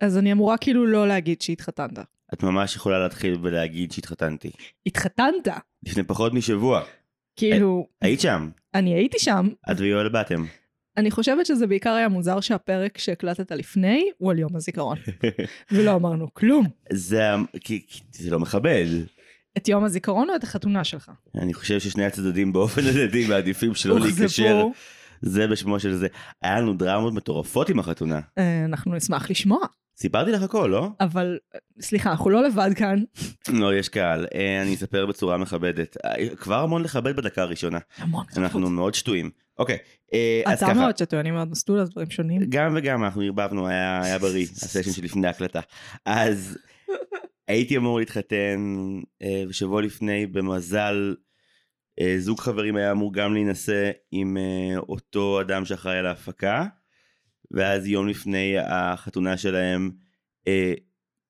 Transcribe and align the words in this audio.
אז 0.00 0.18
אני 0.18 0.32
אמורה 0.32 0.56
כאילו 0.56 0.86
לא 0.86 1.08
להגיד 1.08 1.42
שהתחתנת. 1.42 1.98
את 2.34 2.42
ממש 2.42 2.76
יכולה 2.76 2.98
להתחיל 2.98 3.38
ולהגיד 3.42 3.92
שהתחתנתי. 3.92 4.50
התחתנת? 4.86 5.48
לפני 5.86 6.02
פחות 6.02 6.34
משבוע. 6.34 6.82
כאילו, 7.36 7.86
היית 8.00 8.20
שם, 8.20 8.50
אני 8.74 8.94
הייתי 8.94 9.18
שם. 9.18 9.48
את 9.70 9.80
ויואל 9.80 10.08
באתם. 10.08 10.44
אני 10.96 11.10
חושבת 11.10 11.46
שזה 11.46 11.66
בעיקר 11.66 11.92
היה 11.92 12.08
מוזר 12.08 12.40
שהפרק 12.40 12.98
שהקלטת 12.98 13.52
לפני 13.52 14.10
הוא 14.18 14.30
על 14.30 14.38
יום 14.38 14.56
הזיכרון. 14.56 14.98
ולא 15.72 15.94
אמרנו 15.94 16.34
כלום. 16.34 16.66
זה, 16.92 17.22
כי, 17.60 17.86
כי 17.88 18.00
זה 18.12 18.30
לא 18.30 18.40
מכבד. 18.40 18.86
את 19.56 19.68
יום 19.68 19.84
הזיכרון 19.84 20.30
או 20.30 20.36
את 20.36 20.44
החתונה 20.44 20.84
שלך? 20.84 21.10
אני 21.34 21.54
חושב 21.54 21.80
ששני 21.80 22.04
הצדדים 22.04 22.52
באופן 22.52 22.82
הדדי 22.86 23.28
מעדיפים 23.28 23.74
שלא. 23.74 24.00
להיקשר. 24.00 24.66
זה 25.22 25.46
בשמו 25.46 25.80
של 25.80 25.94
זה. 25.94 26.06
היה 26.42 26.60
לנו 26.60 26.74
דרמות 26.74 27.14
מטורפות 27.14 27.68
עם 27.68 27.78
החתונה. 27.78 28.20
אה, 28.38 28.64
אנחנו 28.64 28.94
נשמח 28.94 29.30
לשמוע. 29.30 29.58
סיפרתי 29.96 30.32
לך 30.32 30.42
הכל, 30.42 30.68
לא? 30.72 30.88
אבל, 31.00 31.38
סליחה, 31.80 32.10
אנחנו 32.10 32.30
לא 32.30 32.42
לבד 32.42 32.70
כאן. 32.76 33.02
לא, 33.48 33.74
יש 33.74 33.88
קהל. 33.88 34.26
אה, 34.34 34.62
אני 34.62 34.74
אספר 34.74 35.06
בצורה 35.06 35.38
מכבדת. 35.38 35.96
אה, 36.04 36.36
כבר 36.36 36.60
המון 36.62 36.82
לכבד 36.82 37.16
בדקה 37.16 37.42
הראשונה. 37.42 37.78
המון 37.98 38.24
אנחנו 38.36 38.70
מאוד 38.70 38.94
שטויים. 38.94 39.30
אוקיי, 39.58 39.78
אה, 40.14 40.42
אז 40.46 40.58
אתה 40.62 40.66
ככה. 40.66 40.80
מאוד 40.80 40.96
שטוי, 40.96 41.20
אני 41.20 41.30
מאוד 41.30 41.50
מסטול 41.50 41.78
על 41.78 41.86
דברים 41.86 42.10
שונים. 42.10 42.42
גם 42.48 42.74
וגם, 42.76 43.04
אנחנו 43.04 43.22
ערבבנו, 43.22 43.68
היה, 43.68 44.18
בריא, 44.20 44.46
הסשן 44.62 44.92
שלפני 44.92 45.26
ההקלטה. 45.26 45.60
אז 46.06 46.58
הייתי 47.48 47.76
אמור 47.76 47.98
להתחתן 47.98 48.80
אה, 49.22 49.44
שבוע 49.50 49.82
לפני, 49.82 50.26
במזל, 50.26 51.14
זוג 52.18 52.40
חברים 52.40 52.76
היה 52.76 52.92
אמור 52.92 53.14
גם 53.14 53.34
להינשא 53.34 53.90
עם 54.12 54.36
אותו 54.88 55.40
אדם 55.40 55.64
שאחראי 55.64 55.98
על 55.98 56.06
ההפקה, 56.06 56.66
ואז 57.50 57.86
יום 57.86 58.08
לפני 58.08 58.54
החתונה 58.58 59.36
שלהם, 59.36 59.90
אה, 60.48 60.74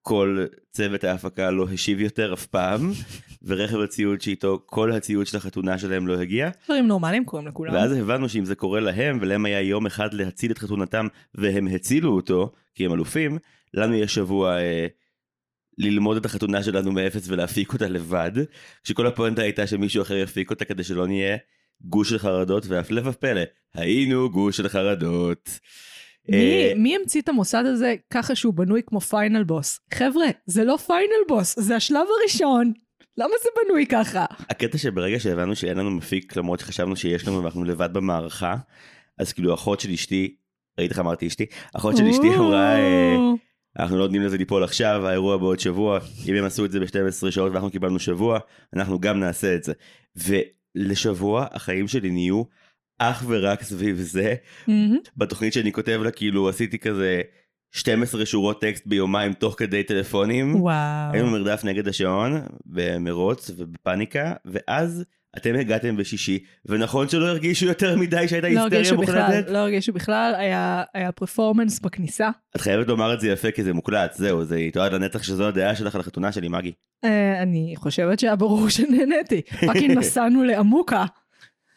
כל 0.03 0.45
צוות 0.73 1.05
ההפקה 1.05 1.51
לא 1.51 1.67
השיב 1.73 2.01
יותר 2.01 2.33
אף 2.33 2.47
פעם, 2.47 2.93
ורכב 3.47 3.81
הציוד 3.81 4.21
שאיתו 4.21 4.63
כל 4.67 4.93
הציוד 4.93 5.27
של 5.27 5.37
החתונה 5.37 5.79
שלהם 5.79 6.07
לא 6.07 6.21
הגיע. 6.21 6.51
דברים 6.65 6.87
נורמליים 6.87 7.25
קורים 7.25 7.47
לכולם. 7.47 7.75
ואז 7.75 7.93
הבנו 7.93 8.29
שאם 8.29 8.45
זה 8.45 8.55
קורה 8.55 8.81
להם, 8.81 9.19
ולהם 9.21 9.45
היה 9.45 9.61
יום 9.61 9.87
אחד 9.87 10.15
להציל 10.15 10.51
את 10.51 10.59
חתונתם, 10.59 11.07
והם 11.35 11.67
הצילו 11.67 12.13
אותו, 12.13 12.53
כי 12.75 12.85
הם 12.85 12.93
אלופים, 12.93 13.39
לנו 13.75 13.95
יש 13.95 14.15
שבוע 14.15 14.59
אה, 14.59 14.87
ללמוד 15.79 16.17
את 16.17 16.25
החתונה 16.25 16.63
שלנו 16.63 16.93
מאפס 16.93 17.29
ולהפיק 17.29 17.73
אותה 17.73 17.89
לבד, 17.89 18.33
כשכל 18.85 19.07
הפואנטה 19.07 19.43
הייתה 19.43 19.67
שמישהו 19.67 20.03
אחר 20.03 20.17
יפיק 20.17 20.51
אותה 20.51 20.65
כדי 20.65 20.85
שלא 20.85 21.07
נהיה 21.07 21.37
גוש 21.81 22.11
של 22.11 22.19
חרדות, 22.19 22.67
והפלא 22.67 23.03
ופלא, 23.05 23.43
היינו 23.75 24.31
גוש 24.31 24.57
של 24.57 24.69
חרדות. 24.69 25.59
מי, 26.29 26.37
אה, 26.37 26.73
מי 26.77 26.97
המציא 26.97 27.21
את 27.21 27.29
המוסד 27.29 27.65
הזה 27.67 27.95
ככה 28.11 28.35
שהוא 28.35 28.55
בנוי 28.55 28.83
כמו 28.87 29.01
final 29.01 29.45
boss? 29.45 29.81
חבר'ה, 29.95 30.27
זה 30.47 30.65
לא 30.65 30.77
final 30.77 31.25
boss, 31.29 31.59
זה 31.59 31.77
השלב 31.77 32.07
הראשון. 32.21 32.73
למה 33.19 33.35
זה 33.43 33.49
בנוי 33.65 33.87
ככה? 33.87 34.25
הקטע 34.51 34.79
שברגע 34.79 35.21
שהבנו 35.21 35.57
שאין 35.57 35.77
לנו 35.77 35.91
מפיק, 35.91 36.37
למרות 36.37 36.61
שחשבנו 36.61 36.97
שיש 36.97 37.29
לנו 37.29 37.43
ואנחנו 37.43 37.65
לבד 37.65 37.93
במערכה, 37.93 38.57
אז 39.19 39.33
כאילו 39.33 39.55
אחות 39.55 39.81
של 39.81 39.91
אשתי, 39.91 40.35
ראית 40.79 40.91
איך 40.91 40.99
אמרתי 40.99 41.27
אשתי? 41.27 41.47
אחות 41.77 41.97
של 41.97 42.07
אשתי 42.07 42.29
אמרה, 42.37 42.79
אה, 42.79 43.17
אנחנו 43.79 43.97
לא 43.97 44.03
נותנים 44.05 44.23
לזה 44.23 44.37
ליפול 44.37 44.65
עכשיו, 44.65 45.07
האירוע 45.07 45.37
בעוד 45.37 45.61
שבוע, 45.61 45.99
אם 46.29 46.35
הם 46.35 46.45
עשו 46.45 46.65
את 46.65 46.73
זה 46.73 46.81
ב-12 46.81 47.31
שעות 47.31 47.53
ואנחנו 47.53 47.71
קיבלנו 47.71 47.99
שבוע, 47.99 48.39
אנחנו 48.77 49.01
גם 49.01 49.21
נעשה 49.21 49.55
את 49.55 49.65
זה. 49.65 49.73
ולשבוע 50.17 51.47
החיים 51.53 51.89
שלי 51.89 52.11
נהיו 52.11 52.43
אך 52.99 53.25
ורק 53.29 53.63
סביב 53.63 53.97
זה. 53.97 54.35
מהמם. 54.69 54.99
בתוכנית 55.17 55.53
שאני 55.53 55.73
כותב 55.73 56.01
לה, 56.05 56.11
כאילו 56.11 56.49
עשיתי 56.49 56.79
כזה 56.79 57.21
12 57.73 58.27
שורות 58.27 58.61
טקסט 58.61 58.87
ביומיים 58.87 59.33
תוך 59.33 59.55
כדי 59.59 59.83
טלפונים. 59.83 60.61
וואו. 60.63 61.13
היינו 61.13 61.29
במרדף 61.29 61.65
נגד 61.65 61.89
השעון, 61.89 62.43
במרוץ 62.67 63.51
ובפאניקה, 63.57 64.33
ואז 64.45 65.05
אתם 65.37 65.55
הגעתם 65.55 65.97
בשישי, 65.97 66.39
ונכון 66.67 67.09
שלא 67.09 67.27
הרגישו 67.27 67.67
יותר 67.67 67.97
מדי 67.97 68.29
שהייתה 68.29 68.49
לא 68.49 68.61
היסטריה 68.61 68.93
מוחלטת? 68.93 69.51
לא 69.51 69.59
הרגישו 69.59 69.93
בכלל, 69.93 70.35
היה, 70.39 70.83
היה 70.95 71.13
פרפורמנס 71.13 71.81
בכניסה. 71.81 72.31
את 72.57 72.61
חייבת 72.61 72.89
לומר 72.89 73.15
את 73.15 73.21
זה 73.21 73.29
יפה 73.29 73.51
כי 73.51 73.65
זה 73.65 73.73
מוקלט, 73.73 74.15
זהו, 74.15 74.45
זה 74.45 74.59
יתועד 74.59 74.93
לנצח 74.93 75.23
שזו 75.23 75.49
הדעה 75.49 75.77
שלך 75.77 75.95
על 75.95 76.01
החתונה 76.01 76.33
שלי, 76.33 76.49
מגי. 76.49 76.73
אה, 77.05 77.43
אני 77.43 77.75
חושבת 77.77 78.19
שהיה 78.19 78.37
ברור 78.37 78.69
שנהניתי. 78.77 79.43
פאקינג 79.67 79.91
נסענו 79.99 80.45
לעמוקה. 80.45 81.05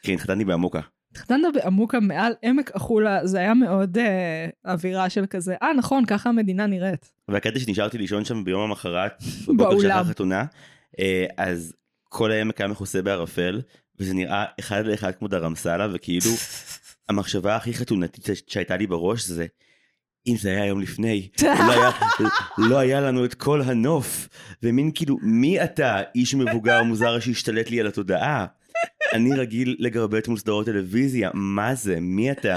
כן, 0.04 0.14
התחתנתי 0.14 0.46
בעמוקה. 0.46 0.80
התחתנת 1.18 1.54
בעמוקה 1.54 2.00
מעל 2.00 2.34
עמק 2.44 2.76
החולה, 2.76 3.28
זה 3.28 3.38
היה 3.38 3.54
מאוד 3.54 3.98
אה, 3.98 4.48
אווירה 4.66 5.10
של 5.10 5.26
כזה, 5.26 5.56
אה 5.62 5.74
נכון, 5.74 6.06
ככה 6.06 6.30
המדינה 6.30 6.66
נראית. 6.66 7.12
והקטע 7.28 7.60
שנשארתי 7.60 7.98
לישון 7.98 8.26
שם 8.26 8.44
ביום 8.44 8.62
המחרת, 8.62 9.24
בבוקר. 9.48 9.80
של 9.80 9.92
החתונה, 9.92 10.46
אה, 11.00 11.26
אז 11.38 11.74
כל 12.04 12.32
העמק 12.32 12.62
היה 12.62 12.68
מכוסה 12.68 13.02
בערפל, 13.02 13.62
וזה 14.00 14.14
נראה 14.14 14.46
אחד 14.60 14.86
לאחד 14.86 15.12
כמו 15.16 15.28
דרמסלה, 15.28 15.88
וכאילו 15.94 16.32
המחשבה 17.10 17.56
הכי 17.56 17.74
חתונתית 17.74 18.28
שהייתה 18.48 18.78
לי 18.78 18.88
בראש 18.88 19.26
זה, 19.26 19.46
אם 20.28 20.36
זה 20.38 20.50
היה 20.50 20.66
יום 20.66 20.82
לפני, 20.82 21.28
לא 21.68 21.72
היה, 21.72 21.92
לא 22.58 22.78
היה 22.78 23.02
לנו 23.02 23.26
את 23.26 23.34
כל 23.34 23.62
הנוף, 23.62 24.30
ומין 24.64 24.92
כאילו, 24.96 25.18
מי 25.22 25.64
אתה, 25.64 26.02
איש 26.16 26.36
מבוגר 26.36 26.84
מוזר 26.84 27.20
שהשתלט 27.20 27.70
לי 27.70 27.80
על 27.80 27.88
התודעה? 27.88 28.46
אני 29.14 29.36
רגיל 29.36 29.76
לגרבט 29.80 30.28
מול 30.28 30.38
סדרות 30.38 30.66
טלוויזיה, 30.66 31.30
מה 31.34 31.76
זה, 31.76 31.98
מי 32.00 32.32
אתה? 32.32 32.56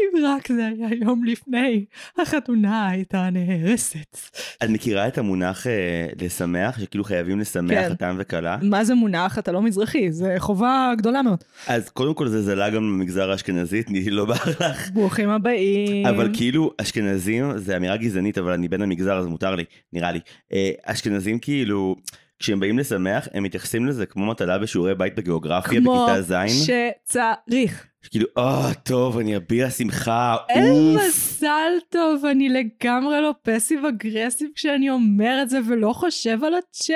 אם 0.00 0.24
רק 0.24 0.52
זה 0.52 0.66
היה 0.66 0.88
יום 1.02 1.24
לפני, 1.24 1.84
החתונה 2.18 2.88
הייתה 2.88 3.28
נהרסת. 3.30 4.18
את 4.64 4.68
מכירה 4.68 5.08
את 5.08 5.18
המונח 5.18 5.66
אה, 5.66 6.06
לשמח, 6.20 6.80
שכאילו 6.80 7.04
חייבים 7.04 7.40
לשמח 7.40 7.70
כן. 7.70 7.90
חתם 7.90 8.16
וכלה? 8.18 8.56
מה 8.62 8.84
זה 8.84 8.94
מונח? 8.94 9.38
אתה 9.38 9.52
לא 9.52 9.62
מזרחי, 9.62 10.12
זה 10.12 10.34
חובה 10.38 10.92
גדולה 10.96 11.22
מאוד. 11.22 11.44
אז 11.66 11.88
קודם 11.88 12.14
כל 12.14 12.28
זה 12.28 12.42
זלה 12.42 12.70
גם 12.70 12.82
במגזר 12.82 13.30
האשכנזי, 13.30 13.82
תני 13.82 14.10
לא 14.10 14.24
בער 14.24 14.44
לך. 14.60 14.90
ברוכים 14.90 15.30
הבאים. 15.30 16.06
אבל 16.06 16.30
כאילו 16.34 16.72
אשכנזים 16.80 17.58
זה 17.58 17.76
אמירה 17.76 17.96
גזענית 17.96 18.38
אבל 18.38 18.52
אני 18.52 18.68
בן 18.68 18.82
המגזר 18.82 19.18
אז 19.18 19.26
מותר 19.26 19.54
לי 19.54 19.64
נראה 19.92 20.12
לי 20.12 20.20
אה, 20.52 20.70
אשכנזים 20.84 21.38
כאילו 21.38 21.96
כשהם 22.38 22.60
באים 22.60 22.78
לשמח 22.78 23.28
הם 23.34 23.42
מתייחסים 23.42 23.86
לזה 23.86 24.06
כמו 24.06 24.26
מטלה 24.26 24.58
בשיעורי 24.58 24.94
בית 24.94 25.14
בגיאוגרפיה 25.16 25.80
כמו 25.80 26.06
בכיתה 26.06 26.22
ז' 26.22 26.34
שצריך. 26.66 27.86
כאילו 28.10 28.26
אה 28.38 28.74
טוב 28.82 29.18
אני 29.18 29.36
אביע 29.36 29.70
שמחה 29.70 30.36
אין 30.48 30.64
אוף 30.70 31.02
מזל 31.06 31.72
טוב, 31.88 32.24
אני 32.24 32.48
לגמרי 32.48 33.20
לא 33.20 33.34
פסיב 33.42 33.84
אגרסיב 33.84 34.48
כשאני 34.54 34.90
אומר 34.90 35.38
את 35.42 35.50
זה 35.50 35.58
ולא 35.68 35.92
חושב 35.92 36.44
על 36.44 36.54
הצ'ק. 36.54 36.94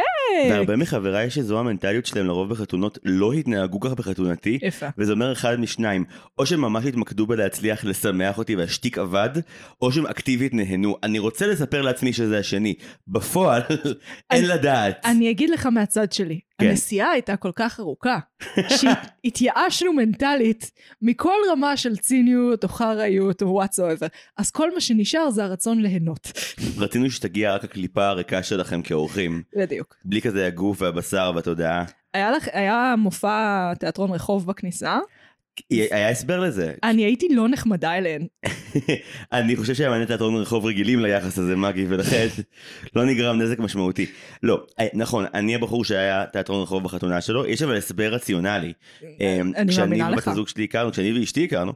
והרבה 0.51 0.77
מחבריי 0.77 1.31
שזו 1.31 1.59
המנטליות 1.59 2.07
שלהם 2.07 2.27
לרוב 2.27 2.49
בחתונות 2.49 2.99
לא 3.05 3.33
התנהגו 3.33 3.81
ככה 3.81 3.95
בחתונתי 3.95 4.59
יפה. 4.63 4.87
וזה 4.99 5.13
אומר 5.13 5.33
אחד 5.33 5.61
משניים, 5.61 6.05
או 6.39 6.47
שהם 6.47 6.61
ממש 6.61 6.85
התמקדו 6.85 7.27
בלהצליח 7.27 7.85
לשמח 7.85 8.39
אותי 8.39 8.57
והשטיק 8.57 8.99
עבד, 8.99 9.31
או 9.83 9.93
שהם 9.93 10.07
אקטיבית 10.07 10.55
נהנו. 10.55 10.97
אני 11.03 11.19
רוצה 11.19 11.47
לספר 11.47 11.83
לעצמי 11.83 12.13
שזה 12.13 12.39
השני. 12.39 12.75
בפועל, 13.09 13.63
אין 14.31 14.49
לדעת. 14.49 15.01
אני 15.05 15.31
אגיד 15.31 15.51
לך 15.51 15.67
מהצד 15.67 16.13
שלי, 16.13 16.41
כן. 16.63 16.69
הנסיעה 16.71 17.11
הייתה 17.11 17.37
כל 17.37 17.51
כך 17.55 17.81
ארוכה, 17.81 18.19
שהתייאשנו 18.69 19.93
מנטלית 19.93 20.71
מכל 21.03 21.37
רמה 21.51 21.77
של 21.77 21.97
ציניות 21.97 22.65
או 22.65 22.69
חראיות 22.69 23.43
או 23.43 23.49
וואטסאבר, 23.49 24.07
אז 24.37 24.51
כל 24.51 24.75
מה 24.75 24.81
שנשאר 24.81 25.31
זה 25.31 25.45
הרצון 25.45 25.81
ליהנות. 25.81 26.33
רצינו 26.79 27.11
שתגיע 27.11 27.55
רק 27.55 27.65
הקליפה 27.65 28.07
הריקה 28.07 28.43
שלכם 28.43 28.83
כאורחים, 28.83 29.43
בדיוק. 29.57 29.97
בלי 30.05 30.23
כזה 30.23 30.47
הגוף 30.47 30.83
והבשר 30.83 31.33
והתודעה. 31.35 31.85
היה 32.15 32.31
לך, 32.31 32.49
היה 32.53 32.95
מופע 32.99 33.75
תיאטרון 33.75 34.11
רחוב 34.11 34.47
בכניסה, 34.47 34.99
היה 35.71 36.09
הסבר 36.09 36.41
לזה. 36.41 36.73
אני 36.85 37.05
הייתי 37.05 37.29
לא 37.29 37.49
נחמדה 37.49 37.99
אליהן. 37.99 38.27
אני 39.33 39.57
חושב 39.57 39.75
שהיה 39.75 39.89
מעניין 39.89 40.07
תיאטרון 40.07 40.35
רחוב 40.35 40.67
רגילים 40.67 41.01
ליחס 41.01 41.39
הזה 41.39 41.57
מגי 41.57 41.87
ולכן 41.89 42.27
לא 42.97 43.07
נגרם 43.07 43.39
נזק 43.39 43.59
משמעותי. 43.59 44.07
לא, 44.43 44.67
אה, 44.81 44.87
נכון, 44.95 45.25
אני 45.35 45.55
הבחור 45.55 45.85
שהיה 45.85 46.27
תיאטרון 46.27 46.63
רחוב 46.63 46.85
בחתונה 46.85 47.21
שלו, 47.21 47.47
יש 47.47 47.63
אבל 47.63 47.77
הסבר 47.77 48.15
רציונלי. 48.15 48.73
אה, 49.21 49.41
אני 49.57 49.73
כשאני 49.73 49.87
מאמינה 49.87 50.09
ובת 50.09 50.19
לך. 50.19 50.29
הזוג 50.29 50.49
שלי 50.49 50.65
הכרנו, 50.65 50.93
כשאני 50.93 51.21
ואשתי 51.21 51.45
הכרנו, 51.45 51.73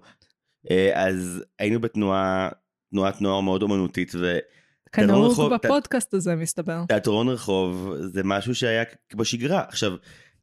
אה, 0.70 0.90
אז 0.94 1.44
היינו 1.58 1.80
בתנועה, 1.80 2.48
תנועת 2.90 3.20
נוער 3.20 3.40
מאוד 3.40 3.62
אומנותית, 3.62 4.12
ותיאטרון 4.14 5.36
כנהוג 5.36 5.54
בפודקאסט 5.54 6.14
הזה 6.14 6.36
מסתבר. 6.36 6.82
רחוב 7.28 7.94
זה 8.00 8.20
משהו 8.24 8.54
שהיה 8.54 8.84
בשגרה. 9.14 9.64
עכשיו, 9.68 9.92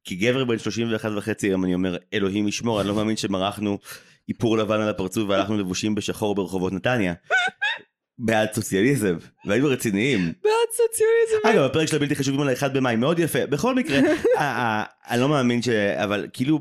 כגבר 0.06 0.44
בן 0.46 0.58
31 0.58 1.12
וחצי 1.16 1.48
היום 1.48 1.66
אני 1.66 1.74
אומר, 1.74 1.98
אלוהים 2.14 2.48
ישמור, 2.48 2.82
אני 2.82 2.88
לא 2.88 2.96
מאמין 2.96 3.18
שמרחנו 3.18 3.80
איפור 4.30 4.58
לבן 4.58 4.82
על 4.82 4.90
הפרצוף 4.90 5.30
והלכנו 5.30 5.58
לבושים 5.58 5.96
בשחור 5.96 6.36
ברחובות 6.36 6.74
נתניה. 6.74 7.14
בעד 8.18 8.54
סוציאליזם, 8.54 9.18
והיינו 9.46 9.68
רציניים. 9.68 10.20
בעד 10.20 10.70
סוציאליזם. 10.72 11.48
אגב, 11.48 11.64
הפרק 11.64 11.88
של 11.88 11.96
הבלתי 11.96 12.16
חשובים 12.16 12.42
על 12.42 12.50
האחד 12.50 12.78
במאי, 12.78 12.96
מאוד 12.96 13.20
יפה. 13.20 13.46
בכל 13.46 13.76
מקרה, 13.76 14.00
אני 15.10 15.22
לא 15.22 15.30
מאמין 15.30 15.62
ש... 15.62 15.70
אבל 15.70 16.28
כאילו, 16.34 16.60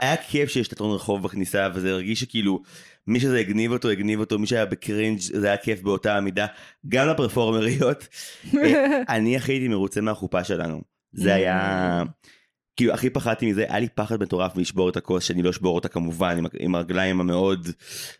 היה 0.00 0.16
כיף 0.16 0.50
שיש 0.50 0.68
תיאטרון 0.68 0.94
רחוב 0.94 1.22
בכניסה, 1.22 1.68
וזה 1.74 1.90
הרגיש 1.90 2.20
שכאילו, 2.20 2.62
מי 3.06 3.20
שזה 3.20 3.38
הגניב 3.38 3.72
אותו, 3.72 3.88
הגניב 3.88 4.20
אותו, 4.20 4.38
מי 4.38 4.46
שהיה 4.46 4.66
בקרינג' 4.66 5.18
זה 5.20 5.46
היה 5.46 5.56
כיף 5.56 5.82
באותה 5.82 6.16
המידה, 6.16 6.46
גם 6.88 7.08
לפרפורמריות. 7.08 8.08
אה, 8.64 9.02
אני 9.08 9.36
הכי 9.36 9.52
הייתי 9.52 9.68
מרוצה 9.68 10.00
מהחופה 10.00 10.44
שלנו. 10.44 10.82
זה 11.12 11.34
היה... 11.34 12.02
כאילו 12.78 12.92
הכי 12.92 13.10
פחדתי 13.10 13.50
מזה, 13.50 13.64
היה 13.68 13.78
לי 13.78 13.88
פחד 13.88 14.22
מטורף 14.22 14.56
מלשבור 14.56 14.88
את 14.88 14.96
הכוס, 14.96 15.24
שאני 15.24 15.42
לא 15.42 15.50
אשבור 15.50 15.74
אותה 15.74 15.88
כמובן, 15.88 16.38
עם, 16.38 16.46
עם 16.58 16.74
הרגליים 16.74 17.20
המאוד... 17.20 17.68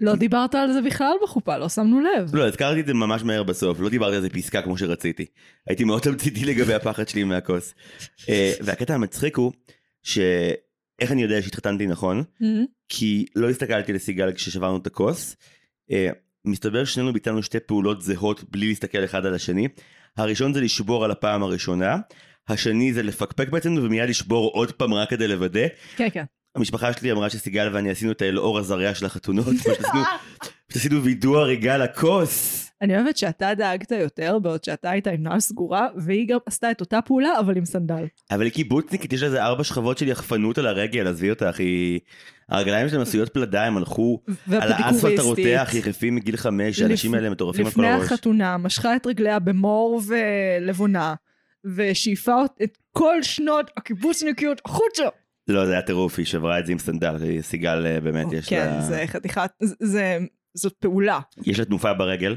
לא 0.01 0.15
דיברת 0.15 0.55
על 0.55 0.73
זה 0.73 0.83
בכלל 0.83 1.13
בחופה, 1.23 1.59
לא 1.59 1.69
שמנו 1.69 2.01
לב. 2.01 2.37
לא, 2.37 2.47
הזכרתי 2.47 2.81
את 2.81 2.87
זה 2.87 2.95
ממש 2.95 3.23
מהר 3.23 3.43
בסוף, 3.43 3.81
לא 3.81 3.89
דיברתי 3.89 4.17
על 4.17 4.23
זה 4.23 4.31
פסקה 4.31 4.63
כמו 4.63 4.79
שרציתי. 4.79 5.27
הייתי 5.69 5.85
מאוד 5.85 6.03
תמציתי 6.03 6.45
לגבי 6.45 6.75
הפחד 6.75 7.09
שלי 7.09 7.25
מהכוס. 7.25 7.75
אה, 8.29 8.53
והקטע 8.61 8.95
המצחיק 8.95 9.37
הוא, 9.37 9.53
שאיך 10.03 11.13
אני 11.13 11.23
יודע 11.23 11.43
שהתחתנתי 11.43 11.87
נכון? 11.87 12.23
כי 12.89 13.27
לא 13.37 13.51
הסתכלתי 13.51 13.93
לסיגל 13.93 14.33
כששברנו 14.33 14.77
את 14.77 14.87
הכוס. 14.87 15.37
אה, 15.91 16.11
מסתבר 16.45 16.85
ששנינו 16.85 17.13
ביצענו 17.13 17.43
שתי 17.43 17.61
פעולות 17.61 18.03
זהות 18.03 18.45
בלי 18.51 18.69
להסתכל 18.69 19.05
אחד 19.05 19.27
על 19.27 19.35
השני. 19.35 19.69
הראשון 20.17 20.55
זה 20.55 20.61
לשבור 20.61 21.05
על 21.05 21.11
הפעם 21.11 21.43
הראשונה, 21.43 21.97
השני 22.49 22.93
זה 22.93 23.03
לפקפק 23.03 23.49
בעצם 23.49 23.75
ומיד 23.83 24.09
לשבור 24.09 24.51
עוד 24.55 24.73
פעם 24.73 24.95
רק 24.95 25.11
כדי 25.11 25.29
לוודא. 25.29 25.67
כן, 25.97 26.09
כן. 26.13 26.25
המשפחה 26.57 26.93
שלי 26.93 27.13
אמרה 27.13 27.31
שסיגל 27.31 27.71
ואני 27.73 27.91
עשינו 27.91 28.13
את 28.13 28.23
האלאור 28.23 28.59
הזרע 28.59 28.95
של 28.95 29.07
החתונות, 29.07 29.47
עשינו- 30.75 31.03
וידוא 31.03 31.39
הריגה 31.41 31.77
לכוס. 31.77 32.65
אני 32.83 32.97
אוהבת 32.97 33.17
שאתה 33.17 33.55
דאגת 33.55 33.91
יותר, 33.91 34.39
בעוד 34.39 34.65
שאתה 34.65 34.91
היית 34.91 35.07
עם 35.07 35.23
נעל 35.23 35.41
סגורה, 35.41 35.87
והיא 35.97 36.29
גם 36.29 36.39
עשתה 36.47 36.71
את 36.71 36.81
אותה 36.81 37.01
פעולה, 37.03 37.41
אבל 37.41 37.57
עם 37.57 37.65
סנדל. 37.65 38.05
אבל 38.31 38.43
היא 38.45 38.53
קיבוצניקית, 38.53 39.13
יש 39.13 39.21
לה 39.21 39.27
איזה 39.27 39.45
ארבע 39.45 39.65
שכבות 39.65 39.99
של 39.99 40.09
יחפנות 40.09 40.59
על 40.59 40.67
הרגל, 40.67 41.07
עזבי 41.07 41.31
אותך, 41.31 41.59
היא... 41.59 42.01
הרגליים 42.49 42.89
שלהם 42.89 43.03
עשויות 43.03 43.29
פלדה, 43.29 43.65
הם 43.65 43.77
הלכו 43.77 44.21
על 44.51 44.73
האספלט 44.73 45.19
הרותח, 45.19 45.71
יחפים 45.75 46.15
מגיל 46.15 46.37
חמש, 46.37 46.81
האנשים 46.81 47.15
האלה 47.15 47.31
מטורפים 47.31 47.67
על 47.67 47.73
כל 47.73 47.81
לפני 47.81 47.93
הראש. 47.93 48.05
החתונה, 48.13 48.57
משכה 48.57 48.97
את 48.97 49.07
רגליה 49.07 49.39
במור 49.39 50.03
ולבונה, 50.07 51.15
ושאיפה 51.65 52.43
את 52.63 52.79
כל 52.97 53.23
שנות 53.23 53.71
הקיבוצניקיות 53.77 54.61
החוצה. 54.65 55.05
לא, 55.49 55.67
זה 55.67 55.73
היה 55.73 55.83
טירוף, 55.83 56.19
היא 56.19 56.27
שברה 56.27 56.59
את 56.59 56.67
זה 56.67 56.73
עם 56.73 56.79
סנדל, 56.79 57.17
סיגל 57.41 58.01
באמת, 58.01 58.33
יש 58.33 58.49
כן, 58.49 58.67
לה... 58.67 58.81
זה 58.81 59.03
חתיכת, 59.07 59.51
זה, 59.81 60.19
זאת 60.55 60.73
פעולה. 60.73 61.21
יש 61.47 61.59
לה 61.59 61.65
תנופה 61.65 61.95
ברגל. 61.95 62.37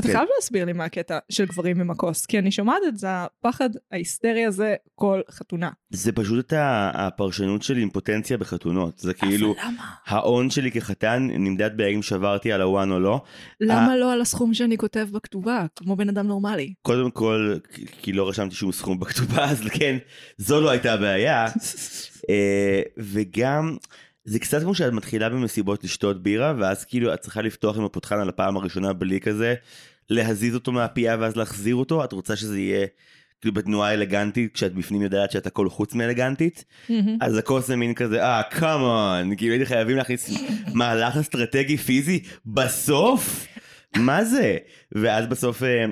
אתה 0.00 0.08
כן. 0.08 0.14
חייב 0.14 0.28
להסביר 0.36 0.64
לי 0.64 0.72
מה 0.72 0.84
הקטע 0.84 1.18
של 1.28 1.44
גברים 1.46 1.80
עם 1.80 1.90
הכוס, 1.90 2.26
כי 2.26 2.38
אני 2.38 2.50
שומעת 2.52 2.82
את 2.88 2.96
זה, 2.98 3.06
הפחד 3.10 3.70
ההיסטרי 3.92 4.44
הזה 4.44 4.74
כל 4.94 5.20
חתונה. 5.30 5.70
זה 5.90 6.12
פשוט 6.12 6.46
את 6.46 6.52
ה- 6.52 6.90
הפרשנות 6.94 7.62
של 7.62 7.76
אימפוטנציה 7.76 8.38
בחתונות, 8.38 8.98
זה 8.98 9.14
כאילו, 9.14 9.54
למה? 9.64 9.82
ההון 10.06 10.50
שלי 10.50 10.70
כחתן 10.70 11.28
נמדד 11.30 11.76
בהאם 11.76 12.02
שברתי 12.02 12.52
על 12.52 12.60
הוואן 12.62 12.90
או 12.92 13.00
לא. 13.00 13.20
למה 13.60 13.96
לא 13.96 14.12
על 14.12 14.20
הסכום 14.20 14.54
שאני 14.54 14.76
כותב 14.78 15.08
בכתובה, 15.12 15.66
כמו 15.76 15.96
בן 15.96 16.08
אדם 16.08 16.26
נורמלי? 16.26 16.74
קודם 16.82 17.10
כל, 17.10 17.54
כי- 17.74 17.86
כי 18.02 18.12
לא 18.12 18.28
רשמתי 18.28 18.54
שום 18.54 18.72
סכום 18.72 19.00
בכתובה, 19.00 19.44
אז 19.44 19.60
כן, 19.72 19.96
זו 20.38 20.60
לא 20.60 20.70
הייתה 20.70 20.92
הבעיה. 20.92 21.46
אה, 22.30 22.82
וגם, 22.98 23.76
זה 24.24 24.38
קצת 24.38 24.62
כמו 24.62 24.74
שאת 24.74 24.92
מתחילה 24.92 25.28
במסיבות 25.28 25.84
לשתות 25.84 26.22
בירה, 26.22 26.54
ואז 26.58 26.84
כאילו 26.84 27.14
את 27.14 27.20
צריכה 27.20 27.42
לפתוח 27.42 27.76
עם 27.78 27.84
הפותחן 27.84 28.18
על 28.20 28.28
הפעם 28.28 28.56
הראשונה 28.56 28.92
בלי 28.92 29.20
כזה, 29.20 29.54
להזיז 30.10 30.54
אותו 30.54 30.72
מהפייה 30.72 31.16
ואז 31.20 31.36
להחזיר 31.36 31.74
אותו, 31.74 32.04
את 32.04 32.12
רוצה 32.12 32.36
שזה 32.36 32.58
יהיה 32.58 32.86
כאילו 33.40 33.54
בתנועה 33.54 33.94
אלגנטית, 33.94 34.54
כשאת 34.54 34.74
בפנים 34.74 35.02
יודעת 35.02 35.30
שאת 35.30 35.46
הכל 35.46 35.68
חוץ 35.68 35.94
מאלגנטית, 35.94 36.64
אז 37.20 37.36
הכוס 37.36 37.66
זה 37.66 37.76
מין 37.76 37.94
כזה, 37.94 38.24
אה, 38.24 38.42
קאמון, 38.42 39.36
כאילו 39.36 39.52
הייתי 39.52 39.66
חייבים 39.66 39.96
להכניס 39.96 40.30
מהלך 40.74 41.16
אסטרטגי 41.16 41.76
פיזי 41.76 42.22
בסוף? 42.46 43.46
מה 43.96 44.24
זה? 44.24 44.56
ואז 44.92 45.26
בסוף, 45.26 45.62
אה, 45.62 45.84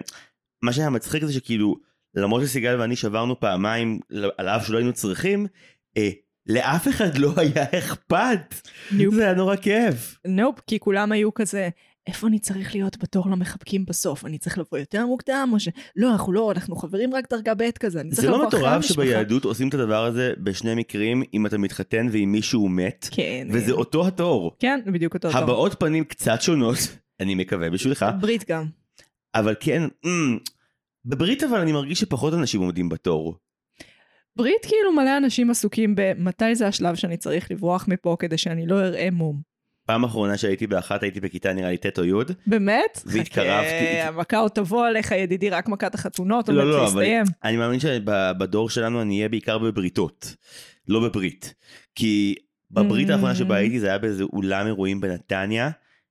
מה 0.63 0.73
שהיה 0.73 0.91
מצחיק 0.91 1.25
זה 1.25 1.33
שכאילו, 1.33 1.77
למרות 2.15 2.43
שסיגל 2.43 2.81
ואני 2.81 2.97
שברנו 2.97 3.41
פעמיים, 3.41 3.99
על 4.39 4.49
אף 4.49 4.67
שלא 4.67 4.79
היינו 4.79 4.93
צריכים, 4.93 5.47
אה, 5.97 6.11
לאף 6.47 6.89
אחד 6.89 7.19
לא 7.19 7.33
היה 7.37 7.65
אכפת. 7.79 8.55
נופ. 8.93 9.15
זה 9.15 9.25
היה 9.25 9.35
נורא 9.35 9.57
כיף. 9.57 10.19
נופ, 10.27 10.61
כי 10.67 10.79
כולם 10.79 11.13
היו 11.13 11.35
כזה, 11.35 11.69
איפה 12.09 12.27
אני 12.27 12.39
צריך 12.39 12.75
להיות 12.75 12.97
בתור 13.03 13.31
למחבקים 13.31 13.85
בסוף? 13.85 14.25
אני 14.25 14.39
צריך 14.39 14.59
לבוא 14.59 14.79
יותר 14.79 15.07
מוקדם, 15.07 15.51
או 15.53 15.61
ש... 15.61 15.69
לא, 15.97 16.13
אנחנו 16.13 16.33
לא, 16.33 16.53
אנחנו 16.53 16.77
חברים 16.77 17.15
רק 17.15 17.31
דרגה 17.31 17.55
ב' 17.55 17.71
כזה, 17.81 18.01
אני 18.01 18.11
צריך 18.11 18.21
זה 18.21 18.29
לא 18.29 18.37
לבוא 18.37 18.49
אחרי 18.49 18.59
מטורף 18.59 18.73
המשפחה. 18.73 18.95
שביהדות 18.95 19.45
עושים 19.45 19.69
את 19.69 19.75
הדבר 19.75 20.05
הזה 20.05 20.33
בשני 20.43 20.75
מקרים, 20.75 21.23
אם 21.35 21.47
אתה 21.47 21.59
מתחתן 21.59 22.07
ועם 22.13 22.33
מישהו 22.33 22.69
מת, 22.69 23.09
כן. 23.11 23.49
וזה 23.51 23.73
אותו 23.73 24.07
התור. 24.07 24.57
כן, 24.59 24.81
זה 24.85 24.91
בדיוק 24.91 25.15
אותו 25.15 25.29
דבר. 25.29 25.39
הבעות 25.39 25.81
פנים 25.81 26.05
קצת 26.05 26.43
שונות, 26.43 26.79
אני 27.21 27.35
מקווה 27.35 27.71
בשבילך, 27.71 28.07
ברית 28.21 28.45
גם. 28.49 28.65
אבל 29.35 29.55
כן, 29.61 29.83
אמ, 30.05 30.39
בברית 31.05 31.45
אבל 31.45 31.61
אני 31.61 31.73
מרגיש 31.73 32.01
שפחות 32.01 32.35
אנשים 32.35 32.61
עומדים 32.61 32.89
בתור. 32.89 33.35
ברית 34.37 34.67
כאילו 34.67 34.93
מלא 34.93 35.17
אנשים 35.17 35.51
עסוקים 35.51 35.95
במתי 35.97 36.55
זה 36.55 36.67
השלב 36.67 36.95
שאני 36.95 37.17
צריך 37.17 37.51
לברוח 37.51 37.89
מפה 37.89 38.17
כדי 38.19 38.39
שאני 38.39 38.67
לא 38.67 38.81
אראה 38.81 39.09
מום. 39.13 39.48
פעם 39.89 40.05
אחרונה 40.05 40.37
שהייתי 40.37 40.67
באחת 40.67 41.03
הייתי 41.03 41.21
בכיתה 41.21 41.53
נראה 41.53 41.71
לי 41.71 41.77
ט' 41.77 41.99
או 41.99 42.05
י', 42.05 42.13
באמת? 42.47 43.03
והתקרבתי. 43.07 43.69
חכה, 43.69 44.09
המכה 44.09 44.39
עוד 44.39 44.51
תבוא 44.51 44.87
עליך 44.87 45.11
ידידי, 45.13 45.51
רק 45.51 45.69
מכת 45.69 45.95
החתונות 45.95 46.49
לא, 46.49 46.63
עומדת 46.63 46.75
לא, 46.75 46.77
אבל 46.77 46.85
להסתיים. 46.85 47.25
אני 47.45 47.57
מאמין 47.57 47.81
שבדור 47.81 48.71
שלנו 48.71 49.03
אני 49.03 49.17
אהיה 49.17 49.29
בעיקר 49.29 49.59
בבריתות, 49.59 50.35
לא 50.89 51.01
בברית. 51.01 51.55
כי 51.95 52.35
בברית 52.71 53.11
האחרונה 53.11 53.35
שבה 53.35 53.55
Mm. 53.55 53.59
הייתי 53.59 53.81
זה 53.81 53.87
היה 53.87 53.99
באיזה 53.99 54.23
אולם 54.23 54.67
אירועים 54.67 55.01
בנתניה, 55.01 55.71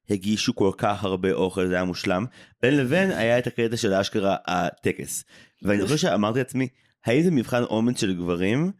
הגישו 0.09 0.55
כל 0.55 0.71
כך 0.77 1.03
הרבה 1.03 1.31
אוכל, 1.31 1.67
זה 1.67 1.75
היה 1.75 1.83
מושלם. 1.83 2.25
בין 2.61 2.77
לבין 2.77 3.11
היה 3.11 3.37
את 3.39 3.47
הקטע 3.47 3.77
של 3.77 3.93
אשכרה 3.93 4.35
הטקס. 4.47 5.23
ואני 5.61 5.81
זוכר 5.81 5.95
שאמרתי 5.95 6.39
לעצמי, 6.39 6.67
האם 7.05 7.21
זה 7.21 7.31
מבחן 7.31 7.63
אומץ 7.63 8.01
של 8.01 8.13
גברים 8.15 8.71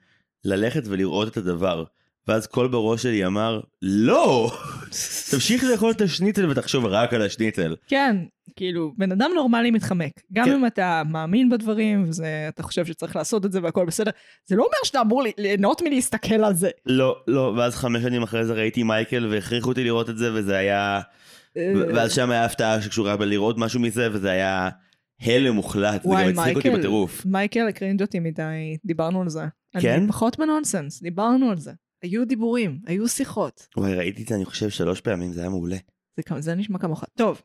ללכת 0.45 0.83
ולראות 0.85 1.27
את 1.27 1.37
הדבר? 1.37 1.83
ואז 2.27 2.47
קול 2.47 2.67
בראש 2.67 3.03
שלי 3.03 3.25
אמר, 3.25 3.61
לא! 3.81 4.51
תמשיך 5.31 5.63
לאכול 5.63 5.91
את 5.91 6.01
השניצל 6.01 6.49
ותחשוב 6.49 6.85
רק 6.85 7.13
על 7.13 7.21
השניצל. 7.21 7.75
כן, 7.87 8.15
כאילו, 8.55 8.93
בן 8.97 9.11
אדם 9.11 9.31
נורמלי 9.35 9.71
מתחמק. 9.71 10.11
גם 10.33 10.45
כן. 10.45 10.51
אם 10.53 10.65
אתה 10.65 11.01
מאמין 11.09 11.49
בדברים, 11.49 12.09
ואתה 12.17 12.63
חושב 12.63 12.85
שצריך 12.85 13.15
לעשות 13.15 13.45
את 13.45 13.51
זה 13.51 13.63
והכל 13.63 13.85
בסדר, 13.85 14.11
זה 14.45 14.55
לא 14.55 14.63
אומר 14.63 14.77
שאתה 14.83 15.01
אמור 15.01 15.23
ליהנות 15.37 15.81
מלהסתכל 15.81 16.43
על 16.43 16.53
זה. 16.55 16.69
לא, 16.85 17.17
לא, 17.27 17.53
ואז 17.57 17.75
חמש 17.75 18.03
שנים 18.03 18.23
אחרי 18.23 18.45
זה 18.45 18.53
ראיתי 18.53 18.83
מייקל 18.83 19.27
והכריחו 19.31 19.69
אותי 19.69 19.83
לראות 19.83 20.09
את 20.09 20.17
זה 20.17 20.33
וזה 20.33 20.57
היה... 20.57 21.01
ו- 21.57 21.95
ואז 21.95 22.13
שם 22.13 22.31
היה 22.31 22.45
הפתעה 22.45 22.81
שקשורה 22.81 23.17
בלראות 23.17 23.57
משהו 23.57 23.79
מזה 23.79 24.07
וזה 24.11 24.29
היה 24.29 24.69
הלם 25.21 25.55
מוחלט, 25.55 26.03
זה 26.03 26.09
גם 26.09 26.29
הצחיק 26.29 26.55
אותי 26.57 26.69
בטירוף. 26.69 27.25
מייקל 27.25 27.67
הקרינג' 27.67 28.01
אותי 28.01 28.19
מדי, 28.19 28.77
דיברנו 28.85 29.21
על 29.21 29.29
זה. 29.29 29.43
כן? 29.79 29.99
אני 29.99 30.07
פחות 30.07 30.39
בנונסנס, 30.39 31.01
דיברנו 31.01 31.51
על 31.51 31.57
זה. 31.57 31.71
היו 32.03 32.25
דיבורים, 32.25 32.79
היו 32.85 33.07
שיחות. 33.07 33.67
וואי, 33.77 33.95
ראיתי 33.95 34.23
את 34.23 34.27
זה 34.27 34.35
אני 34.35 34.45
חושב 34.45 34.69
שלוש 34.69 35.01
פעמים, 35.01 35.33
זה 35.33 35.41
היה 35.41 35.49
מעולה. 35.49 35.77
זה, 36.17 36.41
זה 36.41 36.55
נשמע 36.55 36.79
כמוך. 36.79 37.03
טוב. 37.17 37.41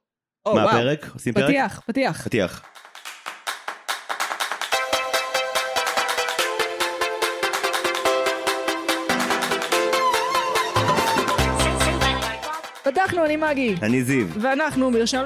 או, 0.47 0.55
מה 0.55 0.61
וואו. 0.63 0.77
הפרק? 0.77 1.11
עושים 1.15 1.35
פרק? 1.35 1.45
פתיח, 1.45 1.81
פתיח. 1.87 2.25
פתיח. 2.29 2.65
פתחנו, 12.85 13.25
אני 13.25 13.37
מגי. 13.37 13.75
אני 13.83 14.05
זיו. 14.05 14.27
ואנחנו 14.41 14.91
מרשם 14.91 15.25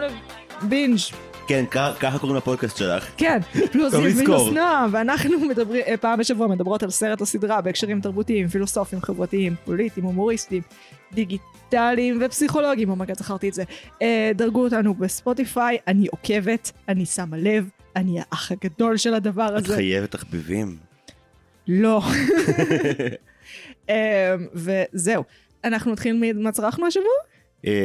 לבינג'. 0.63 1.26
כן, 1.47 1.65
ככה 2.01 2.19
קוראים 2.19 2.37
לפודקאסט 2.37 2.77
שלך. 2.77 3.11
כן, 3.17 3.39
פלוס 3.73 3.95
לזכור. 3.95 4.37
מינוס 4.37 4.53
נועה, 4.53 4.87
ואנחנו 4.91 5.39
מדברים, 5.41 5.83
אה, 5.87 5.97
פעם 5.97 6.19
בשבוע 6.19 6.47
מדברות 6.47 6.83
על 6.83 6.91
סרט 6.91 7.21
או 7.21 7.27
סדרה 7.27 7.61
בהקשרים 7.61 8.01
תרבותיים, 8.01 8.49
פילוסופיים, 8.49 9.03
חברתיים, 9.03 9.55
פוליטיים, 9.65 10.07
הומוריסטיים, 10.07 10.63
דיגיטליים 11.13 12.19
ופסיכולוגיים, 12.21 12.91
אומייגד, 12.91 13.19
זכרתי 13.19 13.49
את 13.49 13.55
זה. 13.55 13.65
אה, 14.03 14.31
דרגו 14.35 14.65
אותנו 14.65 14.95
בספוטיפיי, 14.95 15.79
אני 15.87 16.07
עוקבת, 16.07 16.73
אני 16.89 17.07
שמה 17.07 17.37
לב, 17.37 17.69
אני 17.97 18.19
האח 18.21 18.53
הגדול 18.53 18.97
של 18.97 19.15
הדבר 19.15 19.59
את 19.59 19.65
הזה. 19.65 19.75
חייבת 19.75 20.11
תחביבים. 20.11 20.77
לא. 21.69 22.03
אה, 23.91 24.35
וזהו. 24.55 25.25
אנחנו 25.65 25.93
נתחיל 25.93 26.17
ממה 26.21 26.53
צרכנו 26.53 26.87
השבוע? 26.87 27.07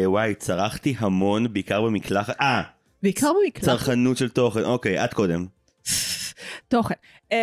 וואי, 0.05 0.35
צרחתי 0.35 0.95
המון, 0.99 1.53
בעיקר 1.53 1.81
במקלחת. 1.81 2.35
אה, 2.41 2.61
בעיקר 3.03 3.31
במקלחת. 3.43 3.65
צרכנות 3.65 4.17
של 4.17 4.29
תוכן. 4.29 4.63
אוקיי, 4.63 5.05
את 5.05 5.13
קודם. 5.13 5.45
תוכן. 6.67 6.95
Um, 7.23 7.35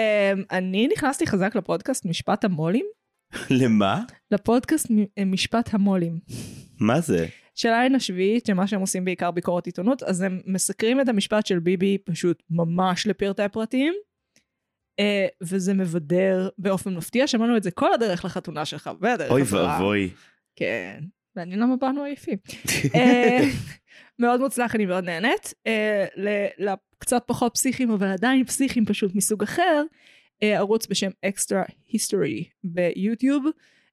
אני 0.50 0.88
נכנסתי 0.92 1.26
חזק 1.26 1.56
לפודקאסט 1.56 2.04
משפט 2.04 2.44
המו"לים, 2.44 2.86
למה? 3.50 4.02
לפודקאסט 4.30 4.90
אה, 5.18 5.24
משפט 5.24 5.74
המו"לים. 5.74 6.18
מה 6.80 7.00
זה? 7.00 7.26
של 7.54 7.68
העין 7.68 7.94
השביעית, 7.94 8.46
שמה 8.46 8.66
שהם 8.66 8.80
עושים 8.80 9.04
בעיקר 9.04 9.30
ביקורת 9.30 9.66
עיתונות, 9.66 10.02
אז 10.02 10.20
הם 10.20 10.40
מסקרים 10.46 11.00
את 11.00 11.08
המשפט 11.08 11.46
של 11.46 11.58
ביבי 11.58 11.98
פשוט 11.98 12.42
ממש 12.50 13.06
לפרטי 13.06 13.42
הפרטים. 13.42 13.94
אה, 15.00 15.26
וזה 15.42 15.74
מבדר 15.74 16.48
באופן 16.58 16.94
מפתיע, 16.94 17.26
שמענו 17.26 17.56
את 17.56 17.62
זה 17.62 17.70
כל 17.70 17.92
הדרך 17.92 18.24
לחתונה 18.24 18.64
שלך, 18.64 18.90
והדרך 19.00 19.30
אוי. 19.30 19.42
ואבוי. 19.42 20.10
כן, 20.56 21.04
מעניין 21.38 21.60
למה 21.60 21.76
באנו 21.76 22.04
עייפים. 22.04 22.38
אה, 22.94 23.38
מאוד 24.18 24.40
מוצלח, 24.40 24.74
אני 24.74 24.86
מאוד 24.86 25.04
נהנית. 25.04 25.54
אה, 25.66 26.06
לקצת 26.58 27.22
פחות 27.26 27.54
פסיכיים, 27.54 27.90
אבל 27.90 28.06
עדיין 28.06 28.44
פסיכיים 28.44 28.86
פשוט 28.86 29.14
מסוג 29.14 29.42
אחר, 29.42 29.82
אה, 30.42 30.56
ערוץ 30.56 30.86
בשם 30.86 31.10
Extra 31.26 31.72
History 31.94 32.44
ביוטיוב. 32.64 33.44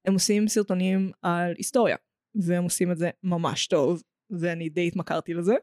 הם 0.06 0.14
עושים 0.14 0.48
סרטונים 0.48 1.12
על 1.22 1.54
היסטוריה, 1.58 1.96
והם 2.36 2.64
עושים 2.64 2.92
את 2.92 2.98
זה 2.98 3.10
ממש 3.24 3.68
טוב, 3.68 4.04
ואני 4.30 4.70
די 4.70 4.88
התמכרתי 4.88 5.34
לזה. 5.34 5.56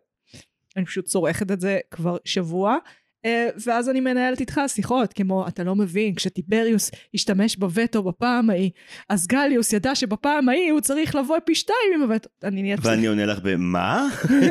אני 0.77 0.85
פשוט 0.85 1.05
צורכת 1.05 1.51
את 1.51 1.61
זה 1.61 1.79
כבר 1.91 2.17
שבוע. 2.25 2.77
אה, 3.25 3.49
ואז 3.67 3.89
אני 3.89 4.01
מנהלת 4.01 4.41
איתך 4.41 4.61
שיחות 4.67 5.13
כמו 5.13 5.49
אתה 5.49 5.65
לא 5.65 5.75
מבין 5.75 6.15
כשטיבריוס 6.15 6.91
השתמש 7.15 7.57
בווטו 7.57 8.03
בפעם 8.03 8.51
ההיא 8.51 8.71
אז 9.09 9.27
גליוס 9.27 9.73
ידע 9.73 9.95
שבפעם 9.95 10.49
ההיא 10.49 10.73
הוא 10.73 10.81
צריך 10.81 11.15
לבוא 11.15 11.39
פי 11.45 11.55
שתיים 11.55 11.93
עם 11.95 12.03
הווטו 12.03 12.29
אני 12.45 12.63
נהיית 12.63 12.81
ואני 12.83 13.07
עונה 13.07 13.27
לך 13.27 13.39
במה? 13.43 14.09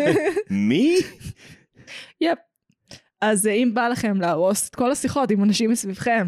מי? 0.50 0.98
יפ. 2.22 2.38
אז 3.22 3.48
אה, 3.48 3.52
אם 3.52 3.72
בא 3.74 3.88
לכם 3.88 4.22
להרוס 4.22 4.70
את 4.70 4.76
כל 4.76 4.92
השיחות 4.92 5.32
עם 5.32 5.44
אנשים 5.44 5.70
מסביבכם 5.70 6.28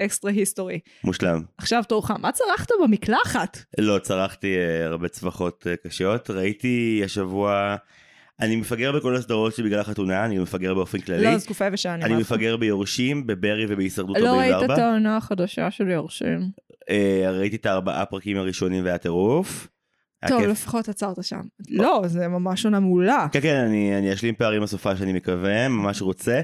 אקסטרה 0.00 0.30
היסטורי 0.30 0.80
מושלם. 1.04 1.42
עכשיו 1.58 1.82
תורך 1.88 2.10
מה 2.10 2.32
צרכת 2.32 2.68
במקלחת? 2.82 3.58
לא, 3.78 3.98
צרכתי 3.98 4.56
אה, 4.56 4.86
הרבה 4.86 5.08
צווחות 5.08 5.66
קשות. 5.86 6.30
ראיתי 6.30 7.02
השבוע... 7.04 7.76
אני 8.40 8.56
מפגר 8.56 8.92
בכל 8.92 9.16
הסדרות 9.16 9.54
שבגלל 9.54 9.80
החתונה, 9.80 10.24
אני 10.24 10.38
מפגר 10.38 10.74
באופן 10.74 11.00
כללי. 11.00 11.24
לא, 11.24 11.38
זו 11.38 11.44
תקופה 11.44 11.66
יבשה 11.66 11.94
אני 11.94 12.04
אני 12.04 12.14
לך. 12.14 12.20
מפגר 12.20 12.56
ביורשים, 12.56 13.26
בברי 13.26 13.66
ובהישרדות 13.68 14.16
לא 14.16 14.38
ראית 14.38 14.52
44. 14.52 14.74
את 14.74 14.78
העונה 14.78 15.16
החדשה 15.16 15.70
של 15.70 15.88
יורשים. 15.88 16.50
אה, 16.90 17.30
ראיתי 17.30 17.56
את 17.56 17.66
הארבעה 17.66 18.04
פרקים 18.04 18.36
הראשונים 18.36 18.84
והיה 18.84 18.98
טירוף. 18.98 19.68
היה 20.22 20.30
טוב 20.30 20.40
כיף. 20.40 20.50
לפחות 20.50 20.88
עצרת 20.88 21.24
שם. 21.24 21.40
לא 21.70 22.02
זה 22.06 22.28
ממש 22.28 22.64
עונה 22.64 22.80
מעולה. 22.80 23.26
כן, 23.32 23.40
כן, 23.40 23.54
אני, 23.54 23.98
אני 23.98 24.12
אשלים 24.12 24.34
פערים 24.34 24.62
בסופה 24.62 24.96
שאני 24.96 25.12
מקווה, 25.12 25.68
ממש 25.68 26.02
רוצה. 26.02 26.40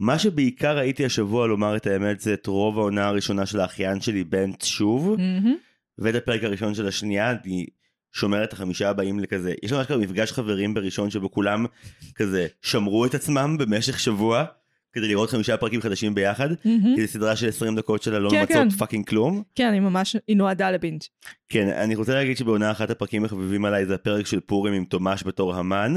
מה 0.00 0.18
שבעיקר 0.18 0.76
ראיתי 0.76 1.04
השבוע, 1.04 1.46
לומר 1.46 1.76
את 1.76 1.86
האמת, 1.86 2.20
זה 2.20 2.34
את 2.34 2.46
רוב 2.46 2.78
העונה 2.78 3.06
הראשונה 3.06 3.46
של 3.46 3.60
האחיין 3.60 4.00
שלי, 4.00 4.24
בנט 4.24 4.62
שוב, 4.62 5.16
מהמם. 5.18 5.54
ואת 5.98 6.14
הפרק 6.14 6.44
הראשון 6.44 6.74
של 6.74 6.88
השנייה, 6.88 7.30
אני 7.30 7.66
שומר 8.12 8.44
את 8.44 8.52
החמישה 8.52 8.90
הבאים 8.90 9.20
לכזה, 9.20 9.54
יש 9.62 9.72
לנו 9.72 9.82
אשכרה 9.82 9.96
מפגש 9.96 10.32
חברים 10.32 10.74
בראשון 10.74 11.10
שבו 11.10 11.30
כולם 11.30 11.66
כזה 12.14 12.46
שמרו 12.62 13.06
את 13.06 13.14
עצמם 13.14 13.56
במשך 13.58 14.00
שבוע, 14.00 14.44
כדי 14.92 15.08
לראות 15.08 15.30
חמישה 15.30 15.56
פרקים 15.56 15.80
חדשים 15.80 16.14
ביחד, 16.14 16.48
מהמם. 16.64 16.96
כי 16.96 17.06
זו 17.06 17.12
סדרה 17.12 17.36
של 17.36 17.48
20 17.48 17.76
דקות 17.76 18.02
שלה 18.02 18.18
לא 18.18 18.30
כן, 18.30 18.40
ממצות 18.40 18.56
כן. 18.56 18.70
fucking 18.70 19.06
כלום. 19.06 19.42
כן 19.54 19.72
היא 19.72 19.80
ממש 19.80 20.16
היא 20.28 20.36
נועדה 20.36 20.70
ל 20.70 20.74
binge. 20.74 21.00
כן, 21.48 21.68
אני 21.68 21.94
רוצה 21.94 22.14
להגיד 22.14 22.36
שבעונה 22.36 22.70
אחת 22.70 22.90
הפרקים 22.90 23.24
החביבים 23.24 23.64
עליי 23.64 23.86
זה 23.86 23.94
הפרק 23.94 24.26
של 24.26 24.40
פורים 24.40 24.74
עם 24.74 24.84
תומש 24.84 25.22
בתור 25.26 25.54
המן, 25.54 25.94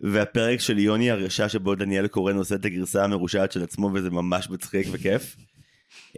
והפרק 0.00 0.60
של 0.60 0.78
יוני 0.78 1.10
הרשע 1.10 1.48
שבו 1.48 1.74
דניאל 1.74 2.06
קורן 2.06 2.36
עושה 2.36 2.54
את 2.54 2.64
הגרסה 2.64 3.04
המרושעת 3.04 3.52
של 3.52 3.62
עצמו 3.62 3.90
וזה 3.94 4.10
ממש 4.10 4.50
מצחיק 4.50 4.86
וכיף. 4.92 5.36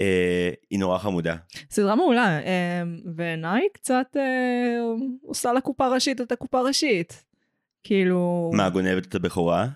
אה, 0.00 0.50
היא 0.70 0.78
נורא 0.78 0.98
חמודה. 0.98 1.36
סדרה 1.70 1.94
מעולה, 1.94 2.40
אה, 2.40 2.82
בעיניי 3.04 3.68
קצת 3.72 4.06
אה, 4.16 4.76
עושה 5.22 5.52
לקופה 5.52 5.88
ראשית 5.88 6.20
את 6.20 6.32
הקופה 6.32 6.60
ראשית. 6.60 7.24
כאילו, 7.84 8.50
מה, 8.54 8.70
גונבת 8.70 9.06
את 9.06 9.14
הבכורה? 9.14 9.68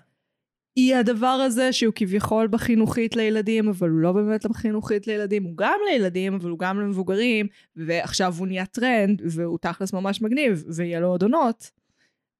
היא 0.75 0.95
הדבר 0.95 1.27
הזה 1.27 1.73
שהוא 1.73 1.93
כביכול 1.95 2.47
בחינוכית 2.47 3.15
לילדים, 3.15 3.67
אבל 3.67 3.89
הוא 3.89 3.99
לא 3.99 4.11
באמת 4.11 4.45
בחינוכית 4.45 5.07
לילדים, 5.07 5.43
הוא 5.43 5.53
גם 5.55 5.79
לילדים, 5.91 6.33
אבל 6.33 6.49
הוא 6.49 6.59
גם 6.59 6.79
למבוגרים, 6.79 7.47
ועכשיו 7.75 8.33
הוא 8.37 8.47
נהיה 8.47 8.65
טרנד, 8.65 9.21
והוא 9.25 9.57
תכלס 9.61 9.93
ממש 9.93 10.21
מגניב, 10.21 10.63
ויהיה 10.75 10.99
לו 10.99 11.07
עוד 11.07 11.23
עונות. 11.23 11.71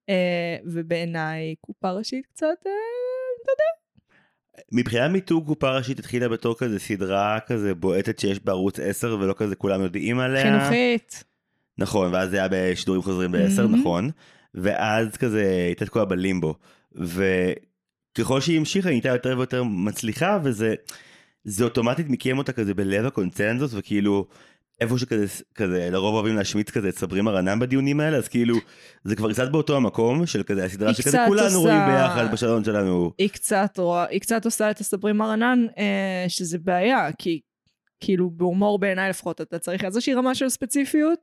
אה, 0.10 0.58
ובעיניי 0.66 1.56
קופה 1.62 1.92
ראשית 1.92 2.26
קצת, 2.26 2.68
אה, 2.68 2.72
מבחינת 4.72 5.12
מיתוג 5.12 5.48
קופה 5.48 5.78
ראשית 5.78 6.00
התחילה 6.00 6.30
בתור 6.30 6.58
כזה 6.58 6.80
סדרה 6.80 7.40
כזה 7.48 7.76
בועטת 7.76 8.20
שיש 8.20 8.40
בערוץ 8.40 8.80
10 8.80 9.18
ולא 9.20 9.34
כזה 9.38 9.56
כולם 9.56 9.82
יודעים 9.82 10.20
עליה. 10.20 10.44
חינוכית. 10.44 11.24
נכון, 11.78 12.14
ואז 12.14 12.30
זה 12.30 12.38
היה 12.38 12.48
בשידורים 12.52 13.02
חוזרים 13.02 13.32
ב-10, 13.32 13.62
מהמם. 13.62 13.76
נכון. 13.76 14.10
ואז 14.54 15.18
כזה 15.18 15.64
הייתה 15.66 15.86
תקועה 15.86 16.06
בלימבו. 16.06 16.56
וככל 16.96 18.42
שהיא 18.42 18.58
המשיכה 18.58 18.90
היא 18.90 18.96
הייתה 18.96 19.10
יותר 19.10 19.38
ויותר 19.38 19.64
מצליחה 19.64 20.40
וזה 20.44 20.76
זה 21.44 21.64
אוטומטית 21.64 22.10
מיקם 22.10 22.38
אותה 22.38 22.52
כזה 22.52 22.74
בלב 22.74 23.06
הקונצנזוס 23.06 23.72
וכאילו 23.74 24.28
איפה 24.82 24.98
שכזה 24.98 25.26
כזה 25.56 25.90
לרוב 25.92 26.16
אוהבים 26.16 26.36
להשמיץ 26.36 26.70
כזה 26.72 26.90
את 26.90 26.98
סברי 26.98 27.22
מרנן 27.22 27.60
בדיונים 27.60 28.00
האלה 28.00 28.18
אז 28.18 28.28
כאילו 28.28 28.56
זה 29.04 29.16
כבר 29.16 29.34
קצת 29.34 29.52
באותו 29.52 29.76
המקום 29.78 30.26
של 30.26 30.44
כזה 30.44 30.66
הסדרה 30.66 30.94
שכזה 30.94 31.18
כולנו 31.28 31.46
עושה- 31.46 31.58
רואים 31.58 31.80
ביחד 31.86 32.32
בשלון 32.34 32.64
שלנו. 32.64 33.12
היא 33.18 33.30
קצת 33.30 33.72
רואה, 33.78 34.06
היא 34.10 34.20
קצת 34.22 34.46
עושה 34.46 34.72
את 34.72 34.80
הסברים 34.80 35.18
מרנן, 35.18 35.66
אה, 35.78 36.26
שזה 36.28 36.58
בעיה, 36.58 37.10
כי 37.18 37.40
כאילו 38.00 38.30
בהומור 38.30 38.80
בעיניי 38.80 39.10
לפחות 39.10 39.42
אתה 39.42 39.60
צריך 39.60 39.84
איזושהי 39.84 40.14
רמה 40.14 40.36
של 40.36 40.50
ספציפיות, 40.50 41.20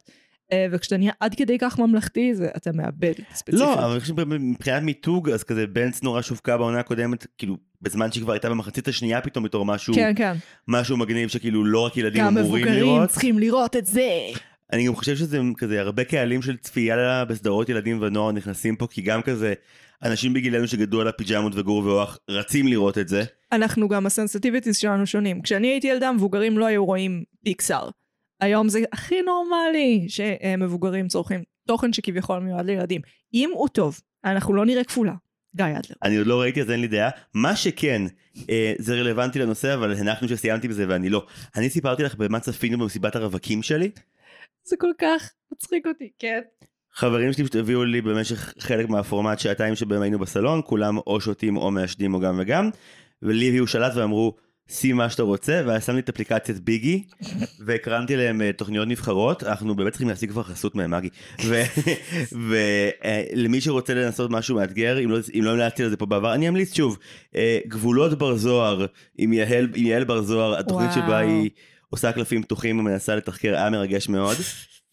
אה, 0.52 0.66
וכשאתה 0.72 0.96
נהיה 0.96 1.12
עד 1.20 1.34
כדי 1.34 1.58
כך 1.58 1.78
ממלכתי, 1.78 2.34
זה, 2.34 2.48
אתה 2.56 2.70
מאבד 2.74 3.10
את 3.10 3.24
הספציפיות. 3.32 3.60
לא, 3.68 3.74
אבל 3.84 3.90
אני 3.92 4.00
חושב 4.00 4.14
שמבחינת 4.16 4.82
מיתוג 4.82 5.30
אז 5.30 5.42
כזה 5.44 5.66
בנץ 5.66 6.02
נורא 6.02 6.22
שווקה 6.22 6.56
בעונה 6.58 6.80
הקודמת 6.80 7.26
כאילו 7.38 7.56
בזמן 7.82 8.12
שהיא 8.12 8.22
כבר 8.22 8.32
הייתה 8.32 8.50
במחצית 8.50 8.88
השנייה 8.88 9.20
פתאום 9.20 9.44
בתור 9.44 9.64
משהו 9.64 9.94
כן, 9.94 10.12
כן. 10.16 10.34
משהו 10.68 10.96
מגניב 10.96 11.28
שכאילו 11.28 11.64
לא 11.64 11.86
רק 11.86 11.96
ילדים 11.96 12.24
גם 12.24 12.38
אמורים 12.38 12.64
מבוגרים 12.64 12.84
לראות. 12.84 13.08
צריכים 13.08 13.38
לראות 13.38 13.76
את 13.76 13.86
זה. 13.86 14.10
אני 14.72 14.86
גם 14.86 14.94
חושב 14.96 15.16
שזה 15.16 15.40
כזה 15.56 15.80
הרבה 15.80 16.04
קהלים 16.04 16.42
של 16.42 16.56
צפייה 16.56 17.24
בסדרות 17.24 17.68
ילדים 17.68 18.02
ונוער 18.02 18.32
נכנסים 18.32 18.76
פה 18.76 18.86
כי 18.90 19.02
גם 19.02 19.22
כזה 19.22 19.54
אנשים 20.02 20.32
בגילנו 20.32 20.68
שגדלו 20.68 21.00
על 21.00 21.08
הפיג'מות 21.08 21.52
וגור 21.54 21.84
ואוח 21.86 22.18
רצים 22.30 22.66
לראות 22.68 22.98
את 22.98 23.08
זה. 23.08 23.24
אנחנו 23.52 23.88
גם 23.88 24.06
הסנסיטיביטיז 24.06 24.76
שלנו 24.76 25.06
שונים. 25.06 25.42
כשאני 25.42 25.68
הייתי 25.68 25.86
ילדה, 25.86 26.12
מבוגרים 26.12 26.58
לא 26.58 26.66
היו 26.66 26.84
רואים 26.84 27.24
פיקסאר. 27.44 27.88
היום 28.40 28.68
זה 28.68 28.80
הכי 28.92 29.22
נורמלי 29.22 30.06
שמבוגרים 30.08 31.08
צורכים 31.08 31.42
תוכן 31.66 31.92
שכביכול 31.92 32.38
מיועד 32.38 32.66
לילדים. 32.66 33.00
אם 33.34 33.50
הוא 33.54 33.68
טוב, 33.68 34.00
אנחנו 34.24 34.54
לא 34.54 34.66
נראה 34.66 34.84
כפולה. 34.84 35.12
גיא 35.56 35.64
אדלר. 35.64 35.96
אני 36.02 36.16
עוד 36.16 36.26
לא 36.26 36.40
ראיתי 36.40 36.62
אז 36.62 36.70
אין 36.70 36.80
לי 36.80 36.88
דעה. 36.88 37.10
מה 37.34 37.56
שכן 37.56 38.02
אה, 38.50 38.72
זה 38.78 38.94
רלוונטי 38.94 39.38
לנושא 39.38 39.74
אבל 39.74 39.92
הנחנו 39.92 40.28
שסיימתי 40.28 40.68
בזה 40.68 40.84
ואני 40.88 41.08
לא. 41.08 41.26
אני 41.56 41.70
סיפרתי 41.70 42.02
לך 42.02 42.14
במה 42.14 42.40
צפינו 42.40 42.78
במסיבת 42.78 43.16
הרווקים 43.16 43.62
שלי. 43.62 43.90
זה 44.64 44.76
כל 44.78 44.92
כך 44.98 45.32
מצחיק 45.52 45.86
אותי, 45.86 46.10
כן. 46.18 46.40
חברים 46.94 47.32
שלי 47.32 47.44
פשוט 47.44 47.56
הביאו 47.56 47.84
לי 47.84 48.00
במשך 48.00 48.54
חלק 48.58 48.88
מהפורמט 48.88 49.38
שעתיים 49.38 49.74
שבהם 49.74 50.02
היינו 50.02 50.18
בסלון 50.18 50.60
כולם 50.64 50.98
או 50.98 51.20
שותים 51.20 51.56
או 51.56 51.70
מעשנים 51.70 52.14
או 52.14 52.20
גם 52.20 52.38
וגם 52.40 52.70
ולי 53.22 53.48
הביאו 53.48 53.66
שלט 53.66 53.92
ואמרו 53.94 54.36
שים 54.68 54.96
מה 54.96 55.10
שאתה 55.10 55.22
רוצה 55.22 55.62
ואז 55.66 55.86
שם 55.86 55.94
לי 55.94 56.00
את 56.00 56.08
אפליקציית 56.08 56.60
ביגי 56.60 57.04
והקרנתי 57.66 58.16
להם 58.16 58.42
אה, 58.42 58.52
תוכניות 58.52 58.88
נבחרות 58.88 59.42
אנחנו 59.42 59.76
באמת 59.76 59.92
צריכים 59.92 60.08
להשיג 60.08 60.30
כבר 60.30 60.42
חסות 60.42 60.74
מהם 60.74 60.90
מגי 60.90 61.08
ולמי 62.32 63.60
שרוצה 63.60 63.94
לנסות 63.94 64.30
משהו 64.30 64.56
מאתגר 64.56 65.04
אם 65.04 65.10
לא 65.10 65.18
אם 65.34 65.44
לא 65.44 65.50
המלצתי 65.50 65.82
על 65.82 65.90
זה 65.90 65.96
פה 65.96 66.06
בעבר 66.06 66.34
אני 66.34 66.48
אמליץ 66.48 66.74
שוב 66.74 66.98
אה, 67.36 67.58
גבולות 67.66 68.18
בר 68.18 68.36
זוהר 68.36 68.86
עם 69.18 69.32
יעל 69.32 69.68
עם 69.74 69.86
יעל 69.86 70.04
בר 70.04 70.22
זוהר 70.22 70.58
התוכנית 70.58 70.90
וואו. 70.90 71.06
שבה 71.06 71.18
היא 71.18 71.50
עושה 71.90 72.12
קלפים 72.12 72.42
פתוחים 72.42 72.78
ומנסה 72.78 73.16
לתחקר 73.16 73.54
היה 73.54 73.70
מרגש 73.70 74.08
מאוד. 74.08 74.36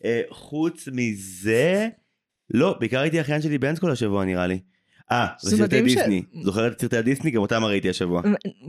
אה, 0.06 0.22
חוץ 0.30 0.88
מזה 0.92 1.88
לא 2.53 2.77
בעיקר 2.80 3.00
הייתי 3.00 3.22
אחיין 3.22 3.42
שלי 3.42 3.58
כל 3.80 3.92
השבוע 3.92 4.25
נראה 4.25 4.48
לי. 4.48 4.60
אה, 5.12 5.27
זה 5.41 5.48
וסרטי 5.55 5.63
מדהים 5.63 5.89
ש- 5.89 5.93
דיסני. 5.98 6.24
זוכרת 6.43 6.72
את 6.72 6.81
סרטי 6.81 6.98
הדיסני? 6.98 7.31
גם 7.31 7.41
אותם 7.41 7.63
ראיתי 7.63 7.89
השבוע. 7.89 8.22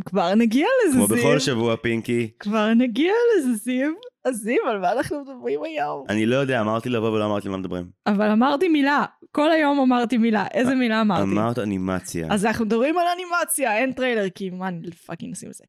כבר 0.04 0.34
נגיע 0.34 0.66
לזה, 0.86 0.96
כמו 0.98 1.06
זיו. 1.06 1.16
בכל 1.16 1.38
שבוע 1.38 1.76
פינקי. 1.76 2.30
כבר 2.40 2.74
נגיע 2.74 3.12
לזה, 3.38 3.54
זיו. 3.54 3.90
אז 4.24 4.36
זיו, 4.36 4.68
על 4.70 4.78
מה 4.78 4.92
אנחנו 4.92 5.20
מדברים 5.20 5.62
היום? 5.62 6.04
אני 6.08 6.26
לא 6.26 6.36
יודע, 6.36 6.60
אמרתי 6.60 6.88
לבוא 6.88 7.08
ולא 7.10 7.26
אמרתי 7.26 7.48
מה 7.48 7.56
מדברים. 7.56 7.84
אבל 8.06 8.30
אמרתי 8.30 8.68
מילה. 8.68 9.04
כל 9.32 9.50
היום 9.50 9.80
אמרתי 9.80 10.18
מילה. 10.18 10.46
איזה 10.54 10.74
מילה 10.74 11.00
אמרתי? 11.00 11.22
אמרת 11.22 11.58
אנימציה. 11.58 12.26
אז 12.30 12.46
אנחנו 12.46 12.64
מדברים 12.64 12.98
על 12.98 13.04
אנימציה, 13.16 13.76
אין 13.78 13.92
טריילר, 13.92 14.28
כי 14.34 14.50
מה, 14.50 14.68
אני 14.68 14.90
פאקינג 14.90 15.32
נשים 15.32 15.48
את 15.50 15.54
זה. 15.54 15.64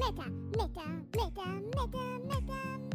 Meta, 0.00 0.86
meta, 1.14 1.48
meta, 2.28 2.85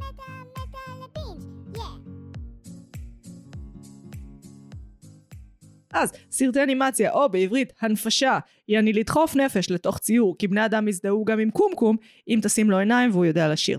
אז, 5.93 6.11
סרטי 6.31 6.63
אנימציה, 6.63 7.11
או 7.11 7.29
בעברית, 7.29 7.73
הנפשה, 7.81 8.39
יעני 8.67 8.93
לדחוף 8.93 9.35
נפש 9.35 9.71
לתוך 9.71 9.97
ציור, 9.97 10.35
כי 10.37 10.47
בני 10.47 10.65
אדם 10.65 10.87
יזדהו 10.87 11.25
גם 11.25 11.39
עם 11.39 11.49
קומקום, 11.51 11.97
אם 12.27 12.39
תשים 12.43 12.69
לו 12.69 12.77
עיניים 12.77 13.11
והוא 13.11 13.25
יודע 13.25 13.47
לשיר. 13.47 13.77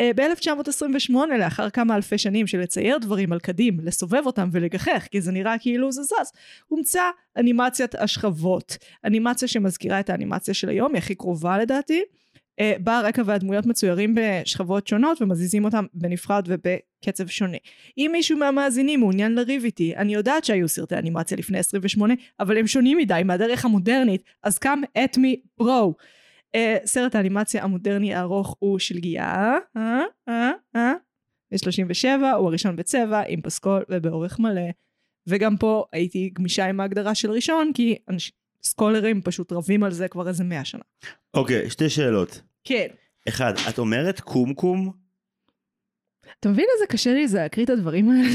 ב-1928, 0.00 1.14
לאחר 1.38 1.70
כמה 1.70 1.96
אלפי 1.96 2.18
שנים 2.18 2.46
של 2.46 2.60
לצייר 2.60 2.98
דברים 2.98 3.32
על 3.32 3.38
קדים, 3.38 3.80
לסובב 3.82 4.22
אותם 4.26 4.48
ולגחך, 4.52 5.06
כי 5.10 5.20
זה 5.20 5.32
נראה 5.32 5.58
כאילו 5.58 5.92
זה 5.92 6.02
זז, 6.02 6.32
הומצא 6.68 7.02
אנימציית 7.36 7.94
השכבות. 7.94 8.76
אנימציה 9.04 9.48
שמזכירה 9.48 10.00
את 10.00 10.10
האנימציה 10.10 10.54
של 10.54 10.68
היום, 10.68 10.94
היא 10.94 10.98
הכי 10.98 11.14
קרובה 11.14 11.58
לדעתי. 11.58 12.02
אה, 12.60 12.72
בה 12.80 12.98
הרקע 12.98 13.22
והדמויות 13.26 13.66
מצוירים 13.66 14.14
בשכבות 14.14 14.86
שונות 14.86 15.22
ומזיזים 15.22 15.64
אותם 15.64 15.84
בנפרד 15.94 16.48
ובקצב 16.48 17.26
שונה. 17.26 17.56
אם 17.98 18.08
מישהו 18.12 18.38
מהמאזינים 18.38 19.00
מעוניין 19.00 19.34
לריב 19.34 19.64
איתי, 19.64 19.96
אני 19.96 20.14
יודעת 20.14 20.44
שהיו 20.44 20.68
סרטי 20.68 20.94
אנימציה 20.94 21.36
לפני 21.36 21.58
28, 21.58 22.14
אבל 22.40 22.58
הם 22.58 22.66
שונים 22.66 22.98
מדי 22.98 23.20
מהדרך 23.24 23.64
המודרנית, 23.64 24.22
אז 24.42 24.58
at 24.98 25.16
me 25.16 25.62
bro. 25.62 25.92
Uh, 26.56 26.86
סרט 26.86 27.14
האנימציה 27.14 27.64
המודרני 27.64 28.14
הארוך 28.14 28.56
הוא 28.58 28.78
שלגיה, 28.78 29.56
אה, 29.76 30.00
אה, 30.28 30.50
אה, 30.76 30.92
ב-37, 31.52 32.06
הוא 32.36 32.48
הראשון 32.48 32.76
בצבע, 32.76 33.22
עם 33.28 33.40
פסקול 33.40 33.82
ובאורך 33.88 34.38
מלא. 34.38 34.62
וגם 35.26 35.56
פה 35.56 35.84
הייתי 35.92 36.30
גמישה 36.32 36.66
עם 36.66 36.80
ההגדרה 36.80 37.14
של 37.14 37.30
ראשון, 37.30 37.70
כי 37.74 37.96
אנש... 38.08 38.32
סקולרים 38.62 39.22
פשוט 39.22 39.52
רבים 39.52 39.82
על 39.82 39.92
זה 39.92 40.08
כבר 40.08 40.28
איזה 40.28 40.44
מאה 40.44 40.64
שנה. 40.64 40.82
אוקיי, 41.34 41.70
שתי 41.70 41.88
שאלות. 41.88 42.42
כן. 42.64 42.86
אחד, 43.28 43.52
את 43.68 43.78
אומרת 43.78 44.20
קומקום? 44.20 44.92
אתה 46.40 46.48
מבין 46.48 46.66
איזה 46.74 46.86
קשה 46.86 47.12
לי 47.14 47.28
זה 47.28 47.38
להקריא 47.38 47.64
את 47.64 47.70
הדברים 47.70 48.10
האלה? 48.10 48.28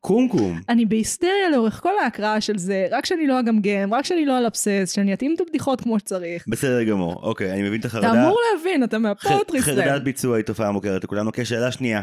קומקום. 0.00 0.60
אני 0.68 0.86
בהיסטריה 0.86 1.50
לאורך 1.52 1.80
כל 1.82 1.98
ההקראה 2.04 2.40
של 2.40 2.58
זה, 2.58 2.86
רק 2.90 3.06
שאני 3.06 3.26
לא 3.26 3.40
אגמגם, 3.40 3.94
רק 3.94 4.04
שאני 4.04 4.26
לא 4.26 4.38
אלבסס, 4.38 4.92
שאני 4.94 5.14
אתאים 5.14 5.34
את 5.36 5.40
הבדיחות 5.40 5.80
כמו 5.80 5.98
שצריך. 5.98 6.44
בסדר 6.48 6.82
גמור, 6.82 7.14
אוקיי, 7.22 7.52
אני 7.52 7.62
מבין 7.62 7.80
את 7.80 7.86
אתה 7.86 7.88
החרדה. 7.98 8.12
אמור 8.24 8.38
להבין, 8.52 8.84
אתה 8.84 8.98
מהפוטרי 8.98 9.60
ח- 9.62 9.64
חרדת 9.64 10.02
ביצוע 10.02 10.36
היא 10.36 10.44
תופעה 10.44 10.72
מוכרת 10.72 11.04
לכולנו. 11.04 11.26
אוקיי, 11.26 11.44
שאלה 11.44 11.72
שנייה. 11.72 12.02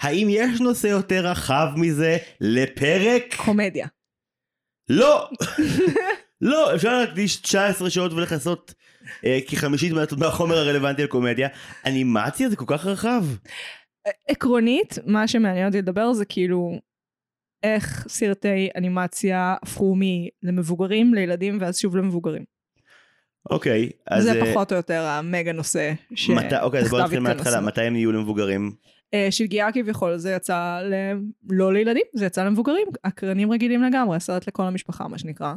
האם 0.00 0.26
יש 0.30 0.60
נושא 0.60 0.86
יותר 0.86 1.26
רחב 1.26 1.66
מזה 1.76 2.16
לפרק? 2.40 3.34
קומדיה. 3.36 3.86
לא! 4.88 5.28
לא, 6.44 6.74
אפשר 6.74 6.98
להקדיש 6.98 7.36
19 7.36 7.90
שעות 7.90 8.12
ולכסות 8.12 8.74
אה, 9.24 9.38
כחמישית 9.48 9.92
מה- 9.92 10.04
מהחומר 10.18 10.56
הרלוונטי 10.56 11.02
על 11.02 11.08
קומדיה. 11.08 11.48
אנימציה 11.86 12.48
זה 12.48 12.56
כל 12.56 12.64
כך 12.68 12.86
רחב. 12.86 13.24
עקרונית, 14.28 14.98
מה 15.06 15.28
שמעניין 15.28 15.66
אותי 15.66 15.78
לדבר 15.78 16.12
זה 16.12 16.24
כאילו 16.24 16.78
איך 17.62 18.06
סרטי 18.08 18.68
אנימציה 18.76 19.54
הפכו 19.62 19.94
מלמבוגרים 19.98 21.14
לילדים 21.14 21.58
ואז 21.60 21.78
שוב 21.78 21.96
למבוגרים. 21.96 22.44
אוקיי, 23.50 23.90
אז... 24.06 24.24
זה 24.24 24.40
אה, 24.40 24.46
פחות 24.46 24.72
או 24.72 24.76
יותר 24.76 25.02
המגה 25.02 25.52
נושא 25.52 25.92
מתי, 26.10 26.56
אוקיי, 26.62 26.80
אז 26.80 26.88
בוא 26.90 26.98
שתחתיו 26.98 27.02
נתחיל 27.04 27.18
מההתחלה, 27.18 27.50
התכנסנו. 27.50 27.66
מתי 27.66 27.80
הם 27.80 27.92
נהיו 27.92 28.12
למבוגרים? 28.12 28.72
אה, 29.14 29.28
שלגיה 29.30 29.72
כביכול 29.72 30.16
זה 30.16 30.32
יצא 30.32 30.80
ל... 30.82 30.94
לא 31.50 31.72
לילדים, 31.72 32.02
זה 32.14 32.26
יצא 32.26 32.44
למבוגרים, 32.44 32.86
הקרנים 33.04 33.52
רגילים 33.52 33.82
לגמרי, 33.82 34.20
סרט 34.20 34.48
לכל 34.48 34.62
המשפחה 34.62 35.08
מה 35.08 35.18
שנקרא, 35.18 35.54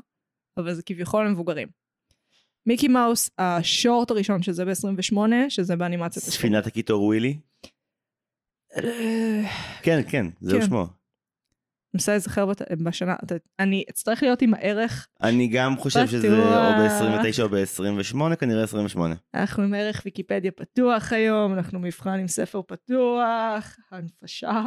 אבל 0.57 0.73
זה 0.73 0.83
כביכול 0.83 1.25
למבוגרים. 1.25 1.67
מיקי 2.65 2.87
מאוס, 2.87 3.29
השורט 3.37 4.11
הראשון 4.11 4.41
שזה 4.41 4.65
ב-28, 4.65 5.17
שזה 5.49 5.75
באנימציית 5.75 6.25
השכם. 6.25 6.37
ספינת 6.37 6.67
הקיטור 6.67 7.03
ווילי? 7.03 7.39
אה, 8.77 9.41
כן, 9.81 10.01
כן, 10.09 10.25
זהו 10.41 10.59
כן. 10.59 10.65
שמו. 10.65 10.87
מנסה 11.93 12.11
להיזכר 12.11 12.45
בשנה, 12.83 13.15
אני 13.59 13.83
אצטרך 13.89 14.23
להיות 14.23 14.41
עם 14.41 14.53
הערך, 14.53 15.07
אני 15.23 15.47
גם 15.47 15.77
חושב 15.77 16.07
שזה. 16.07 16.27
או 16.27 16.43
ב-29 16.43 17.43
או 17.43 17.49
ב-28, 17.49 18.35
כנראה 18.35 18.63
28. 18.63 19.15
אנחנו 19.33 19.63
עם 19.63 19.73
ערך 19.73 20.01
ויקיפדיה 20.05 20.51
פתוח 20.51 21.13
היום, 21.13 21.53
אנחנו 21.53 21.79
מבחן 21.79 22.19
עם 22.19 22.27
ספר 22.27 22.61
פתוח, 22.61 23.77
הנפשה. 23.91 24.63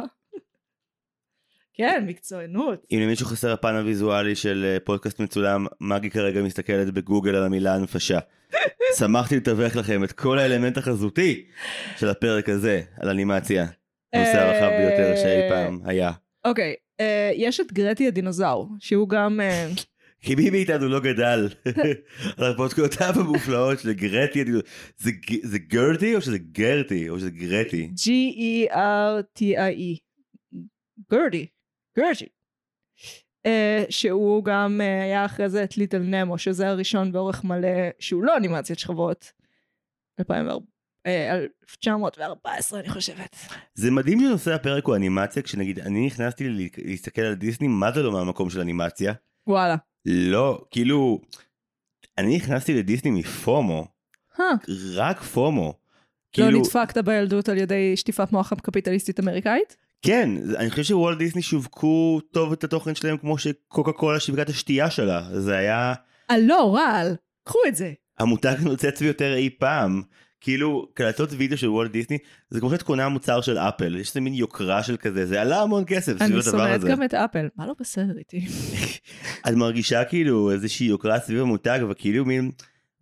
כן, 1.73 2.03
מקצוענות. 2.07 2.85
אם 2.91 2.99
למישהו 3.03 3.25
חסר 3.25 3.51
הפן 3.51 3.75
הוויזואלי 3.75 4.35
של 4.35 4.65
אה, 4.67 4.79
פודקאסט 4.79 5.19
מצולם, 5.19 5.65
מגי 5.81 6.09
כרגע 6.09 6.41
מסתכלת 6.41 6.93
בגוגל 6.93 7.35
על 7.35 7.43
המילה 7.43 7.75
הנפשה. 7.75 8.19
שמחתי 8.99 9.37
לתווך 9.37 9.75
לכם 9.75 10.03
את 10.03 10.11
כל 10.11 10.39
האלמנט 10.39 10.77
החזותי 10.77 11.45
של 11.97 12.09
הפרק 12.09 12.49
הזה 12.49 12.81
על 12.99 13.09
אנימציה. 13.09 13.65
הנושא 14.13 14.37
הרחב 14.39 14.69
ביותר 14.77 15.15
שאי 15.15 15.49
פעם 15.49 15.79
היה. 15.85 16.11
אוקיי, 16.45 16.73
אה, 16.99 17.31
יש 17.35 17.59
את 17.59 17.73
גרטי 17.73 18.07
הדינוזאור, 18.07 18.69
שהוא 18.79 19.09
גם... 19.09 19.39
אה, 19.41 19.67
כי 20.23 20.35
מי 20.35 20.49
מאיתנו 20.49 20.87
לא 20.89 20.99
גדל 20.99 21.49
על 22.37 22.51
הפודקאותיו 22.51 23.13
המופלאות 23.15 23.79
של 23.79 23.93
גרטי, 23.93 24.43
ג- 24.43 25.43
זה 25.43 25.59
גרטי 25.59 26.15
או 26.15 26.21
שזה 26.21 26.37
גרטי 26.37 27.09
או 27.09 27.19
שזה 27.19 27.29
גרטי? 27.31 27.89
G-E-R-T-I-E. 28.71 29.97
גרטי. 31.11 31.45
גרטי. 31.97 32.27
אה, 33.45 33.83
שהוא 33.89 34.43
גם 34.43 34.81
אה, 34.81 35.03
היה 35.03 35.25
אחרי 35.25 35.49
זה 35.49 35.63
את 35.63 35.77
ליטל 35.77 35.99
נמו, 35.99 36.37
שזה 36.37 36.69
הראשון 36.69 37.11
באורך 37.11 37.43
מלא, 37.43 37.69
שהוא 37.99 38.23
לא 38.23 38.37
אנימציית 38.37 38.79
שכבות. 38.79 39.31
2004 40.19 40.65
אה, 41.05 41.39
1914 41.63 42.79
אני 42.79 42.89
חושבת. 42.89 43.35
זה 43.73 43.91
מדהים 43.91 44.19
שנושא 44.19 44.53
הפרק 44.53 44.85
הוא 44.85 44.95
אנימציה, 44.95 45.41
כשנגיד 45.41 45.79
אני 45.79 46.05
נכנסתי 46.05 46.69
להסתכל 46.77 47.21
על 47.21 47.33
דיסני, 47.33 47.67
מה 47.67 47.91
זה 47.91 48.03
לא 48.03 48.11
מהמקום 48.11 48.49
של 48.49 48.59
אנימציה? 48.59 49.13
וואלה. 49.47 49.75
לא, 50.05 50.65
כאילו, 50.71 51.21
אני 52.17 52.35
נכנסתי 52.35 52.73
לדיסני 52.73 53.11
מפומו, 53.11 53.87
הא, 54.37 54.43
רק 54.95 55.21
פומו. 55.21 55.65
לא 55.67 55.73
כאילו, 56.31 56.59
נדפקת 56.59 56.97
בילדות 56.97 57.49
על 57.49 57.57
ידי 57.57 57.97
שטיפת 57.97 58.31
מוח 58.31 58.53
קפיטליסטית 58.53 59.19
אמריקאית? 59.19 59.77
כן, 60.01 60.29
אני 60.57 60.69
חושב 60.69 60.83
שוולט 60.83 61.17
דיסני 61.17 61.41
שווקו 61.41 62.21
טוב 62.31 62.51
את 62.51 62.63
התוכן 62.63 62.95
שלהם 62.95 63.17
כמו 63.17 63.37
שקוקה 63.37 63.91
קולה 63.91 64.19
שיווקה 64.19 64.41
את 64.41 64.49
השתייה 64.49 64.89
שלה. 64.89 65.39
זה 65.39 65.57
היה 65.57 65.93
אה 66.31 66.37
לא, 66.37 66.75
רעל. 66.75 67.15
קחו 67.43 67.59
את 67.67 67.75
זה. 67.75 67.91
המותג 68.19 68.55
הנוצץ 68.59 69.01
ביותר 69.01 69.33
אי 69.35 69.49
פעם. 69.59 70.01
כאילו, 70.41 70.87
קלטות 70.93 71.29
וידאו 71.37 71.57
של 71.57 71.69
וולט 71.69 71.91
דיסני, 71.91 72.17
זה 72.49 72.59
כמו 72.59 72.69
שאת 72.69 72.81
קונה 72.81 73.09
מוצר 73.09 73.41
של 73.41 73.57
אפל, 73.57 73.95
יש 73.95 74.09
איזה 74.09 74.21
מין 74.21 74.33
יוקרה 74.33 74.83
של 74.83 74.97
כזה, 74.97 75.25
זה 75.25 75.41
עלה 75.41 75.61
המון 75.61 75.83
כסף 75.87 76.11
סביב 76.11 76.21
אני 76.21 76.33
הדבר 76.33 76.51
שונאת 76.51 76.75
הזה. 76.75 76.89
גם 76.89 77.03
את 77.03 77.13
אפל. 77.13 77.47
מה 77.55 77.67
לא 77.67 77.73
בסדר 77.79 78.17
איתי? 78.17 78.45
את 79.47 79.53
מרגישה 79.53 80.03
כאילו 80.03 80.51
איזושהי 80.51 80.87
יוקרה 80.87 81.19
סביב 81.19 81.41
המותג, 81.41 81.79
וכאילו 81.89 82.25
מין, 82.25 82.51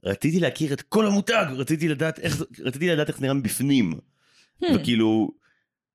רציתי 0.04 0.40
להכיר 0.40 0.74
את 0.74 0.82
כל 0.82 1.06
המותג, 1.06 1.46
רציתי 1.52 1.88
לדעת 1.88 2.20
איך, 2.20 2.44
רציתי 2.60 2.90
לדעת 2.90 3.08
איך 3.08 3.18
זה 3.18 3.22
נראה 3.22 3.34
מבפנים. 3.34 3.94
Hmm. 3.94 4.66
וכאילו, 4.76 5.32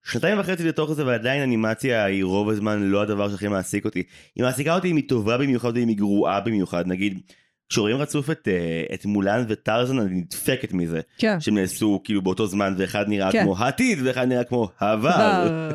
שנתיים 0.05 0.41
וחצי 0.41 0.65
לתוך 0.65 0.93
זה 0.93 1.07
ועדיין 1.07 1.43
אנימציה 1.43 2.05
היא 2.05 2.25
רוב 2.25 2.49
הזמן 2.49 2.83
לא 2.83 3.03
הדבר 3.03 3.31
שהכי 3.31 3.49
מעסיק 3.49 3.85
אותי. 3.85 4.03
היא 4.35 4.45
מעסיקה 4.45 4.75
אותי 4.75 4.91
אם 4.91 4.97
היא 4.97 5.09
טובה 5.09 5.39
במיוחד 5.39 5.73
ואם 5.75 5.89
היא 5.89 5.97
גרועה 5.97 6.41
במיוחד. 6.41 6.87
נגיד, 6.87 7.21
כשרואים 7.69 7.97
רצוף 7.97 8.31
את, 8.31 8.49
אה, 8.49 8.95
את 8.95 9.05
מולן 9.05 9.45
וטרזן 9.49 9.99
אני 9.99 10.15
נדפקת 10.15 10.73
מזה. 10.73 11.01
כן. 11.19 11.41
שהם 11.41 11.59
נעשו 11.59 12.01
כאילו 12.05 12.23
באותו 12.23 12.47
זמן 12.47 12.75
ואחד 12.79 13.09
נראה 13.09 13.33
כן. 13.33 13.43
כמו 13.43 13.59
העתיד 13.59 13.99
ואחד 14.05 14.29
נראה 14.29 14.45
כמו 14.45 14.69
העבר. 14.79 15.75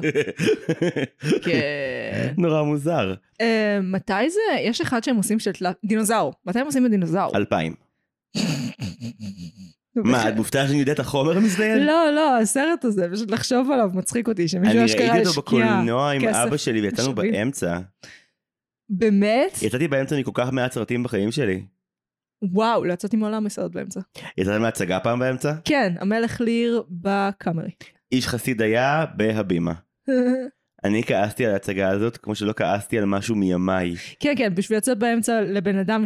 כן. 1.45 2.33
נורא 2.37 2.63
מוזר. 2.63 3.13
אה, 3.41 3.79
מתי 3.83 4.29
זה? 4.29 4.59
יש 4.59 4.81
אחד 4.81 5.03
שהם 5.03 5.15
עושים 5.15 5.39
של 5.39 5.51
תלת... 5.51 5.75
דינוזאור. 5.85 6.33
מתי 6.45 6.59
הם 6.59 6.65
עושים 6.65 6.83
בדינוזאור? 6.83 7.35
אלפיים. 7.35 7.88
מה. 10.03 10.29
את 10.29 10.35
מופתעת 10.35 10.67
שאני 10.67 10.79
יודע 10.79 10.91
את 10.91 10.99
החומר 10.99 11.37
המזדיין? 11.37 11.85
לא, 11.85 12.11
לא, 12.15 12.37
הסרט 12.37 12.85
הזה, 12.85 13.07
פשוט 13.11 13.31
לחשוב 13.31 13.71
עליו 13.71 13.89
מצחיק 13.93 14.27
אותי, 14.27 14.47
שמישהו 14.47 14.77
אני 14.77 14.85
אשכרה 14.85 15.11
ראיתי 15.13 15.19
אותו 15.19 15.29
השקיע. 15.29 15.41
בקולנוע 15.41 16.11
עם 16.11 16.27
אבא 16.27 16.57
שלי 16.57 16.81
ויצאנו. 16.81 17.15
באמצע. 17.15 17.79
באמת? 18.89 19.59
יצאתי 19.61 19.87
באמצע 19.87 20.19
מכל 20.19 20.31
כך 20.33 20.51
מעט 20.51 20.71
סרטים 20.71 21.03
בחיים 21.03 21.31
שלי. 21.31 21.65
וואו, 22.41 22.85
לא 22.85 22.93
יצאתי 22.93 23.17
מעולם 23.17 23.43
מסרט 23.43 23.71
באמצע. 23.71 23.99
יצאתי 24.37 24.57
מהצגה 24.57 24.99
פעם 24.99 25.19
באמצע? 25.19 25.53
כן, 25.65 25.93
המלך 25.99 26.41
ליר 26.41 26.83
בקאמרי. 26.89 27.71
איש 28.11 28.27
חסיד 28.27 28.61
היה 28.61 29.05
בהבימה. 29.15 29.73
אני 30.83 31.03
כעסתי 31.03 31.45
על 31.45 31.53
ההצגה 31.53 31.89
הזאת 31.89 32.17
כמו 32.17 32.35
שלא 32.35 32.53
כעסתי 32.53 32.97
על 32.97 33.05
משהו 33.05 33.35
מימיי. 33.35 33.95
כן, 34.19 34.33
כן, 34.37 34.55
בשביל 34.55 34.77
לצאת 34.77 34.97
באמצע 34.97 35.41
לבן 35.41 35.77
אדם 35.77 36.03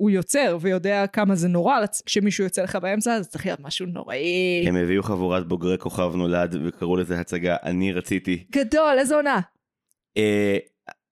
שהוא 0.00 0.10
יוצר 0.10 0.58
ויודע 0.60 1.06
כמה 1.06 1.34
זה 1.34 1.48
נורא 1.48 1.78
כשמישהו 2.06 2.44
יוצא 2.44 2.62
לך 2.62 2.76
באמצע, 2.76 3.22
זה 3.22 3.28
צריך 3.28 3.46
להיות 3.46 3.60
משהו 3.60 3.86
נוראי. 3.86 4.64
הם 4.66 4.76
הביאו 4.76 5.02
חבורת 5.02 5.48
בוגרי 5.48 5.78
כוכב 5.78 6.12
נולד 6.14 6.56
וקראו 6.64 6.96
לזה 6.96 7.20
הצגה 7.20 7.56
אני 7.62 7.92
רציתי. 7.92 8.44
גדול, 8.52 8.96
איזה 8.98 9.14
עונה. 9.16 9.40
אה, 10.16 10.56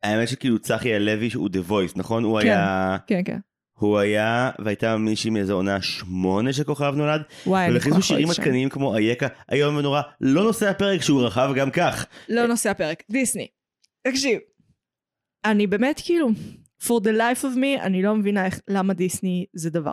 האמת 0.03 0.29
שכאילו 0.29 0.59
צחי 0.59 0.95
הלוי 0.95 1.31
הוא 1.35 1.49
דה 1.49 1.61
וויס 1.61 1.97
נכון? 1.97 2.25
הוא 2.25 2.41
כן. 2.41 2.47
היה 2.47 2.97
כן, 3.07 3.21
כן. 3.25 3.39
הוא 3.73 3.99
היה 3.99 4.51
והייתה 4.59 4.97
מישהי 4.97 5.31
מאיזה 5.31 5.53
עונה 5.53 5.83
שמונה 5.83 6.53
של 6.53 6.65
כוכב 6.65 6.93
נולד 6.97 7.23
וואי, 7.47 7.65
אני 7.65 7.69
כל 7.69 7.75
והכניסו 7.75 8.03
שירים. 8.03 8.31
עדכניים 8.31 8.69
כמו 8.69 8.97
אייכה 8.97 9.27
איום 9.53 9.77
ונורא 9.77 10.03
לא 10.21 10.43
נושא 10.43 10.69
הפרק 10.69 11.03
שהוא 11.03 11.23
רחב 11.23 11.51
גם 11.57 11.71
כך. 11.71 12.07
לא 12.29 12.47
נושא 12.47 12.71
הפרק. 12.71 13.03
דיסני. 13.11 13.47
תקשיב. 14.09 14.39
אני 15.45 15.67
באמת 15.67 16.01
כאילו, 16.05 16.29
for 16.83 17.01
the 17.01 17.13
life 17.19 17.43
of 17.43 17.57
me, 17.57 17.81
אני 17.83 18.03
לא 18.03 18.15
מבינה 18.15 18.47
איך, 18.47 18.61
למה 18.69 18.95
דיסני 18.95 19.47
זה 19.53 19.71
דבר. 19.71 19.93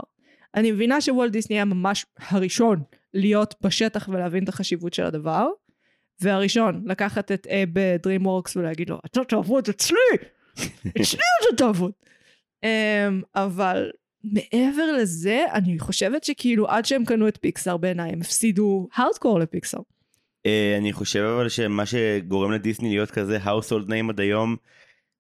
אני 0.56 0.72
מבינה 0.72 1.02
שוולט 1.02 1.32
דיסני 1.32 1.56
היה 1.56 1.66
ממש 1.66 2.06
הראשון 2.20 2.84
להיות 3.14 3.56
בשטח 3.62 4.10
ולהבין 4.12 4.44
את 4.44 4.50
החשיבות 4.50 4.94
של 4.94 5.04
הדבר. 5.04 5.48
והראשון, 6.22 6.84
לקחת 6.86 7.32
את 7.32 7.48
אה, 7.50 7.64
בדרימוורקס 7.74 8.58
ולהגיד 8.58 8.90
לו, 8.90 9.00
אתה 9.06 9.24
תעבוד 9.24 9.70
אצלי! 9.70 9.98
אצלי 11.02 11.20
אתה 11.42 11.58
תעבוד! 11.58 11.92
אמ, 12.64 13.22
אבל 13.36 13.92
מעבר 14.24 14.92
לזה, 14.92 15.46
אני 15.54 15.80
חושבת 15.80 16.24
שכאילו 16.24 16.68
עד 16.68 16.86
שהם 16.86 17.06
קנו 17.06 17.28
את 17.28 17.38
פיקסאר 17.42 17.78
בעיניי, 17.78 18.12
הם 18.12 18.22
הפסידו 18.22 18.88
הארדקור 18.94 19.40
לפיקסאר. 19.40 19.80
אה, 20.46 20.76
אני 20.78 20.94
חושב 20.94 21.20
אבל 21.36 21.50
שמה 21.50 21.86
שגורם 21.86 22.52
לדיסני 22.52 22.90
להיות 22.90 23.12
כזה 23.12 23.38
household 23.38 23.88
name 23.88 24.10
עד 24.10 24.20
היום, 24.20 24.56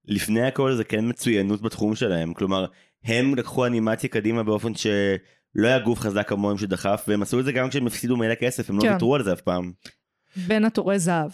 לפני 0.07 0.47
הכל 0.47 0.73
זה 0.75 0.83
כן 0.83 1.09
מצוינות 1.09 1.61
בתחום 1.61 1.95
שלהם. 1.95 2.33
כלומר, 2.33 2.65
הם 3.03 3.35
לקחו 3.35 3.65
אנימציה 3.65 4.09
קדימה 4.09 4.43
באופן 4.43 4.75
שלא 4.75 5.67
היה 5.67 5.79
גוף 5.79 5.99
חזק 5.99 6.29
כמוהם 6.29 6.57
שדחף, 6.57 7.05
והם 7.07 7.21
עשו 7.21 7.39
את 7.39 7.45
זה 7.45 7.51
גם 7.51 7.69
כשהם 7.69 7.87
הפסידו 7.87 8.17
מלא 8.17 8.35
כסף, 8.35 8.69
הם 8.69 8.77
לא 8.77 8.81
כן. 8.81 8.91
ויתרו 8.93 9.15
על 9.15 9.23
זה 9.23 9.33
אף 9.33 9.41
פעם. 9.41 9.71
בין 10.47 10.65
התורי 10.65 10.99
זהב. 10.99 11.31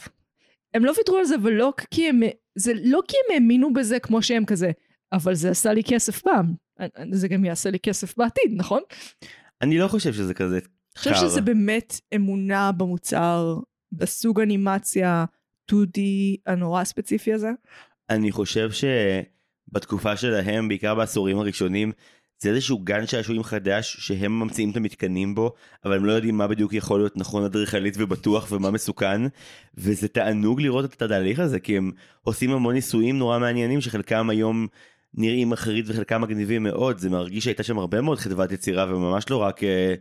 הם 0.73 0.85
לא 0.85 0.93
ויתרו 0.97 1.17
על 1.17 1.25
זה 1.25 1.35
ולא 1.43 1.73
כי 1.91 2.09
הם, 2.09 2.19
זה 2.55 2.73
לא 2.83 2.99
כי 3.07 3.15
הם 3.17 3.33
האמינו 3.33 3.73
בזה 3.73 3.99
כמו 3.99 4.21
שהם 4.21 4.45
כזה, 4.45 4.71
אבל 5.13 5.35
זה 5.35 5.49
עשה 5.49 5.73
לי 5.73 5.83
כסף 5.83 6.21
פעם. 6.21 6.53
זה 7.11 7.27
גם 7.27 7.45
יעשה 7.45 7.69
לי 7.69 7.79
כסף 7.79 8.17
בעתיד, 8.17 8.51
נכון? 8.55 8.81
אני 9.61 9.77
לא 9.77 9.87
חושב 9.87 10.13
שזה 10.13 10.33
כזה 10.33 10.59
אני 11.05 11.13
חושב. 11.13 11.15
שזה 11.15 11.41
באמת 11.41 11.99
אמונה 12.15 12.71
במוצר, 12.71 13.57
בסוג 13.91 14.41
אנימציה 14.41 15.25
2D 15.71 15.99
הנורא 16.45 16.83
ספציפי 16.83 17.33
הזה. 17.33 17.49
אני 18.11 18.31
חושב 18.31 18.69
שבתקופה 18.71 20.17
שלהם, 20.17 20.67
בעיקר 20.67 20.95
בעשורים 20.95 21.37
הראשונים, 21.37 21.91
זה 22.39 22.49
איזשהו 22.49 22.79
גן 22.79 23.07
שעשועים 23.07 23.43
חדש 23.43 23.97
שהם 23.99 24.39
ממציאים 24.39 24.71
את 24.71 24.77
המתקנים 24.77 25.35
בו, 25.35 25.53
אבל 25.85 25.95
הם 25.95 26.05
לא 26.05 26.11
יודעים 26.11 26.37
מה 26.37 26.47
בדיוק 26.47 26.73
יכול 26.73 26.99
להיות 26.99 27.17
נכון 27.17 27.43
אדריכלית 27.43 27.93
ובטוח 27.97 28.51
ומה 28.51 28.71
מסוכן, 28.71 29.21
וזה 29.77 30.07
תענוג 30.07 30.61
לראות 30.61 30.85
את 30.85 31.01
התהליך 31.01 31.39
הזה, 31.39 31.59
כי 31.59 31.77
הם 31.77 31.91
עושים 32.21 32.51
המון 32.51 32.73
ניסויים 32.73 33.17
נורא 33.17 33.39
מעניינים 33.39 33.81
שחלקם 33.81 34.29
היום 34.29 34.67
נראים 35.13 35.51
אחרית 35.51 35.85
וחלקם 35.87 36.21
מגניבים 36.21 36.63
מאוד, 36.63 36.97
זה 36.97 37.09
מרגיש 37.09 37.43
שהייתה 37.43 37.63
שם 37.63 37.79
הרבה 37.79 38.01
מאוד 38.01 38.19
חדוות 38.19 38.51
יצירה 38.51 38.95
וממש 38.95 39.29
לא 39.29 39.37
רק 39.37 39.63
אה, 39.63 39.93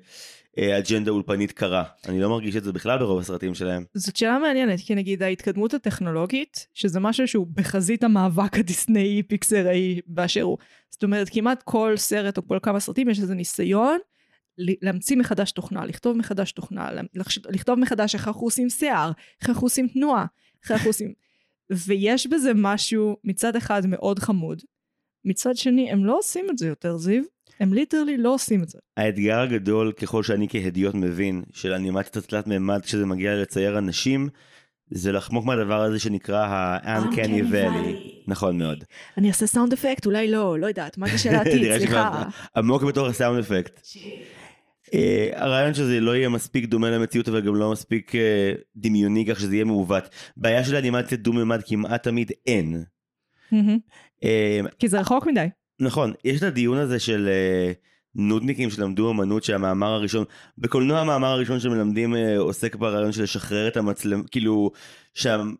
אג'נדה 0.59 1.11
אולפנית 1.11 1.53
קרה. 1.53 1.85
אני 2.09 2.21
לא 2.21 2.29
מרגיש 2.29 2.57
את 2.57 2.65
זה 2.65 2.73
בכלל 2.73 2.99
ברוב 2.99 3.21
הסרטים 3.21 3.55
שלהם. 3.55 3.85
זאת 3.95 4.17
שאלה 4.17 4.39
מעניינת, 4.39 4.81
כי 4.87 4.95
נגיד 4.95 5.23
ההתקדמות 5.23 5.75
הטכנולוגית, 5.75 6.67
שזה 6.75 7.01
משהו 7.01 7.29
שהוא 7.29 7.47
בחזית 7.55 8.05
המאבק 8.05 8.59
הדיסנאי 8.59 9.23
פיקסראי 9.23 10.01
באשר 10.07 10.43
הוא. 10.43 10.59
זאת 10.91 11.03
אומרת, 11.03 11.29
כמעט 11.33 11.63
כל 11.63 11.93
סרט 11.97 12.37
או 12.37 12.49
כל 12.49 12.59
כמה 12.63 12.81
סרטים 12.81 13.09
יש 13.09 13.21
איזה 13.21 13.35
ניסיון 13.35 13.99
להמציא 14.59 15.17
מחדש 15.17 15.53
תוכנה, 15.53 15.87
לכתוב 15.87 16.17
מחדש 16.17 16.53
תוכנה, 16.53 16.91
לכתוב 17.49 17.79
מחדש 17.79 18.15
איך 18.15 18.29
אנחנו 18.29 18.47
עושים 18.47 18.71
שיער, 18.71 19.11
איך 19.41 19.51
אנחנו 19.51 19.67
עושים 19.67 19.89
תנועה, 19.89 20.27
איך 20.63 20.71
אנחנו 20.71 20.91
עושים... 20.91 21.13
ויש 21.87 22.27
בזה 22.27 22.53
משהו 22.55 23.17
מצד 23.25 23.57
אחד 23.57 23.87
מאוד 23.87 24.19
חמוד, 24.19 24.63
מצד 25.25 25.57
שני 25.57 25.91
הם 25.91 26.05
לא 26.05 26.19
עושים 26.19 26.47
את 26.51 26.59
זה 26.59 26.67
יותר, 26.67 26.97
זיו. 26.97 27.23
הם 27.61 27.75
ליטרלי 27.75 28.16
לא 28.16 28.35
עושים 28.35 28.62
את 28.62 28.68
זה. 28.68 28.79
האתגר 28.96 29.40
הגדול 29.40 29.92
ככל 29.92 30.23
שאני 30.23 30.46
כהדיוט 30.51 30.94
מבין 30.94 31.42
של 31.53 31.73
אנימציה 31.73 32.23
תלת 32.23 32.46
מימד 32.46 32.81
כשזה 32.83 33.07
מגיע 33.07 33.35
לצייר 33.35 33.79
אנשים 33.79 34.29
זה 34.90 35.12
לחמוק 35.12 35.44
מהדבר 35.44 35.83
הזה 35.83 35.99
שנקרא 35.99 36.46
ה-uncanny 36.46 37.14
Uncanny 37.14 37.53
valley. 37.53 38.09
נכון 38.29 38.59
מאוד. 38.59 38.85
אני 39.18 39.29
אעשה 39.29 39.46
סאונד 39.46 39.73
אפקט, 39.73 40.07
אולי 40.07 40.31
לא, 40.31 40.59
לא 40.59 40.66
יודעת, 40.66 40.99
מה 40.99 41.07
לעתיד, 41.33 41.55
נראה 41.62 41.79
סליחה. 41.79 42.23
עמוק 42.57 42.83
בתוך 42.83 43.09
הסאונד 43.09 43.38
אפקט. 43.38 43.81
אה, 44.94 45.31
הרעיון 45.33 45.75
שזה 45.75 46.01
לא 46.01 46.16
יהיה 46.16 46.29
מספיק 46.29 46.64
דומה 46.64 46.90
למציאות 46.90 47.29
אבל 47.29 47.40
גם 47.40 47.55
לא 47.55 47.73
מספיק 47.73 48.14
אה, 48.14 48.53
דמיוני 48.77 49.27
כך 49.27 49.40
שזה 49.40 49.55
יהיה 49.55 49.64
מעוות. 49.64 50.05
בעיה 50.37 50.64
של 50.64 50.77
אנימציה 50.77 51.18
דו 51.18 51.33
מימד 51.33 51.61
כמעט 51.66 52.03
תמיד 52.03 52.33
אין. 52.46 52.85
אה, 54.25 54.61
כי 54.79 54.88
זה 54.88 55.01
רחוק 55.01 55.27
מדי. 55.27 55.46
נכון, 55.81 56.12
יש 56.25 56.38
את 56.38 56.43
הדיון 56.43 56.79
הזה 56.79 56.99
של 56.99 57.29
אה, 57.29 57.73
נודניקים 58.14 58.71
שלמדו 58.71 59.11
אמנות 59.11 59.45
שהמאמר 59.45 59.87
הראשון, 59.87 60.25
בקולנוע 60.59 61.01
המאמר 61.01 61.29
הראשון 61.29 61.61
שמלמדים 61.61 62.16
אה, 62.16 62.38
עוסק 62.38 62.77
ברעיון 62.77 63.12
של 63.12 63.23
לשחרר 63.23 63.69
את 63.69 63.77
המצלמה, 63.77 64.23
כאילו, 64.31 64.71
שם, 65.14 65.55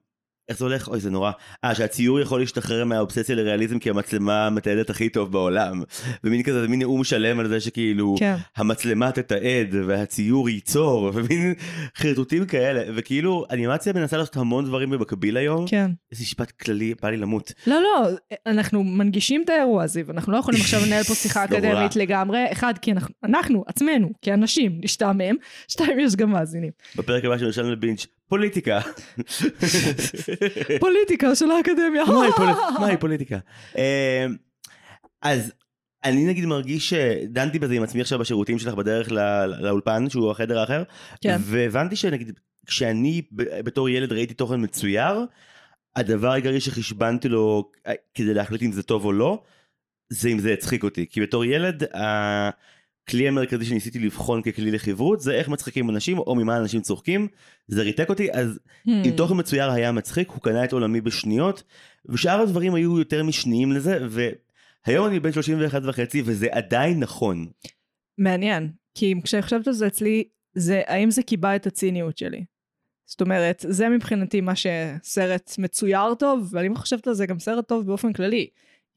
איך 0.51 0.59
זה 0.59 0.65
הולך? 0.65 0.89
אוי 0.89 1.01
זה 1.01 1.11
נורא. 1.11 1.33
אה, 1.65 1.75
שהציור 1.75 2.21
יכול 2.21 2.41
להשתחרר 2.41 2.85
מהאובססיה 2.85 3.35
לריאליזם 3.35 3.79
כי 3.79 3.91
המצלמה 3.91 4.51
מתעדת 4.51 4.91
הכי 4.91 5.09
טוב 5.09 5.33
בעולם. 5.33 5.83
ומין 6.25 6.43
כזה, 6.43 6.61
זה 6.61 6.69
מין 6.69 6.79
נאום 6.79 7.05
שלם 7.05 7.41
על 7.41 7.49
זה 7.49 7.61
שכאילו, 7.61 8.15
כן. 8.19 8.37
המצלמה 8.57 9.13
תתעד 9.13 9.75
והציור 9.87 10.49
ייצור, 10.49 11.11
ומין 11.15 11.55
חרטוטים 11.97 12.47
כאלה, 12.47 12.93
וכאילו, 12.97 13.45
אנימציה 13.51 13.93
מנסה 13.93 14.17
לעשות 14.17 14.37
המון 14.37 14.65
דברים 14.65 14.91
במקביל 14.91 15.37
היום. 15.37 15.65
כן. 15.69 15.91
איזה 16.13 16.23
משפט 16.23 16.51
כללי, 16.51 16.95
בא 17.03 17.11
לי 17.11 17.17
למות. 17.17 17.53
לא, 17.67 17.81
לא, 17.83 18.09
אנחנו 18.47 18.85
מנגישים 18.85 19.43
את 19.45 19.51
האירוע 19.51 19.83
הזה, 19.83 20.03
ואנחנו 20.07 20.33
לא 20.33 20.39
יכולים 20.39 20.61
עכשיו 20.61 20.81
לנהל 20.87 21.03
פה 21.03 21.15
שיחה. 21.15 21.45
אקדמית 21.51 21.97
לגמרי. 21.97 22.53
אחד, 22.53 22.75
כי 22.83 22.93
אנחנו, 22.93 23.15
אנחנו, 23.25 23.65
עצמנו, 23.67 24.11
כאנשים, 24.23 24.81
נשתעמם. 24.85 25.35
שתיים, 25.69 26.01
יש 26.01 26.17
גם 26.17 26.31
מאזינים. 26.31 26.71
בפרק 26.97 27.25
הבא 27.25 27.39
שנרשמנו 27.39 27.71
לבינץ', 27.71 28.07
פוליטיקה. 28.31 28.81
פוליטיקה 30.81 31.35
של 31.35 31.51
האקדמיה. 31.51 32.05
מהי 32.05 32.31
פוליט- 32.37 32.57
מהי 32.81 32.97
פוליטיקה? 32.97 33.39
אה, 33.79 34.27
אז 35.23 35.53
אני 36.05 36.25
נגיד 36.27 36.45
מרגיש 36.45 36.91
שדנתי 36.91 37.59
בזה 37.59 37.75
עם 37.75 37.83
עצמי 37.83 38.01
עכשיו 38.01 38.19
בשירותים 38.19 38.59
שלך 38.59 38.75
בדרך 38.75 39.09
לאולפן 39.61 40.11
שהוא 40.11 40.31
החדר 40.31 40.59
האחר 40.61 40.83
כן. 41.21 41.37
והבנתי 41.41 41.97
שנגיד 41.97 42.39
כשאני 42.67 43.23
בתור 43.65 43.89
ילד 43.89 44.13
ראיתי 44.13 44.35
תוכן 44.35 44.63
מצויר 44.63 45.25
הדבר 45.97 46.33
העיקרי 46.33 46.61
שחשבנתי 46.61 47.29
לו 47.29 47.71
כדי 48.15 48.35
להחליט 48.35 48.63
אם 48.63 48.73
זה 48.73 48.83
טוב 48.83 49.05
או 49.05 49.13
לא 49.13 49.43
זה 50.11 50.29
אם 50.29 50.39
זה 50.39 50.53
הצחיק 50.53 50.85
אותי 50.85 51.07
כי 51.11 51.21
בתור 51.21 51.45
ילד 51.45 51.83
הכלי 53.11 53.29
המרכזי 53.29 53.65
שניסיתי 53.65 53.99
לבחון 53.99 54.43
ככלי 54.43 54.71
לחברות 54.71 55.21
זה 55.21 55.35
איך 55.35 55.49
מצחיקים 55.49 55.91
אנשים 55.91 56.19
או 56.19 56.35
ממה 56.35 56.57
אנשים 56.57 56.81
צוחקים 56.81 57.29
זה 57.69 57.83
ריתק 57.83 58.09
אותי 58.09 58.33
אז 58.33 58.59
Hmm. 58.87 58.91
אם 59.07 59.11
תוכן 59.17 59.35
מצויר 59.37 59.71
היה 59.71 59.93
מצחיק, 59.93 60.31
הוא 60.31 60.43
קנה 60.43 60.65
את 60.65 60.73
עולמי 60.73 61.01
בשניות, 61.01 61.63
ושאר 62.07 62.41
הדברים 62.41 62.75
היו 62.75 62.99
יותר 62.99 63.25
משניים 63.25 63.73
לזה, 63.73 63.99
והיום 64.87 65.07
אני 65.07 65.21
בן 65.21 65.33
31 65.33 65.83
וחצי, 65.85 66.23
וזה 66.25 66.47
עדיין 66.51 67.01
נכון. 67.01 67.47
מעניין, 68.19 68.73
כי 68.95 69.15
כשאני 69.25 69.43
חושבת 69.43 69.67
על 69.67 69.73
זה 69.73 69.87
אצלי, 69.87 70.25
זה 70.55 70.83
האם 70.87 71.11
זה 71.11 71.23
קיבע 71.23 71.57
את 71.57 71.67
הציניות 71.67 72.19
שלי. 72.19 72.45
זאת 73.07 73.21
אומרת, 73.21 73.65
זה 73.69 73.89
מבחינתי 73.89 74.41
מה 74.41 74.53
שסרט 74.57 75.55
מצויר 75.59 76.15
טוב, 76.15 76.49
ואני 76.53 76.75
חושבת 76.75 77.07
על 77.07 77.15
זה 77.15 77.27
גם 77.27 77.39
סרט 77.39 77.69
טוב 77.69 77.87
באופן 77.87 78.13
כללי. 78.13 78.49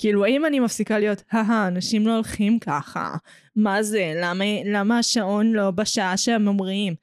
כאילו, 0.03 0.25
האם 0.25 0.45
אני 0.45 0.59
מפסיקה 0.59 0.99
להיות, 0.99 1.23
הא, 1.31 1.67
אנשים 1.67 2.07
לא 2.07 2.15
הולכים 2.15 2.59
ככה, 2.59 3.15
מה 3.55 3.83
זה, 3.83 4.13
למה, 4.15 4.45
למה 4.65 4.97
השעון 4.97 5.51
לא 5.51 5.71
בשעה 5.71 6.17
שהם 6.17 6.47
אומרים? 6.47 6.95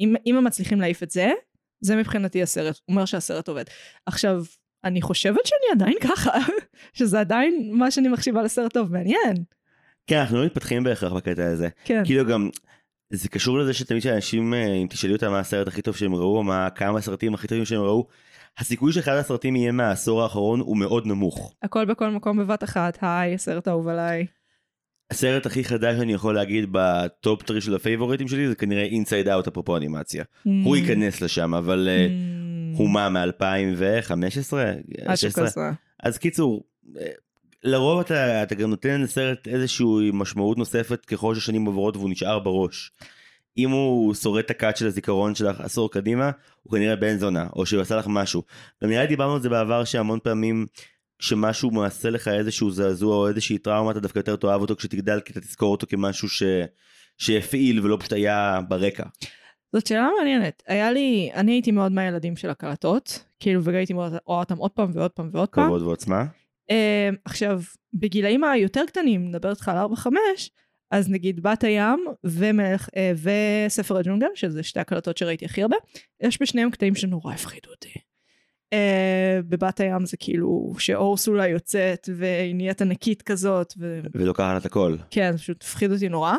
אם, 0.00 0.14
אם 0.26 0.36
הם 0.36 0.44
מצליחים 0.44 0.80
להעיף 0.80 1.02
את 1.02 1.10
זה, 1.10 1.30
זה 1.80 1.96
מבחינתי 1.96 2.42
הסרט, 2.42 2.80
אומר 2.88 3.04
שהסרט 3.04 3.48
עובד. 3.48 3.64
עכשיו, 4.06 4.42
אני 4.84 5.02
חושבת 5.02 5.46
שאני 5.46 5.72
עדיין 5.72 5.96
ככה, 6.02 6.30
שזה 6.98 7.20
עדיין 7.20 7.70
מה 7.72 7.90
שאני 7.90 8.08
מחשיבה 8.08 8.42
לסרט 8.42 8.72
טוב, 8.72 8.92
מעניין. 8.92 9.36
כן, 10.06 10.18
אנחנו 10.18 10.38
לא 10.38 10.46
מתפתחים 10.46 10.84
בהכרח 10.84 11.12
בקטע 11.12 11.46
הזה. 11.46 11.68
כן. 11.84 12.02
כאילו 12.04 12.26
גם, 12.26 12.50
זה 13.10 13.28
קשור 13.28 13.58
לזה 13.58 13.74
שתמיד 13.74 14.02
שאנשים, 14.02 14.54
אה, 14.54 14.74
אם 14.74 14.86
תשאלי 14.90 15.12
אותם 15.12 15.30
מה 15.30 15.38
הסרט 15.38 15.68
הכי 15.68 15.82
טוב 15.82 15.96
שהם 15.96 16.14
ראו, 16.14 16.36
או 16.36 16.42
מה, 16.42 16.70
כמה 16.70 16.98
הסרטים 16.98 17.34
הכי 17.34 17.48
טובים 17.48 17.64
שהם 17.64 17.80
ראו, 17.80 18.06
הסיכוי 18.58 18.92
שאחד 18.92 19.12
הסרטים 19.16 19.56
יהיה 19.56 19.72
מהעשור 19.72 20.22
האחרון 20.22 20.60
הוא 20.60 20.76
מאוד 20.76 21.06
נמוך. 21.06 21.54
הכל 21.62 21.84
בכל 21.84 22.10
מקום 22.10 22.38
בבת 22.38 22.64
אחת, 22.64 22.98
היי, 23.02 23.34
הסרט 23.34 23.68
האהוב 23.68 23.88
עליי. 23.88 24.26
הסרט 25.10 25.46
הכי 25.46 25.64
חדש 25.64 25.96
שאני 25.98 26.12
יכול 26.12 26.34
להגיד 26.34 26.68
ב 26.72 26.89
top 26.89 27.42
three 27.42 27.60
של 27.60 27.74
הפייבוריטים 27.74 28.28
שלי 28.28 28.48
זה 28.48 28.54
כנראה 28.54 28.82
Inside 28.84 29.28
Out 29.28 29.46
אפרופו 29.46 29.76
אנימציה. 29.76 30.24
הוא 30.64 30.76
Mm. 30.76 30.78
ייכנס 30.78 31.20
לשם, 31.20 31.54
אבל 31.54 31.88
אה, 31.90 32.06
הוא 32.76 32.90
מה 32.90 33.08
מ-2015? 33.08 34.54
משהו 35.08 35.32
כזה. 35.32 35.60
אז 36.02 36.18
קיצור, 36.18 36.64
אה, 37.00 37.06
לרוב 37.64 38.00
אתה, 38.00 38.42
אתה 38.42 38.54
גם 38.54 38.70
נותן 38.70 39.00
לסרט 39.00 39.48
איזושהי 39.48 39.86
משמעות 40.12 40.58
נוספת 40.58 41.04
ככל 41.04 41.34
ששנים 41.34 41.64
עוברות 41.64 41.96
והוא 41.96 42.10
נשאר 42.10 42.38
בראש. 42.38 42.92
אם 43.58 43.70
הוא 43.70 44.14
שורד 44.14 44.44
את 44.44 44.50
ה 44.50 44.57
cut 44.57 44.76
של 44.76 44.86
הזיכרון 44.86 45.34
שלך 45.34 45.60
עשור 45.60 45.90
קדימה, 45.90 46.30
הוא 46.62 46.72
כנראה 46.72 46.96
בן 46.96 47.16
זונה, 47.16 47.46
או 47.56 47.66
שהוא 47.66 47.82
עשה 47.82 47.96
לך 47.96 48.06
משהו. 48.08 48.42
גם 48.84 48.90
נראה 48.90 49.02
לי 49.02 49.08
דיברנו 49.08 49.34
על 49.34 49.40
זה 49.40 49.48
בעבר 49.48 49.84
שהמון 49.84 50.18
פעמים 50.22 50.66
כשמשהו 51.18 51.70
מעשה 51.70 52.10
לך 52.10 52.28
איזשהו 52.28 52.70
זעזוע 52.70 53.16
או 53.16 53.28
איזושהי 53.28 53.58
טראומה 53.58 53.90
אתה 53.90 54.00
דווקא 54.00 54.18
יותר 54.18 54.36
תאהב 54.36 54.60
אותו 54.60 54.76
כשתגדל 54.76 55.20
כי 55.20 55.32
אתה 55.32 55.40
תזכור 55.40 55.72
אותו 55.72 55.86
כמשהו 55.86 56.28
ש... 56.28 56.42
שהפעיל 57.18 57.80
ולא 57.80 57.96
פשוט 58.00 58.12
היה 58.12 58.60
ברקע. 58.68 59.04
זאת 59.72 59.86
שאלה 59.86 60.08
מעניינת. 60.18 60.62
היה 60.66 60.92
לי, 60.92 61.30
אני 61.34 61.52
הייתי 61.52 61.70
מאוד 61.70 61.92
מהילדים 61.92 62.36
של 62.36 62.50
הקלטות, 62.50 63.24
כאילו, 63.40 63.64
והייתי 63.64 63.92
רואה 63.92 64.18
אותם 64.26 64.56
עוד 64.56 64.70
פעם 64.70 64.90
ועוד 64.94 65.10
פעם 65.10 65.30
ועוד 65.32 65.48
פעם. 65.48 65.66
כבוד 65.66 65.82
ועוצמה. 65.82 66.24
Uh, 66.70 67.16
עכשיו, 67.24 67.60
בגילאים 67.94 68.44
היותר 68.44 68.82
קטנים, 68.86 69.28
נדבר 69.28 69.50
איתך 69.50 69.68
על 69.68 69.76
4-5, 69.94 70.06
אז 70.90 71.10
נגיד 71.10 71.42
בת 71.42 71.64
הים 71.64 72.04
ומלך, 72.24 72.88
אה, 72.96 73.12
וספר 73.66 73.96
הג'ונגל, 73.96 74.28
שזה 74.34 74.62
שתי 74.62 74.80
הקלטות 74.80 75.16
שראיתי 75.16 75.44
הכי 75.44 75.62
הרבה, 75.62 75.76
יש 76.20 76.42
בשניהם 76.42 76.70
קטעים 76.70 76.94
שנורא 76.94 77.34
הפחידו 77.34 77.70
אותי. 77.70 77.92
אה, 78.72 79.40
בבת 79.48 79.80
הים 79.80 80.06
זה 80.06 80.16
כאילו 80.16 80.74
שאורסולה 80.78 81.48
יוצאת 81.48 82.08
והיא 82.16 82.54
נהיית 82.54 82.82
ענקית 82.82 83.22
כזאת, 83.22 83.74
ו... 83.78 84.00
ולוקחת 84.14 84.60
את 84.60 84.66
הכל. 84.66 84.96
כן, 85.10 85.32
זה 85.32 85.38
פשוט 85.38 85.62
הפחיד 85.62 85.92
אותי 85.92 86.08
נורא. 86.08 86.34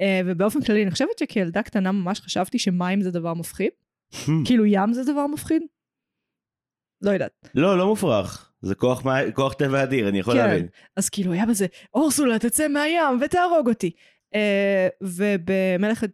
אה, 0.00 0.20
ובאופן 0.26 0.60
כללי, 0.60 0.82
אני 0.82 0.90
חושבת 0.90 1.18
שכילדה 1.18 1.62
קטנה 1.62 1.92
ממש 1.92 2.20
חשבתי 2.20 2.58
שמים 2.58 3.02
זה 3.02 3.10
דבר 3.10 3.34
מפחיד. 3.34 3.70
כאילו 4.46 4.66
ים 4.66 4.92
זה 4.92 5.12
דבר 5.12 5.26
מפחיד? 5.26 5.62
לא 7.02 7.10
יודעת. 7.10 7.48
לא, 7.54 7.78
לא 7.78 7.86
מופרך. 7.86 8.52
זה 8.62 8.74
כוח, 8.74 9.04
מה- 9.04 9.30
כוח 9.34 9.52
טבע 9.52 9.82
אדיר, 9.82 10.08
אני 10.08 10.18
יכול 10.18 10.34
כן. 10.34 10.38
להבין. 10.46 10.66
אז 10.96 11.08
כאילו 11.08 11.32
היה 11.32 11.46
בזה, 11.46 11.66
אורסולה 11.94 12.38
תצא 12.38 12.68
מהים 12.68 13.18
ותהרוג 13.20 13.68
אותי. 13.68 13.90
אה, 14.34 14.88
ובמלך, 15.02 16.04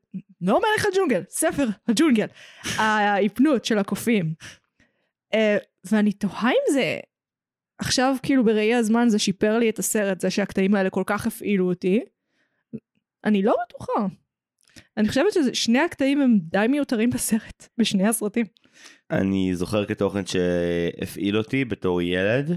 לא 0.40 0.60
מלך 0.60 0.86
הג'ונגל, 0.92 1.22
ספר 1.28 1.66
הג'ונגל, 1.88 2.26
ההיפנות 2.76 3.64
של 3.64 3.78
הקופים. 3.78 4.34
אה, 5.34 5.56
ואני 5.90 6.12
תוהה 6.12 6.50
אם 6.50 6.72
זה, 6.72 6.98
עכשיו 7.78 8.16
כאילו 8.22 8.44
בראי 8.44 8.74
הזמן 8.74 9.08
זה 9.08 9.18
שיפר 9.18 9.58
לי 9.58 9.70
את 9.70 9.78
הסרט, 9.78 10.20
זה 10.20 10.30
שהקטעים 10.30 10.74
האלה 10.74 10.90
כל 10.90 11.02
כך 11.06 11.26
הפעילו 11.26 11.68
אותי. 11.68 12.00
אני 13.24 13.42
לא 13.42 13.54
בטוחה. 13.64 14.06
אני 14.96 15.08
חושבת 15.08 15.32
ששני 15.32 15.78
הקטעים 15.80 16.20
הם 16.20 16.38
די 16.42 16.66
מיותרים 16.68 17.10
בסרט, 17.10 17.68
בשני 17.78 18.08
הסרטים. 18.08 18.46
אני 19.10 19.54
זוכר 19.54 19.84
כתוכן 19.84 20.26
שהפעיל 20.26 21.38
אותי 21.38 21.64
בתור 21.64 22.02
ילד. 22.02 22.56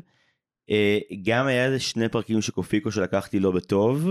אה, 0.70 1.00
גם 1.24 1.48
היה 1.48 1.66
איזה 1.66 1.80
שני 1.80 2.10
פרקים 2.10 2.42
של 2.42 2.52
קופיקו 2.52 2.92
שלקחתי 2.92 3.40
לא 3.40 3.52
בטוב, 3.52 4.10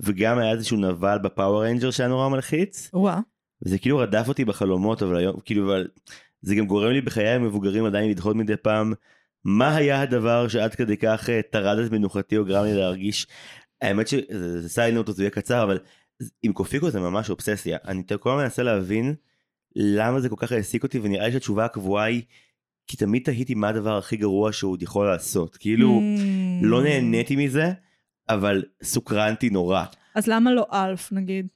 וגם 0.00 0.38
היה 0.38 0.52
איזשהו 0.52 0.76
נבל 0.76 1.18
ב 1.18 1.25
Power 1.25 1.62
Ranger 1.62 1.90
שהיה 1.90 2.08
נורא 2.08 2.28
מלחיץ, 2.28 2.90
וואה. 2.92 3.20
וזה 3.62 3.78
כאילו 3.78 3.98
רדף 3.98 4.28
אותי 4.28 4.44
בחלומות, 4.44 5.02
אבל 5.02 5.16
היום, 5.16 5.40
כאילו, 5.44 5.64
אבל 5.64 5.88
זה 6.42 6.54
גם 6.54 6.66
גורם 6.66 6.90
לי 6.90 7.00
בחיי 7.00 7.28
המבוגרים 7.28 7.84
עדיין 7.84 8.10
לדחות 8.10 8.36
מדי 8.36 8.56
פעם, 8.56 8.92
מה 9.44 9.76
היה 9.76 10.00
הדבר 10.00 10.48
שעד 10.48 10.74
כדי 10.74 10.96
כך 10.96 11.30
אה, 11.30 11.40
טרד 11.42 11.78
את 11.78 11.92
מנוחתי 11.92 12.36
או 12.36 12.44
גרם 12.44 12.64
לי 12.64 12.74
להרגיש, 12.74 13.26
האמת 13.82 14.08
שזה 14.08 14.60
זה 14.60 14.68
סיוט, 14.68 15.08
הוא 15.08 15.16
יהיה 15.18 15.30
קצר, 15.30 15.62
אבל 15.62 15.78
עם 16.42 16.52
קופיקו 16.52 16.90
זה 16.90 17.00
ממש 17.00 17.30
אובססיה, 17.30 17.78
אני 17.84 18.02
כל 18.20 18.30
הזמן 18.30 18.42
מנסה 18.42 18.62
להבין 18.62 19.14
למה 19.76 20.20
זה 20.20 20.28
כל 20.28 20.36
כך 20.38 20.52
העסיק 20.52 20.82
אותי, 20.82 20.98
ונראה 21.02 21.26
לי 21.26 21.32
שהתשובה 21.32 21.64
הקבועה 21.64 22.04
היא, 22.04 22.22
כי 22.86 22.96
תמיד 22.96 23.22
תהיתי 23.24 23.54
מה 23.54 23.68
הדבר 23.68 23.98
הכי 23.98 24.16
גרוע 24.16 24.52
שהוא 24.52 24.72
עוד 24.72 24.82
יכול 24.82 25.06
לעשות, 25.06 25.56
כאילו, 25.56 26.00
Mm. 26.00 26.66
לא 26.66 26.82
נהניתי 26.82 27.36
מזה, 27.36 27.72
אבל 28.28 28.62
סוקרנתי 28.82 29.50
נורא. 29.50 29.84
אז 30.14 30.26
למה 30.26 30.52
לא 30.52 30.66
אלף 30.72 31.12
נגיד? 31.12 31.46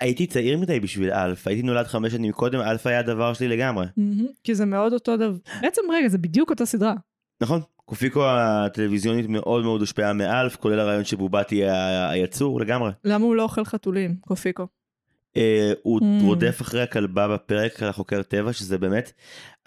הייתי 0.00 0.26
צעיר 0.26 0.58
מדי 0.58 0.80
בשביל 0.80 1.10
אלף, 1.12 1.46
הייתי 1.46 1.62
נולד 1.62 1.86
חמש 1.86 2.12
שנים 2.12 2.32
קודם, 2.32 2.60
אלף 2.60 2.86
היה 2.86 2.98
הדבר 2.98 3.34
שלי 3.34 3.48
לגמרי. 3.48 3.86
כי 4.44 4.54
זה 4.54 4.64
מאוד 4.64 4.92
אותו 4.92 5.16
דבר. 5.16 5.36
בעצם 5.62 5.82
רגע, 5.92 6.08
זה 6.08 6.18
בדיוק 6.18 6.50
אותה 6.50 6.66
סדרה. 6.66 6.94
נכון, 7.42 7.60
קופיקו 7.76 8.24
הטלוויזיונית 8.26 9.26
מאוד 9.28 9.64
מאוד 9.64 9.80
הושפעה 9.80 10.12
מאלף, 10.12 10.56
כולל 10.56 10.78
הרעיון 10.80 11.04
שבובה 11.04 11.44
תהיה 11.44 12.10
היצור 12.10 12.60
לגמרי. 12.60 12.90
למה 13.04 13.24
הוא 13.24 13.36
לא 13.36 13.42
אוכל 13.42 13.64
חתולים, 13.64 14.16
קופיקו? 14.20 14.66
אה, 15.36 15.72
הוא 15.82 16.00
Mm. 16.00 16.24
רודף 16.24 16.58
אחרי 16.62 16.82
הכלבה 16.82 17.28
בפרק 17.28 17.82
על 17.82 17.88
החוקר 17.88 18.22
טבע, 18.22 18.52
שזה 18.52 18.78
באמת... 18.78 19.12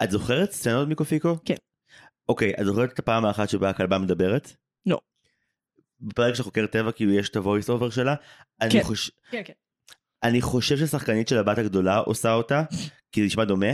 את 0.03 0.11
זוכרת 0.11 0.51
סצנות 0.51 0.87
מקופיקו? 0.87 1.37
כן. 1.45 1.55
אוקיי, 2.29 2.53
את 2.61 2.65
זוכרת 2.65 2.93
את 2.93 2.99
הפעם 2.99 3.25
האחת 3.25 3.49
שבה 3.49 3.69
הכלבה 3.69 3.97
מדברת? 3.97 4.51
לא. 4.85 4.99
בפרק 6.01 6.35
של 6.35 6.43
חוקר 6.43 6.65
טבע 6.65 6.91
כאילו 6.91 7.11
יש 7.11 7.29
את 7.29 7.35
ה 7.35 7.41
voice 7.41 7.69
over 7.69 7.89
שלה. 7.89 8.15
כן. 8.69 8.83
חוש... 8.83 9.11
כן, 9.31 9.41
כן. 9.45 9.53
אני 10.23 10.41
חושב 10.41 10.77
ששחקנית 10.77 11.27
של 11.27 11.37
הבת 11.37 11.57
הגדולה 11.57 11.97
עושה 11.97 12.33
אותה, 12.33 12.63
כי 13.11 13.21
זה 13.21 13.25
נשמע 13.25 13.43
דומה, 13.43 13.67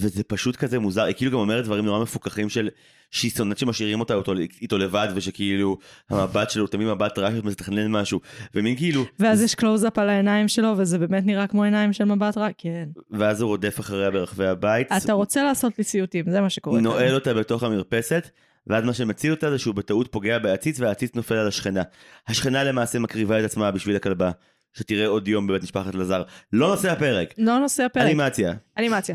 וזה 0.00 0.24
פשוט 0.24 0.56
כזה 0.56 0.78
מוזר, 0.78 1.02
היא 1.02 1.14
כאילו 1.14 1.30
גם 1.30 1.38
אומרת 1.38 1.64
דברים 1.64 1.84
נורא 1.84 2.02
מפוקחים 2.02 2.48
של 2.48 2.68
שהיא 3.10 3.30
שונאת 3.30 3.58
שמשאירים 3.58 4.00
אותה 4.00 4.14
אותו, 4.14 4.32
איתו 4.60 4.78
לבד, 4.78 5.08
ושכאילו 5.14 5.78
המבט 6.10 6.50
שלו 6.50 6.62
הוא 6.62 6.68
תמיד 6.68 6.88
מבט 6.88 7.18
רע 7.18 7.30
שמתכנן 7.30 7.90
משהו, 7.90 8.20
ומין 8.54 8.76
כאילו, 8.76 9.04
ואז 9.18 9.42
יש 9.42 9.54
קלוז-אפ 9.54 9.98
על 9.98 10.08
העיניים 10.08 10.48
שלו, 10.48 10.74
וזה 10.78 10.98
באמת 10.98 11.26
נראה 11.26 11.46
כמו 11.46 11.64
עיניים 11.64 11.92
של 11.92 12.04
מבט 12.04 12.38
רע? 12.38 12.48
כן. 12.58 12.88
ואז 13.10 13.40
הוא 13.40 13.48
רודף 13.48 13.80
אחריה 13.80 14.10
ברחבי 14.10 14.46
הבית, 14.46 14.92
אתה 14.92 15.12
רוצה 15.12 15.44
לעשות 15.44 15.78
לי 15.78 15.84
סיוטים, 15.84 16.30
זה 16.30 16.40
מה 16.40 16.50
שקורה. 16.50 16.80
נועל 16.80 17.14
אותה 17.14 17.34
בתוך 17.34 17.62
המרפסת, 17.62 18.30
ואז 18.66 18.84
מה 18.84 18.94
שמציל 18.94 19.30
אותה 19.30 19.50
זה 19.50 19.58
שהוא 19.58 19.74
בטעות 19.74 20.12
פוגע 20.12 20.38
בעציץ, 20.38 20.80
והעציץ 20.80 21.14
נופל 21.14 21.34
על 21.34 21.48
השכנה. 21.48 21.82
השכנה 22.28 22.64
למעשה 22.64 22.98
מקריבה 22.98 23.40
את 23.40 23.44
עצמה 23.44 23.70
בשביל 23.70 23.96
הכלבה, 23.96 24.30
שתראה 24.72 25.06
עוד 25.06 25.28
יום 25.28 25.46
בבית 25.46 25.62
משפחת 25.62 25.94
לזר. 25.94 26.22
לא 26.52 26.68
נושא 26.68 26.92
הפרק, 26.92 27.34
לא 27.38 27.58
נושא 27.58 27.82
הפרק. 27.82 28.04
אנימציה. 28.04 28.52
אנימציה. 28.78 29.14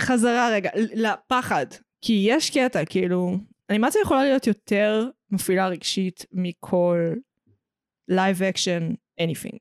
חזרה 0.00 0.50
רגע, 0.52 0.70
לפחד. 0.74 1.66
כי 2.04 2.26
יש 2.28 2.50
קטע, 2.50 2.84
כאילו, 2.84 3.36
אנימציה 3.70 4.02
יכולה 4.02 4.24
להיות 4.24 4.46
יותר 4.46 5.08
מפעילה 5.30 5.68
רגשית 5.68 6.26
מכל 6.32 6.98
live 8.08 8.42
action, 8.42 8.90
anything. 9.20 9.58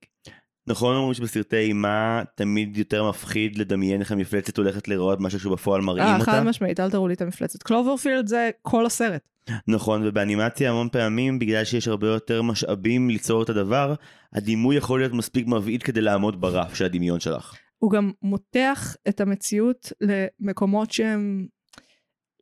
נכון 0.67 0.95
אומרים 0.95 1.13
שבסרטי 1.13 1.57
אימה 1.57 2.23
תמיד 2.35 2.77
יותר 2.77 3.09
מפחיד 3.09 3.57
לדמיין 3.57 4.01
איך 4.01 4.11
המפלצת 4.11 4.57
הולכת 4.57 4.87
להיראות 4.87 5.19
משהו 5.19 5.39
שבפועל 5.39 5.81
מראים 5.81 6.03
אה, 6.03 6.13
אותה. 6.19 6.31
חד 6.31 6.43
משמעית, 6.43 6.79
אל 6.79 6.91
תראו 6.91 7.07
לי 7.07 7.13
את 7.13 7.21
המפלצת. 7.21 7.63
Cloverfield 7.63 8.27
זה 8.27 8.49
כל 8.61 8.85
הסרט. 8.85 9.21
נכון, 9.67 10.07
ובאנימציה 10.07 10.69
המון 10.69 10.89
פעמים, 10.89 11.39
בגלל 11.39 11.63
שיש 11.63 11.87
הרבה 11.87 12.07
יותר 12.07 12.41
משאבים 12.41 13.09
ליצור 13.09 13.43
את 13.43 13.49
הדבר, 13.49 13.93
הדימוי 14.33 14.75
יכול 14.75 14.99
להיות 14.99 15.13
מספיק 15.13 15.47
מבעית 15.47 15.83
כדי 15.83 16.01
לעמוד 16.01 16.41
ברף 16.41 16.73
של 16.73 16.85
הדמיון 16.85 17.19
שלך. 17.19 17.55
הוא 17.81 17.91
גם 17.91 18.11
מותח 18.21 18.95
את 19.09 19.21
המציאות 19.21 19.91
למקומות 20.01 20.91
שהם 20.91 21.47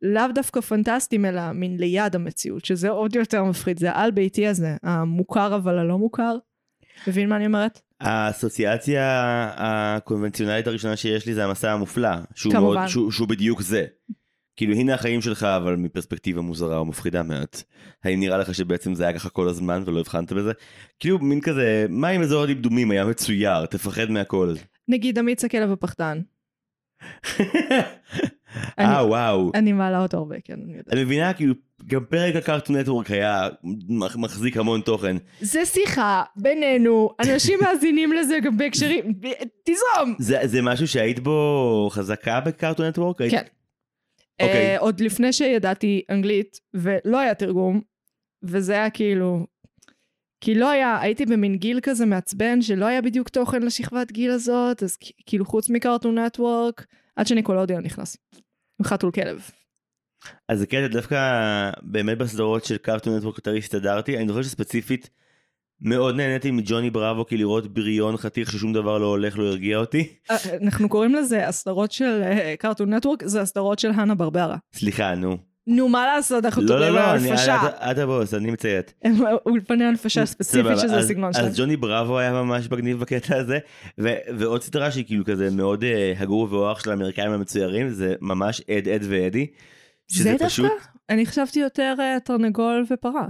לאו 0.02 0.22
דווקא 0.34 0.60
פנטסטיים, 0.60 1.24
אלא 1.24 1.52
מין 1.52 1.76
ליד 1.76 2.14
המציאות, 2.14 2.64
שזה 2.64 2.90
עוד 2.90 3.16
יותר 3.16 3.44
מפחיד. 3.44 3.78
זה 3.78 3.90
העל 3.90 4.10
ביתי 4.10 4.46
הזה, 4.46 4.76
המוכר 4.82 5.56
אבל 5.56 5.78
הלא 5.78 5.98
מוכר. 5.98 6.36
מבין 7.06 7.28
מה 7.28 7.36
אני 7.36 7.46
אומרת? 7.46 7.80
האסוציאציה 8.00 9.02
הקונבנציונלית 9.56 10.66
הראשונה 10.66 10.96
שיש 10.96 11.26
לי 11.26 11.34
זה 11.34 11.44
המסע 11.44 11.72
המופלא, 11.72 12.16
שהוא, 12.34 12.52
כמובן. 12.52 12.74
מאוד, 12.74 12.88
שהוא, 12.88 13.10
שהוא 13.10 13.28
בדיוק 13.28 13.62
זה. 13.62 13.86
כאילו 14.56 14.74
הנה 14.74 14.94
החיים 14.94 15.22
שלך 15.22 15.42
אבל 15.42 15.76
מפרספקטיבה 15.76 16.40
מוזרה 16.40 16.82
ומפחידה 16.82 17.22
מעט. 17.22 17.62
האם 18.04 18.20
נראה 18.20 18.38
לך 18.38 18.54
שבעצם 18.54 18.94
זה 18.94 19.04
היה 19.04 19.12
ככה 19.12 19.28
כל 19.28 19.48
הזמן 19.48 19.82
ולא 19.86 20.00
הבחנת 20.00 20.32
בזה? 20.32 20.52
כאילו 20.98 21.18
מין 21.18 21.40
כזה, 21.40 21.86
מה 21.88 22.08
עם 22.08 22.22
אזור 22.22 22.42
הדמדומים 22.42 22.90
היה 22.90 23.04
מצויר, 23.04 23.66
תפחד 23.66 24.10
מהכל. 24.10 24.54
נגיד 24.90 25.18
אמיץ 25.18 25.44
הכלב 25.44 25.72
הפחדן. 25.72 26.20
אה 28.78 29.06
וואו. 29.06 29.50
אני 29.54 29.72
מעלה 29.72 30.02
אותו 30.02 30.16
הרבה, 30.18 30.36
כן, 30.44 30.54
אני 30.64 30.72
יודעת. 30.72 30.92
אני 30.92 31.04
מבינה 31.04 31.32
כאילו 31.34 31.54
גם 31.86 32.04
פרק 32.04 32.36
הקארטון 32.36 32.76
נטוורק 32.76 33.10
היה 33.10 33.48
מח- 33.88 34.16
מחזיק 34.16 34.56
המון 34.56 34.80
תוכן. 34.80 35.16
זה 35.40 35.64
שיחה 35.66 36.22
בינינו, 36.36 37.10
אנשים 37.20 37.58
מאזינים 37.62 38.12
לזה 38.12 38.38
גם 38.42 38.56
בהקשרים, 38.56 39.04
תזרום! 39.64 40.14
זה, 40.18 40.38
זה 40.44 40.62
משהו 40.62 40.88
שהיית 40.88 41.18
בו 41.18 41.88
חזקה 41.92 42.40
בקארטון 42.40 42.86
נטוורק? 42.86 43.20
היית- 43.20 43.30
כן. 43.32 43.42
אוקיי. 44.42 44.56
אה, 44.74 44.78
עוד 44.78 45.00
לפני 45.00 45.32
שידעתי 45.32 46.02
אנגלית, 46.10 46.60
ולא 46.74 47.18
היה 47.18 47.34
תרגום, 47.34 47.80
וזה 48.42 48.72
היה 48.72 48.90
כאילו... 48.90 49.46
כי 50.40 50.54
לא 50.54 50.70
היה, 50.70 51.00
הייתי 51.00 51.26
במין 51.26 51.56
גיל 51.56 51.80
כזה 51.82 52.06
מעצבן, 52.06 52.62
שלא 52.62 52.86
היה 52.86 53.02
בדיוק 53.02 53.28
תוכן 53.28 53.62
לשכבת 53.62 54.12
גיל 54.12 54.30
הזאת, 54.30 54.82
אז 54.82 54.96
כאילו 55.26 55.44
חוץ 55.44 55.70
מקארטון 55.70 56.18
נטוורק, 56.18 56.86
עד 57.16 57.26
שניקולודיון 57.26 57.82
נכנס. 57.82 58.16
עם 58.80 58.84
חתול 58.84 59.10
כלב. 59.10 59.50
אז 60.48 60.58
זה 60.58 60.66
קטע 60.66 60.86
דווקא 60.86 61.16
באמת 61.82 62.18
בסדרות 62.18 62.64
של 62.64 62.76
קארטון 62.76 63.16
נטוורק 63.16 63.36
יותר 63.36 63.54
הסתדרתי 63.54 64.18
אני 64.18 64.28
זוכר 64.28 64.42
שספציפית 64.42 65.10
מאוד 65.80 66.16
נהניתי 66.16 66.50
מג'וני 66.50 66.90
בראבו 66.90 67.26
כי 67.26 67.36
לראות 67.36 67.74
בריון 67.74 68.16
חתיך 68.16 68.52
ששום 68.52 68.72
דבר 68.72 68.98
לא 68.98 69.06
הולך 69.06 69.38
לא 69.38 69.44
הרגיע 69.44 69.78
אותי 69.78 70.14
אה, 70.30 70.36
אנחנו 70.62 70.88
קוראים 70.88 71.14
לזה 71.14 71.48
הסדרות 71.48 71.92
של 71.92 72.22
קארטון 72.58 72.94
נטוורק, 72.94 73.26
זה 73.26 73.40
הסדרות 73.40 73.78
של 73.78 73.90
הנה 73.90 74.14
ברברה. 74.14 74.56
סליחה 74.72 75.14
נו 75.14 75.49
נו, 75.66 75.88
מה 75.88 76.06
לעשות, 76.06 76.44
אנחנו 76.44 76.62
לא 76.62 76.68
לא 76.68 76.74
מדברים 76.76 76.94
לא 76.94 77.00
על 77.10 77.18
אני- 77.18 77.30
הנפשה. 77.30 77.56
את- 77.90 77.98
הבוס 77.98 78.34
אני 78.34 78.50
מציית. 78.50 78.94
אולפני 79.46 79.84
הנפשה 79.84 80.26
ספציפית 80.26 80.78
שזה 80.78 80.96
הסגנון 80.98 81.32
שלהם. 81.32 81.46
אז 81.46 81.58
ג'וני 81.60 81.76
בראבו 81.76 82.18
היה 82.18 82.32
ממש 82.32 82.70
מגניב 82.70 83.00
בקטע 83.00 83.36
הזה 83.36 83.58
ועוד 84.38 84.62
סדרה 84.62 84.90
שהיא 84.90 85.04
כאילו 85.06 85.24
כזה 85.24 85.50
מאוד 85.50 85.84
אה, 85.84 86.12
הגור 86.18 86.48
ואורח 86.50 86.84
של 86.84 86.90
האמריקאים 86.90 87.30
המצוירים 87.32 87.88
זה 87.90 88.14
ממש 88.20 88.60
אד 88.70 88.88
אד 88.88 89.02
ואדי. 89.08 89.46
זה 90.12 90.34
דווקא? 90.38 90.62
אני 91.10 91.26
חשבתי 91.26 91.60
יותר 91.60 91.94
אה, 92.00 92.16
תרנגול 92.24 92.84
ופרה. 92.90 93.26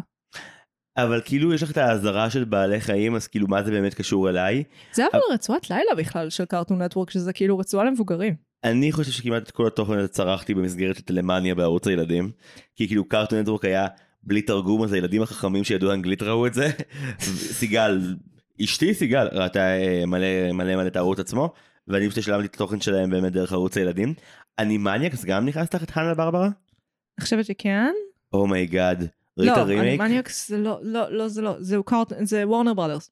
אבל 0.97 1.21
כאילו 1.25 1.55
יש 1.55 1.63
לך 1.63 1.71
את 1.71 1.77
האזהרה 1.79 2.31
של 2.31 2.45
בעלי 2.45 2.81
חיים 2.81 3.15
אז 3.15 3.27
כאילו 3.27 3.47
מה 3.49 3.63
זה 3.63 3.71
באמת 3.71 3.95
קשור 3.95 4.29
אליי. 4.31 4.65
זה 4.93 5.05
אבל 5.13 5.21
רצועת 5.33 5.71
לילה 5.71 5.95
בכלל 5.97 6.31
של 6.31 6.45
קארטון 6.45 6.83
נטוורק, 6.83 7.11
שזה 7.11 7.33
כאילו 7.33 7.59
רצועה 7.59 7.85
למבוגרים. 7.85 8.50
אני 8.65 8.93
חושב 8.93 9.11
שכמעט 9.11 9.43
את 9.43 9.51
כל 9.51 9.67
התוכן 9.67 9.99
הזה 9.99 10.09
צרכתי 10.09 10.55
במסגרת 10.55 10.99
הטלמניה 10.99 11.55
בערוץ 11.55 11.87
הילדים. 11.87 12.31
כי 12.77 12.87
כאילו 12.87 13.09
קארטון 13.09 13.39
נטוורק 13.39 13.65
היה 13.65 13.87
בלי 14.23 14.43
תרגום, 14.43 14.83
אז 14.83 14.93
הילדים 14.93 15.23
החכמים 15.23 15.65
שידעו 15.65 15.93
אנגלית 15.93 16.23
ראו 16.23 16.47
את 16.47 16.55
זה. 16.55 16.71
סיגל, 17.59 18.17
אשתי 18.65 18.95
סיגל, 18.95 19.29
ראתה 19.33 19.61
אה, 19.61 20.07
מלא 20.07 20.53
מלא 20.53 20.77
מלא 20.77 20.87
את 20.87 20.97
הערוץ 20.97 21.19
עצמו, 21.19 21.53
ואני 21.89 22.07
פשוט 22.07 22.19
השלמתי 22.19 22.47
את 22.47 22.55
התוכן 22.55 22.81
שלהם 22.81 23.11
באמת 23.11 23.33
דרך 23.33 23.53
ערוץ 23.53 23.77
הילדים. 23.77 24.15
Animaniacs 24.59 25.25
גם 25.25 25.47
נכנס 25.47 25.69
תחת 25.69 25.91
Hanna-Barbera? 25.91 26.47
אני 26.47 27.25
חושבת 27.25 27.45
שכן. 27.45 27.93
oh 28.33 28.52
my 28.52 28.71
God. 28.71 29.09
ראית 29.39 29.51
לא, 29.57 29.63
רימייק? 29.63 30.01
אנימניאקס 30.01 30.49
זה 30.49 30.59
לא, 30.59 30.79
לא, 30.83 31.13
לא, 31.13 31.29
זה 31.29 31.43
לא, 31.43 31.57
זה 31.59 32.49
Warner 32.49 32.75
Brothers. 32.75 33.11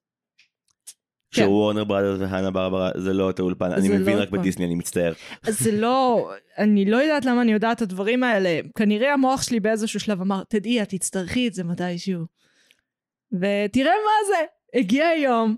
כן. 1.31 1.41
שהוא 1.41 1.53
Warner 1.53 1.83
Brothers 1.83 2.19
ו 2.19 2.51
Hanna-Barbera 2.51 2.91
זה 2.97 3.13
לא 3.13 3.23
אותו 3.23 3.43
אולפן, 3.43 3.71
אני 3.71 3.89
מבין 3.89 4.17
לא 4.17 4.21
רק. 4.21 4.29
בדיסני, 4.29 4.65
אני 4.65 4.75
מצטער. 4.75 5.13
זה 5.43 5.71
לא, 5.71 6.29
אני 6.57 6.85
לא 6.85 6.97
יודעת 6.97 7.25
למה 7.25 7.41
אני 7.41 7.51
יודעת 7.51 7.77
את 7.77 7.81
הדברים 7.81 8.23
האלה. 8.23 8.59
כנראה 8.77 9.13
המוח 9.13 9.41
שלי 9.41 9.59
באיזשהו 9.59 9.99
שלב 9.99 10.21
אמר, 10.21 10.43
תדעי, 10.49 10.81
את 10.81 10.89
תצטרכי 10.89 11.47
את 11.47 11.53
זה 11.53 11.63
מתישהו. 11.63 12.25
ותראה 13.33 13.93
מה 14.05 14.27
זה, 14.27 14.45
הגיע 14.79 15.07
היום, 15.07 15.55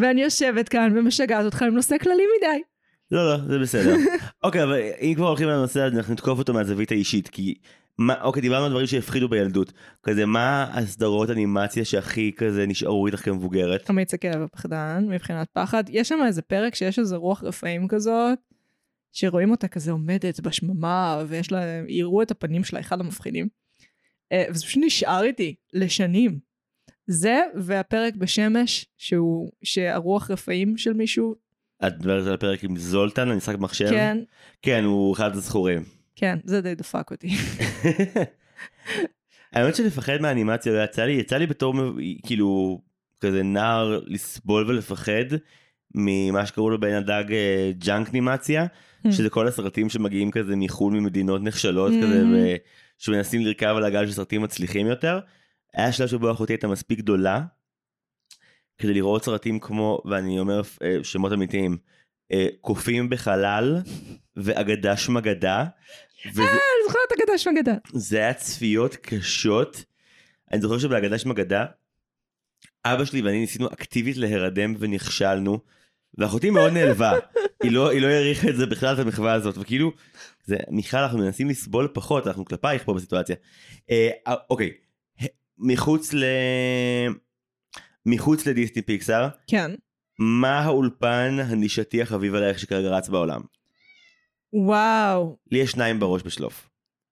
ואני 0.00 0.22
יושבת 0.22 0.68
כאן 0.68 0.98
ומשגעת 0.98 1.44
אותך 1.44 1.62
עם 1.62 1.74
נושא 1.74 1.98
כללי 1.98 2.22
מדי. 2.38 2.62
לא, 3.10 3.32
לא, 3.32 3.38
זה 3.48 3.58
בסדר. 3.58 3.94
אוקיי, 4.44 4.62
אבל 4.62 4.80
אם 5.00 5.12
כבר 5.16 5.28
הולכים 5.28 5.48
לנושא 5.48 5.80
הזה, 5.80 5.96
אנחנו 5.96 6.12
נתקוף 6.12 6.38
אותו 6.38 6.54
מהזווית 6.54 6.90
האישית, 6.90 7.28
כי... 7.28 7.54
מה, 7.98 8.22
אוקיי, 8.22 8.42
דיברנו 8.42 8.64
על 8.64 8.70
דברים 8.70 8.86
שהפחידו 8.86 9.28
בילדות. 9.28 9.72
כזה, 10.02 10.26
מה 10.26 10.66
הסדרות 10.72 11.30
אנימציה 11.30 11.84
שהכי 11.84 12.32
כזה 12.36 12.66
נשארו 12.66 13.06
איתך 13.06 13.24
כמבוגרת? 13.24 13.90
אמיץ 13.90 14.14
הכלב 14.14 14.42
הפחדן, 14.42 15.06
מבחינת 15.08 15.48
פחד. 15.52 15.84
יש 15.88 16.08
שם 16.08 16.18
איזה 16.26 16.42
פרק 16.42 16.74
שיש 16.74 16.98
איזה 16.98 17.16
רוח 17.16 17.44
רפאים 17.44 17.88
כזאת, 17.88 18.38
שרואים 19.12 19.50
אותה 19.50 19.68
כזה 19.68 19.92
עומדת 19.92 20.40
בשממה, 20.40 21.22
ויש 21.28 21.52
לה, 21.52 21.82
יראו 21.88 22.22
את 22.22 22.30
הפנים 22.30 22.64
שלה, 22.64 22.80
אחד 22.80 23.00
המפחידים. 23.00 23.48
אה, 24.32 24.44
וזה 24.50 24.64
פשוט 24.64 24.82
נשאר 24.86 25.22
איתי 25.22 25.54
לשנים. 25.72 26.38
זה 27.06 27.40
והפרק 27.54 28.14
בשמש, 28.14 28.86
שהוא, 28.96 29.50
שהרוח 29.62 30.30
רפאים 30.30 30.76
של 30.76 30.92
מישהו, 30.92 31.34
את 31.86 31.92
מדברת 31.98 32.26
על 32.26 32.34
הפרק 32.34 32.64
עם 32.64 32.76
זולטן, 32.76 33.30
המשחק 33.30 33.58
מחשב? 33.58 33.88
כן, 33.90 34.18
כן, 34.62 34.84
הוא 34.84 35.14
אחד 35.14 35.36
הזכורים. 35.36 35.97
כן, 36.18 36.38
זה 36.44 36.60
די 36.60 36.74
דפק 36.74 37.10
אותי. 37.10 37.28
האמת 39.52 39.76
שלפחד 39.76 40.20
מהאנימציה 40.20 40.72
לא 40.72 40.84
יצא 40.84 41.04
לי, 41.04 41.12
יצא 41.12 41.36
לי 41.36 41.46
בתור 41.46 41.74
כאילו 42.26 42.80
כזה 43.20 43.42
נער 43.42 44.00
לסבול 44.06 44.70
ולפחד 44.70 45.24
ממה 45.94 46.46
שקראו 46.46 46.70
לו 46.70 46.80
בעין 46.80 46.94
הדג 46.94 47.32
אה, 47.32 47.70
ג'אנק 47.78 48.12
נימציה, 48.12 48.66
שזה 49.10 49.30
כל 49.30 49.48
הסרטים 49.48 49.88
שמגיעים 49.88 50.30
כזה 50.30 50.56
מחו"ל 50.56 50.94
ממדינות 50.94 51.42
נחשלות 51.42 51.92
כזה. 52.02 52.26
ו- 52.26 52.56
שמנסים 52.98 53.40
לרכב 53.40 53.74
על 53.76 53.84
הגל 53.84 54.06
של 54.06 54.12
סרטים 54.12 54.42
מצליחים 54.42 54.86
יותר. 54.86 55.20
היה 55.74 55.92
שלב 55.92 56.08
שבו 56.08 56.32
אחותי 56.32 56.52
הייתה 56.52 56.68
מספיק 56.68 56.98
גדולה 56.98 57.42
כדי 58.78 58.94
לראות 58.94 59.24
סרטים 59.24 59.60
כמו, 59.60 60.00
ואני 60.04 60.40
אומר 60.40 60.60
אה, 60.82 60.96
שמות 61.02 61.32
אמיתיים, 61.32 61.76
אה, 62.32 62.46
קופים 62.60 63.08
בחלל 63.08 63.78
ואגדה 64.36 64.96
שמגדה. 64.96 65.64
וזה, 66.26 66.42
אני 66.42 66.50
זוכרת 66.86 67.12
אגדה 67.18 67.38
שמגדה. 67.38 67.74
זה 67.92 68.18
היה 68.18 68.34
צפיות 68.34 68.96
קשות. 68.96 69.84
אני 70.52 70.60
זוכר 70.60 70.78
שבהגדה 70.78 71.18
שמגדה, 71.18 71.64
אבא 72.84 73.04
שלי 73.04 73.22
ואני 73.22 73.40
ניסינו 73.40 73.66
אקטיבית 73.66 74.16
להירדם 74.16 74.74
ונכשלנו, 74.78 75.58
ואחותי 76.18 76.50
מאוד 76.50 76.72
נעלבה. 76.72 77.12
היא 77.62 77.72
לא, 77.72 77.90
היא 77.90 78.00
לא 78.00 78.06
העריכה 78.06 78.48
את 78.48 78.56
זה 78.56 78.66
בכלל, 78.66 78.94
את 78.94 78.98
המחווה 78.98 79.32
הזאת, 79.32 79.58
וכאילו, 79.58 79.92
זה, 80.44 80.56
מיכל, 80.70 80.96
אנחנו 80.96 81.18
מנסים 81.18 81.48
לסבול 81.48 81.88
פחות, 81.92 82.26
אנחנו 82.26 82.44
כלפייך 82.44 82.84
פה 82.84 82.94
בסיטואציה. 82.94 83.36
אה, 83.90 84.10
אה, 84.26 84.34
אוקיי, 84.50 84.72
מחוץ 85.58 86.14
ל... 86.14 86.24
מחוץ 88.06 88.46
לדיסני 88.46 88.82
פיקסאר, 88.82 89.28
כן. 89.46 89.70
מה 90.18 90.60
האולפן 90.60 91.36
הנישתי 91.40 92.02
החביב 92.02 92.34
עלייך 92.34 92.58
שכרגע 92.58 92.88
רץ 92.88 93.08
בעולם? 93.08 93.40
וואו, 94.52 95.36
לי 95.52 95.58
יש 95.58 95.70
שניים 95.70 96.00
בראש 96.00 96.22
בשלוף, 96.22 96.70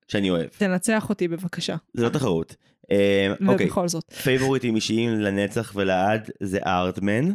שאני 0.09 0.31
אוהב. 0.31 0.49
תנצח 0.59 1.09
אותי 1.09 1.29
בבקשה. 1.29 1.77
זה 1.95 2.05
לא 2.05 2.09
תחרות. 2.09 2.57
אה, 2.91 3.33
אוקיי, 3.49 3.67
ובכל 3.67 3.89
זאת. 3.89 4.13
פייבוריטים 4.13 4.75
אישיים 4.77 5.11
לנצח 5.11 5.73
ולעד 5.75 6.31
זה 6.43 6.59
Aardman, 6.67 7.33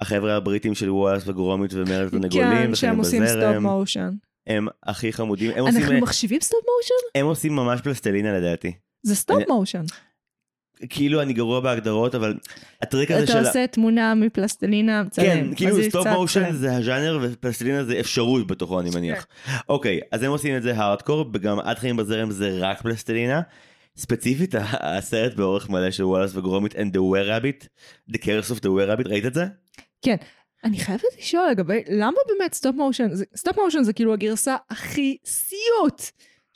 החבר'ה 0.00 0.36
הבריטים 0.36 0.74
של 0.74 0.90
Wallace 0.90 1.28
ו 1.28 1.35
Gromit 1.35 1.74
ומרד 1.74 2.06
התרנגולים, 2.06 2.66
כן, 2.66 2.74
שהם 2.74 2.98
עושים 2.98 3.26
stop 3.26 3.56
motion. 3.60 4.10
הם 4.46 4.66
הכי 4.82 5.12
חמודים, 5.12 5.50
אנחנו 5.50 6.00
מחשיבים 6.00 6.40
stop 6.40 6.60
motion? 6.60 7.18
הם 7.20 7.26
עושים 7.26 7.56
ממש 7.56 7.80
פלסטלינה 7.80 8.38
לדעתי. 8.38 8.72
זה 9.02 9.14
stop 9.14 9.42
motion. 9.48 9.82
כאילו 10.88 11.22
אני 11.22 11.32
גרוע 11.32 11.60
בהגדרות, 11.60 12.14
אבל 12.14 12.34
הטריק 12.82 13.10
הזה 13.10 13.24
אתה 13.24 13.32
של... 13.32 13.38
ה- 13.38 13.48
עושה 13.48 13.66
תמונה 13.66 14.14
מפלסטלינה, 14.14 15.02
מצלם. 15.02 15.24
כן, 15.24 15.54
כאילו 15.56 15.82
סטופ 15.82 16.06
מושן 16.06 16.52
זה 16.52 16.76
הז'אנר 16.76 17.18
ופלסטלינה 17.22 17.84
זה 17.84 18.00
אפשרות 18.00 18.46
בתוכו 18.46 18.80
אני 18.80 18.90
מניח. 18.94 19.26
אוקיי, 19.68 20.00
אז 20.12 20.22
הם 20.22 20.30
עושים 20.30 20.56
את 20.56 20.62
זה 20.62 20.76
הארדקור, 20.76 21.30
וגם 21.34 21.58
עד 21.60 21.78
חיים 21.78 21.96
בזרם 21.96 22.30
זה 22.30 22.58
רק 22.60 22.82
פלסטלינה. 22.82 23.40
ספציפית 23.96 24.54
הסרט 24.58 25.34
באורך 25.34 25.70
מלא 25.70 25.90
של 25.90 26.04
Wallace 26.04 26.36
ו 26.36 26.41
Gromit 26.41 26.72
and 26.74 26.94
the 26.94 26.98
were-rabbit, 26.98 27.66
the 28.12 28.18
curse 28.18 28.50
of 28.50 28.58
the 28.60 28.66
were-rabbit, 28.68 29.08
ראית 29.08 29.26
את 29.26 29.34
זה? 29.34 29.46
אני 30.64 30.78
חייבת 30.78 31.02
לשאול 31.18 31.48
לגבי, 31.50 31.82
למה 31.90 32.16
באמת 32.28 32.54
stop 32.54 32.76
motion, 32.76 33.08
stop 33.36 33.58
motion 33.58 33.82
זה 33.82 33.92
כאילו 33.92 34.12
הגרסה 34.12 34.56
הכי 34.70 35.16
סיוט 35.24 36.02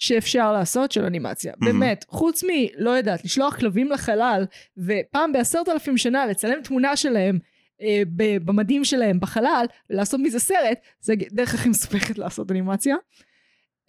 שאפשר 0.00 0.52
לעשות 0.52 0.92
של 0.92 1.04
אנימציה. 1.04 1.52
באמת, 1.64 2.04
חוץ 2.08 2.44
מ, 2.44 2.46
לא 2.78 2.90
יודעת, 2.90 3.24
לשלוח 3.24 3.56
כלבים 3.56 3.90
לחלל, 3.92 4.44
ופעם 4.78 5.32
בעשרת 5.32 5.68
אלפים 5.68 5.98
שנה 5.98 6.26
לצלם 6.26 6.62
תמונה 6.62 6.96
שלהם 6.96 7.38
אה, 7.82 8.02
במדים 8.44 8.84
שלהם 8.84 9.20
בחלל, 9.20 9.66
ולעשות 9.90 10.20
מזה 10.20 10.38
סרט, 10.38 10.78
זה 11.00 11.14
דרך 11.32 11.54
הכי 11.54 11.68
מסובכת 11.68 12.18
לעשות 12.18 12.50
אנימציה. 12.50 12.96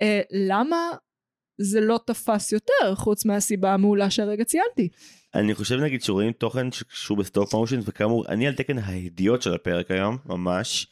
אה, 0.01 0.21
למה 0.31 0.77
זה 1.61 1.81
לא 1.81 1.99
תפס 2.07 2.51
יותר, 2.51 2.95
חוץ 2.95 3.25
מהסיבה 3.25 3.73
המעולה 3.73 4.09
שהרגע 4.09 4.43
ציינתי? 4.43 4.89
אני 5.35 5.55
חושב 5.55 5.75
נגיד 5.75 6.01
שרואים 6.01 6.31
תוכן 6.31 6.71
שקשור 6.71 7.17
ב 7.17 7.25
stop 7.25 7.53
motion 7.55 7.79
וכאמור 7.85 8.25
אני 8.29 8.47
על 8.47 8.53
תקן 8.53 8.77
ההדיוט 8.77 9.41
של 9.41 9.53
הפרק 9.53 9.91
היום 9.91 10.17
ממש. 10.25 10.87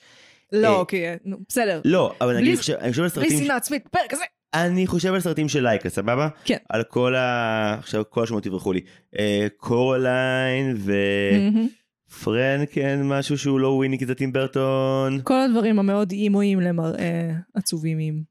לא, 0.52 0.68
אה, 0.68 0.76
אוקיי, 0.76 1.18
נו, 1.26 1.38
בסדר. 1.50 1.82
לא 1.86 2.14
אבל 2.22 2.34
בלי- 2.34 2.42
נגיד 2.42 2.50
אני 2.80 2.92
חושב 2.92 3.04
על 3.04 3.10
בלי 3.10 3.10
סרטים 3.10 3.44
שנאה 3.46 3.56
עצמית, 3.56 3.88
פרק 3.88 4.14
הזה. 4.14 4.24
אני 4.54 4.88
חושב 4.88 5.14
על 5.14 5.20
סרטים 5.20 5.50
של 5.50 5.64
לייקה 5.64 5.90
סבבה? 5.90 6.28
כן. 6.44 6.58
על 6.70 6.84
כל 6.84 7.16
ה... 7.16 7.74
עכשיו 7.80 8.04
כל 8.10 8.24
השמות 8.24 8.46
יברחו 8.46 8.74
לי. 8.74 8.82
אה, 9.20 9.48
קורליין 9.58 10.78
מהמם. 10.78 11.68
ופרנקן 12.12 13.04
משהו 13.04 13.38
שהוא 13.38 13.60
לא 13.60 13.68
וויני 13.68 14.00
כי 14.00 14.06
זה 14.06 14.16
טים 14.16 14.34
ברטון. 14.34 15.22
כל 15.24 15.42
הדברים 15.42 15.80
המאוד 15.80 16.12
emo 16.12 16.36
יים 16.36 16.60
למראה 16.60 17.32
עצובים. 17.54 18.24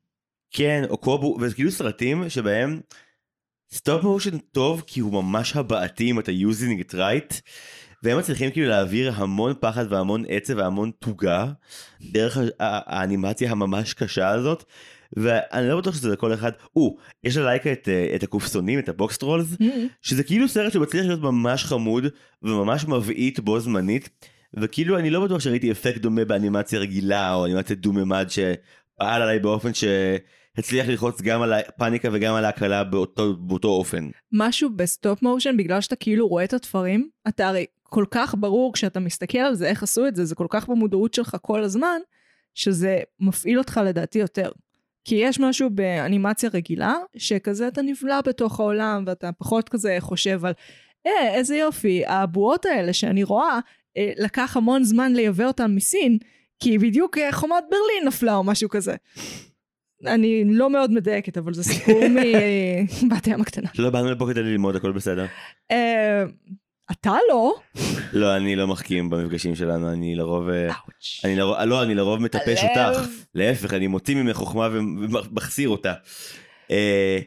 כן 0.50 0.82
או 0.90 0.96
קובו 0.96 1.36
וזה 1.40 1.54
כאילו 1.54 1.70
סרטים 1.70 2.28
שבהם 2.28 2.80
stop 3.72 4.02
motion 4.04 4.38
טוב 4.38 4.82
כי 4.86 5.00
הוא 5.00 5.12
ממש 5.12 5.56
הבעתי 5.56 6.10
אם 6.10 6.18
אתה 6.18 6.32
using 6.32 6.82
it 6.82 6.94
right. 6.94 7.40
והם 8.02 8.18
מצליחים 8.18 8.50
כאילו 8.50 8.68
להעביר 8.68 9.12
המון 9.16 9.54
פחד 9.60 9.92
והמון 9.92 10.24
עצב 10.28 10.54
והמון 10.56 10.90
תוגה 10.98 11.46
דרך 12.02 12.38
האנימציה 12.60 13.50
הממש 13.50 13.94
קשה 13.94 14.28
הזאת. 14.28 14.64
ואני 15.16 15.68
לא 15.68 15.80
בטוח 15.80 15.94
שזה 15.94 16.08
לכל 16.08 16.34
אחד, 16.34 16.52
או, 16.76 16.96
יש 17.24 17.36
ללייקה 17.36 17.72
את, 17.72 17.88
אה, 17.88 18.12
את 18.14 18.22
הקופסונים, 18.22 18.78
את 18.78 18.88
הבוקס 18.88 19.18
טרולס, 19.18 19.56
שזה 20.02 20.22
כאילו 20.22 20.48
סרט 20.48 20.72
שמצליח 20.72 21.06
להיות 21.06 21.20
ממש 21.20 21.64
חמוד 21.64 22.04
וממש 22.42 22.84
מבעית 22.84 23.40
בו 23.40 23.60
זמנית 23.60 24.08
וכאילו 24.54 24.98
אני 24.98 25.10
לא 25.10 25.24
בטוח 25.24 25.40
שראיתי 25.40 25.70
אפקט 25.72 26.00
דומה 26.00 26.24
באנימציה 26.24 26.78
רגילה 26.78 27.34
או 27.34 27.46
אנימציה 27.46 27.76
דו-ממד 27.76 28.26
שפעל 28.28 29.22
עליי 29.22 29.38
באופן 29.38 29.70
שהצליח 29.74 30.88
ללחוץ 30.88 31.20
גם 31.20 31.42
על 31.42 31.52
הפאניקה 31.52 32.08
וגם 32.12 32.34
על 32.34 32.44
ההקלה 32.44 32.84
באותו, 32.84 33.36
באותו 33.36 33.68
אופן. 33.68 34.08
משהו 34.32 34.70
ב 34.76 34.85
stop 34.85 35.22
motion, 35.22 35.56
בגלל 35.56 35.80
שאתה 35.80 35.96
כאילו 35.96 36.28
רואה 36.28 36.44
את 36.44 36.52
התפרים, 36.52 37.08
אתה 37.28 37.48
הרי 37.48 37.66
כל 37.82 38.04
כך 38.10 38.34
ברור 38.38 38.72
כשאתה 38.72 39.00
מסתכל 39.00 39.38
על 39.38 39.54
זה, 39.54 39.68
איך 39.68 39.82
עשו 39.82 40.06
את 40.06 40.16
זה, 40.16 40.24
זה 40.24 40.34
כל 40.34 40.46
כך 40.50 40.68
במודעות 40.68 41.14
שלך 41.14 41.36
כל 41.42 41.62
הזמן, 41.62 41.98
שזה 42.54 43.00
מפעיל 43.20 43.58
אותך 43.58 43.80
לדעתי 43.84 44.18
יותר. 44.18 44.50
כי 45.04 45.14
יש 45.14 45.40
משהו 45.40 45.70
באנימציה 45.70 46.50
רגילה, 46.54 46.94
שכזה 47.16 47.68
אתה 47.68 47.82
נבלע 47.82 48.20
בתוך 48.20 48.60
העולם, 48.60 49.04
ואתה 49.06 49.32
פחות 49.32 49.68
כזה 49.68 49.96
חושב 50.00 50.44
על, 50.44 50.52
אה, 51.06 51.34
איזה 51.34 51.56
יופי, 51.56 52.02
הבועות 52.06 52.66
האלה 52.66 52.92
שאני 52.92 53.22
רואה, 53.22 53.58
אה, 53.96 54.12
לקח 54.16 54.56
המון 54.56 54.84
זמן 54.84 55.12
לייבא 55.12 55.44
אותן 55.44 55.74
מסין, 55.74 56.18
כי 56.62 56.78
בדיוק 56.78 57.18
אה, 57.18 57.32
חומת 57.32 57.64
ברלין 57.70 58.06
נפלה 58.06 58.36
או 58.36 58.44
משהו 58.44 58.68
כזה. 58.68 58.96
אני 60.06 60.44
לא 60.46 60.70
מאוד 60.70 60.90
מדייקת, 60.92 61.38
אבל 61.38 61.54
זה 61.54 61.62
סיפור 61.62 62.00
מבת 63.04 63.26
ים 63.26 63.40
הקטנה. 63.40 63.68
לא 63.78 63.90
באנו 63.90 64.10
לפה 64.10 64.26
כדי 64.30 64.42
ללמוד 64.42 64.76
הכל 64.76 64.92
בסדר. 64.92 65.26
אה, 66.90 66.94
אתה 67.00 67.16
לא. 67.28 67.54
לא 68.12 68.36
אני 68.36 68.56
לא 68.56 68.66
מחכים 68.66 69.10
במפגשים 69.10 69.54
שלנו 69.54 69.92
אני 69.92 70.16
לרוב 70.16 70.48
אה, 70.48 70.66
אאוץ'. 70.66 71.20
אני 71.24 71.36
לרוב 71.36 71.56
לא 71.66 71.82
אני 71.82 71.94
לרוב 71.94 72.20
מטפש. 72.22 72.64
אותך 72.64 73.00
להפך 73.34 73.74
אני 73.74 73.86
מוציא 73.86 74.16
ממך 74.16 74.36
חוכמה 74.36 74.68
ומחסיר 74.72 75.68
אותה. 75.68 75.92
אה, 76.70 77.18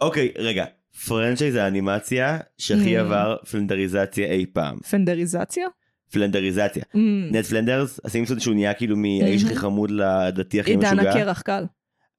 אוקיי 0.00 0.32
רגע 0.38 0.64
פרנצ'ייז 1.06 1.54
האנימציה 1.54 2.38
שהכי 2.58 2.96
Mm. 2.98 3.00
עבר 3.00 3.36
פלנדריזציה 3.50 4.26
אי 4.26 4.46
פעם. 4.52 4.78
פנדריזציה? 4.90 5.66
פלנדריזציה. 6.12 6.82
Mm. 6.94 6.98
נד 7.32 7.42
פלנדרס, 7.44 8.00
הסימפסון 8.04 8.40
שהוא 8.40 8.54
נהיה 8.54 8.74
כאילו 8.74 8.96
מהאיש 8.96 9.44
הכי 9.44 9.54
Mhm. 9.54 9.58
חמוד 9.58 9.90
לדתי 9.90 10.60
הכי 10.60 10.70
עידן 10.70 10.94
משוגע. 10.96 11.10
הקרח 11.10 11.40
קל. 11.42 11.64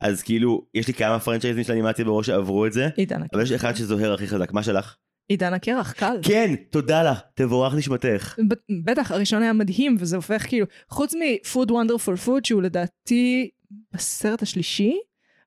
אז 0.01 0.21
כאילו, 0.23 0.65
יש 0.73 0.87
לי 0.87 0.93
כמה 0.93 1.19
פרנצ'ייזים 1.19 1.63
של 1.63 1.73
אנימציה 1.73 2.05
בראש 2.05 2.27
שעברו 2.27 2.65
את 2.65 2.73
זה, 2.73 2.89
עידן 2.95 3.15
הקרח. 3.15 3.29
אבל 3.33 3.43
יש 3.43 3.51
אחד 3.51 3.73
שזוהר 3.75 4.13
הכי 4.13 4.27
חזק. 4.27 4.53
מה 4.53 4.63
שלך? 4.63 4.95
עידן 5.27 5.53
הקרח 5.53 5.91
קל. 5.91 6.17
כן, 6.21 6.55
תודה 6.69 7.11
לך, 7.11 7.19
תבורך 7.33 7.73
נשמתך. 7.73 8.35
בטח, 8.83 9.11
הראשון 9.11 9.43
היה 9.43 9.53
מדהים, 9.53 9.95
וזה 9.99 10.15
הופך 10.15 10.45
כאילו, 10.47 10.65
חוץ 10.89 11.13
מ-Food 11.13 11.69
Wonderful 11.69 12.27
Food, 12.27 12.41
שהוא 12.43 12.61
לדעתי 12.61 13.49
בסרט 13.93 14.41
השלישי, 14.41 14.99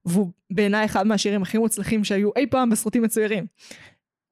והוא 0.05 0.31
בעיניי 0.51 0.85
אחד 0.85 1.07
מהשירים 1.07 1.43
הכי 1.43 1.59
מוצלחים 1.59 2.05
שהיו 2.05 2.31
אי 2.37 2.47
פעם 2.47 2.70
בסרטים 2.70 3.03
מצוירים. 3.03 3.47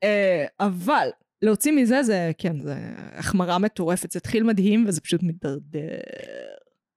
אה, 0.02 0.44
אבל 0.60 1.08
להוציא 1.42 1.72
מזה 1.72 2.02
זה, 2.02 2.30
כן, 2.38 2.60
זה 2.60 2.74
החמרה 3.12 3.58
מטורפת. 3.58 4.10
זה 4.10 4.18
התחיל 4.18 4.42
מדהים 4.42 4.84
וזה 4.88 5.00
פשוט 5.00 5.22
מידרדר. 5.22 5.98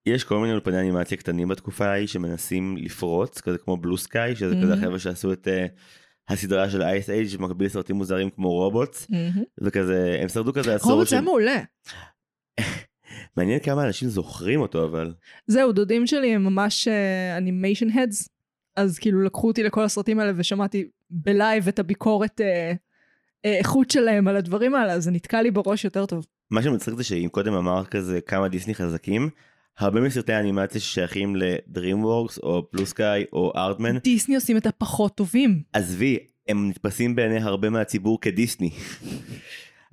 יש 0.06 0.24
כל 0.24 0.39
מיני 0.39 0.52
אולפני 0.52 0.80
אנימציה 0.80 1.18
קטנים 1.18 1.47
בתקופה 1.47 1.86
ההיא 1.86 2.08
שמנסים 2.08 2.78
לפרוץ, 2.78 3.41
כזה 3.41 3.58
כמו 3.58 3.78
בלו 3.78 3.97
סקאי, 3.97 4.36
שזה 4.36 4.56
כזה. 4.64 4.74
החבר'ה 4.74 5.00
שעשו 5.00 5.34
את 5.34 5.47
אה, 5.47 5.66
הסדרה 6.30 6.69
של 6.69 6.82
Ice 6.82 7.09
Age 7.09 7.36
במקביל 7.38 7.67
לסרטים 7.67 7.95
מוזרים 7.95 8.30
כמו 8.30 8.49
רובוט, 8.49 8.97
מהמם. 9.09 9.43
וכזה, 9.61 10.19
הם 10.21 10.30
שרדו 10.30 10.53
כזה 10.53 10.75
עשור 10.75 11.03
של... 11.03 11.09
זה 11.09 11.21
מעולה. 11.21 11.61
מעניין 13.38 13.59
כמה 13.59 13.88
אנשים 13.88 14.09
זוכרים 14.09 14.61
אותו 14.61 14.86
אבל. 14.86 15.13
זהו, 15.47 15.71
דודים 15.71 16.07
שלי 16.07 16.36
הם 16.36 16.43
ממש 16.43 16.88
animation 17.38 17.89
uh, 17.89 18.01
heads, 18.01 18.30
אז 18.75 18.99
כאילו 18.99 19.21
לקחו 19.21 19.47
אותי 19.47 19.63
לכל 19.63 19.84
הסרטים 19.84 20.19
האלה 20.19 20.32
ושמעתי 20.36 20.88
ב 21.09 21.21
live 21.21 21.67
את 21.67 21.80
הביקורת 21.80 22.41
אה, 22.41 22.73
אה, 23.45 23.57
איכות 23.57 23.91
שלהם 23.91 24.27
על 24.27 24.36
הדברים 24.36 24.75
האלה, 24.75 24.93
אז 24.93 25.03
זה 25.03 25.11
נתקע 25.11 25.41
לי 25.41 25.51
בראש 25.51 25.86
יותר 25.86 26.05
טוב. 26.05 26.25
מה 26.51 26.63
שמצחיק 26.63 26.93
זה 26.95 27.03
שאם 27.03 27.27
קודם 27.32 27.53
אמר 27.53 27.86
כזה 27.86 28.21
כמה 28.21 28.47
דיסני 28.47 28.75
חזקים, 28.75 29.30
הרבה 29.80 30.01
מסרטי 30.01 30.34
האנימציה 30.34 30.82
ששייכים 30.82 31.36
לדרימוורקס 31.36 32.38
או 32.38 32.67
בלו 32.73 32.86
סקאי 32.86 33.25
או 33.34 33.51
ארדמן, 33.55 33.97
דיסני 33.97 34.36
עושים 34.36 34.57
את 34.57 34.65
הפחות 34.65 35.15
טובים. 35.15 35.61
עזבי, 35.73 36.17
הם 36.47 36.69
נתפסים 36.69 37.15
בעיני 37.15 37.38
הרבה 37.38 37.69
מהציבור 37.69 38.21
כדיסני. 38.21 38.69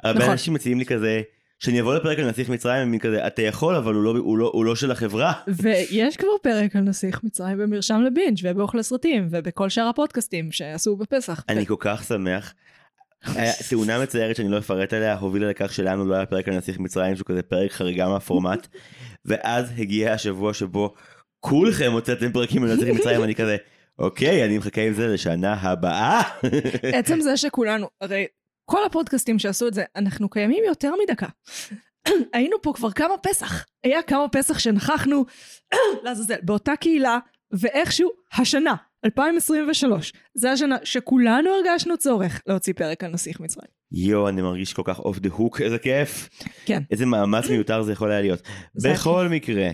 הרבה 0.03 0.19
נכון. 0.19 0.31
אנשים 0.31 0.55
מציעים 0.55 0.79
לי 0.79 0.87
כזה, 0.87 1.23
שאני 1.59 1.81
אבוא 1.81 1.95
לפרק 1.95 2.19
על 2.19 2.29
נסיך 2.29 2.49
מצרים, 2.49 2.83
הם 2.83 2.99
כזה, 2.99 3.27
אתה 3.27 3.43
יכול 3.43 3.75
אבל 3.75 3.95
הוא 3.95 4.03
לא, 4.03 4.11
הוא 4.19 4.39
לא, 4.39 4.51
הוא 4.55 4.65
לא 4.65 4.77
של 4.77 4.91
החברה. 4.91 5.33
ויש 5.49 6.17
כבר 6.17 6.29
פרק 6.43 6.77
על 6.77 6.83
נסיך 6.83 7.25
מצרים 7.25 7.59
במרשם 7.59 8.01
לבינג' 8.01 8.39
ובאוכל 8.43 8.79
הסרטים 8.79 9.29
ובכל 9.31 9.69
שאר 9.69 9.87
הפודקאסטים 9.87 10.53
שעשו 10.53 10.97
בפסח. 10.97 11.45
אני 11.49 11.67
כל 11.67 11.77
כך 11.79 12.05
שמח. 12.05 12.55
היה 13.35 13.53
תאונה 13.71 14.03
מצערת 14.03 14.37
שאני 14.37 14.49
לא 14.49 14.59
אפרט 14.59 14.93
עליה 14.93 15.19
הובילה 15.19 15.51
לכך 15.51 15.73
שלנו 15.73 16.07
לא 16.07 16.15
היה 16.15 16.27
פרק 16.27 16.49
על 16.49 16.57
נסיך 16.57 16.79
מצרים 16.79 17.17
שהוא 17.17 17.27
כזה 17.27 17.43
פרק 17.43 17.73
חריגה 17.73 18.09
מהפורמט 18.09 18.67
ואז 19.27 19.73
הגיע 19.79 20.13
השבוע 20.13 20.55
שבו 20.55 20.95
כולכם 21.41 21.93
הוצאתם 21.93 22.33
פרקים 22.33 22.65
נסיך 22.65 22.89
מצרים 22.89 23.23
אני 23.23 23.35
כזה 23.35 23.57
אוקיי 23.99 24.45
אני 24.45 24.59
מחכה 24.59 24.81
עם 24.81 24.93
זה 24.93 25.07
לשנה 25.07 25.55
הבאה. 25.55 26.23
עצם 26.99 27.21
זה 27.21 27.37
שכולנו, 27.37 27.87
הרי 28.01 28.27
כל 28.65 28.85
הפודקאסטים 28.85 29.39
שעשו 29.39 29.69
את 29.69 29.75
זה, 29.75 29.85
אנחנו 29.97 30.29
קיימים 30.29 30.65
יותר 30.67 30.93
מדקה. 31.03 31.27
היינו 32.33 32.63
פה 32.63 32.73
כבר 32.77 32.91
כמה 32.91 33.15
פסח. 33.23 33.65
היה 33.85 34.03
כמה 34.03 34.29
פסח 34.29 34.59
שנכחנו, 34.59 35.25
לעזאזל, 36.03 36.37
באותה 36.43 36.77
קהילה, 36.77 37.19
ואיכשהו 37.53 38.11
השנה, 38.33 38.75
2023, 39.05 40.13
זה 40.35 40.53
השנה 40.53 40.77
שכולנו 40.85 41.51
הרגשנו 41.51 41.97
צורך 41.97 42.43
להוציא 42.47 42.73
פרק 42.73 43.05
על 43.05 43.11
נסיך 43.11 43.41
מצרים. 43.41 43.76
יואו 43.93 44.29
אני 44.29 44.43
מרגיש 44.43 44.73
כל 44.73 44.83
כך 44.85 44.99
אוף 44.99 45.19
דה 45.19 45.29
הוק 45.33 45.61
איזה 45.61 45.79
כיף. 45.79 46.29
כן. 46.65 46.83
איזה 46.91 47.07
מאמץ 47.07 47.51
מיותר 47.51 47.83
זה 47.83 47.93
יכול 47.93 48.11
היה 48.11 48.21
להיות. 48.21 48.43
בכל 48.85 49.29
מקרה. 49.29 49.71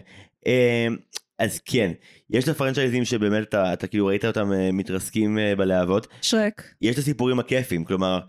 אמ, 0.46 0.96
אז 1.38 1.60
כן, 1.64 1.92
יש 2.30 2.44
את 2.44 2.48
הפרנצ'ייזים 2.48 3.04
שבאמת 3.04 3.48
אתה, 3.48 3.72
אתה 3.72 3.86
כאילו 3.86 4.06
ראית 4.06 4.24
אותם 4.24 4.52
אה, 4.52 4.72
מתרסקים 4.72 5.38
אה, 5.38 5.56
בלהבות, 5.56 6.06
שרק. 6.22 6.62
יש 6.82 6.94
את 6.94 6.98
הסיפורים 6.98 7.38
הכיפים, 7.38 7.84
כלומר, 7.84 8.20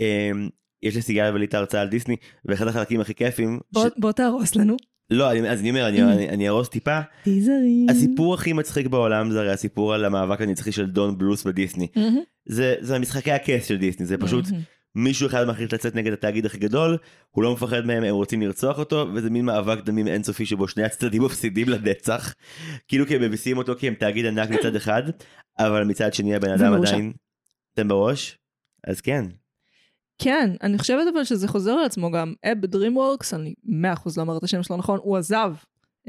אמ, 0.00 0.48
יש 0.82 0.96
לסיגל 0.96 1.30
ולי 1.34 1.44
את 1.44 1.54
ההרצאה 1.54 1.80
על 1.80 1.88
דיסני, 1.88 2.16
ואחד 2.44 2.68
החלקים 2.68 3.00
הכי 3.00 3.14
כיפים, 3.14 3.60
בוא, 3.72 3.86
בוא 3.96 4.12
תהרוס 4.12 4.56
לנו. 4.56 4.76
לא, 5.10 5.30
אני, 5.30 5.50
אז 5.50 5.60
אני 5.60 5.70
אומר, 5.70 5.88
אני, 5.88 6.02
אני, 6.02 6.28
אני 6.28 6.48
ארוס 6.48 6.68
טיפה, 6.68 7.00
טיזרים. 7.24 7.86
הסיפור 7.90 8.34
הכי 8.34 8.52
מצחיק 8.52 8.86
בעולם 8.86 9.30
זה 9.30 9.40
הרי 9.40 9.52
הסיפור 9.52 9.94
על 9.94 10.04
המאבק 10.04 10.40
הנצחי 10.40 10.72
של 10.72 10.86
דון 10.86 11.18
בלוס 11.18 11.44
בדיסני. 11.44 11.88
זה, 12.46 12.74
זה 12.80 12.96
המשחקי 12.96 13.32
הכס 13.32 13.66
של 13.66 13.76
דיסני, 13.76 14.06
זה 14.06 14.18
פשוט. 14.18 14.44
מישהו 14.94 15.26
אחד 15.26 15.44
מחליט 15.44 15.74
לצאת 15.74 15.94
נגד 15.94 16.12
התאגיד 16.12 16.46
הכי 16.46 16.58
גדול, 16.58 16.98
הוא 17.30 17.44
לא 17.44 17.52
מפחד 17.52 17.86
מהם, 17.86 18.02
הם 18.04 18.14
רוצים 18.14 18.42
לרצוח 18.42 18.78
אותו, 18.78 19.06
וזה 19.14 19.30
מין 19.30 19.44
מאבק 19.44 19.84
דמים 19.84 20.08
אינסופי 20.08 20.46
שבו 20.46 20.68
שני 20.68 20.84
הצדדים 20.84 21.22
מפסידים 21.26 21.68
לנצח, 21.68 22.34
כאילו 22.88 23.06
כי 23.06 23.16
הם 23.16 23.22
מביסים 23.22 23.58
אותו 23.58 23.76
כי 23.78 23.88
הם 23.88 23.94
תאגיד 23.94 24.26
ענק 24.26 24.50
מצד 24.50 24.76
אחד, 24.76 25.02
אבל 25.58 25.84
מצד 25.84 26.14
שני 26.14 26.34
הבן 26.34 26.50
אדם. 26.50 26.72
עדיין... 26.72 27.12
אתם 27.74 27.88
בראש? 27.88 28.38
אז 28.86 29.00
כן. 29.00 29.24
כן, 30.18 30.50
אני 30.62 30.78
חושבת 30.78 31.14
אבל 31.14 31.24
שזה 31.24 31.48
חוזר 31.48 31.72
על 31.72 31.84
עצמו 31.84 32.10
גם. 32.10 32.34
אב 32.44 32.66
דרימוורקס, 32.66 33.34
אני 33.34 33.54
מאה 33.64 33.92
אחוז 33.92 34.16
לא 34.16 34.22
אומרת 34.22 34.38
את 34.38 34.44
השם 34.44 34.62
שלו 34.62 34.76
נכון, 34.76 34.98
הוא 35.02 35.16
עזב 35.16 35.54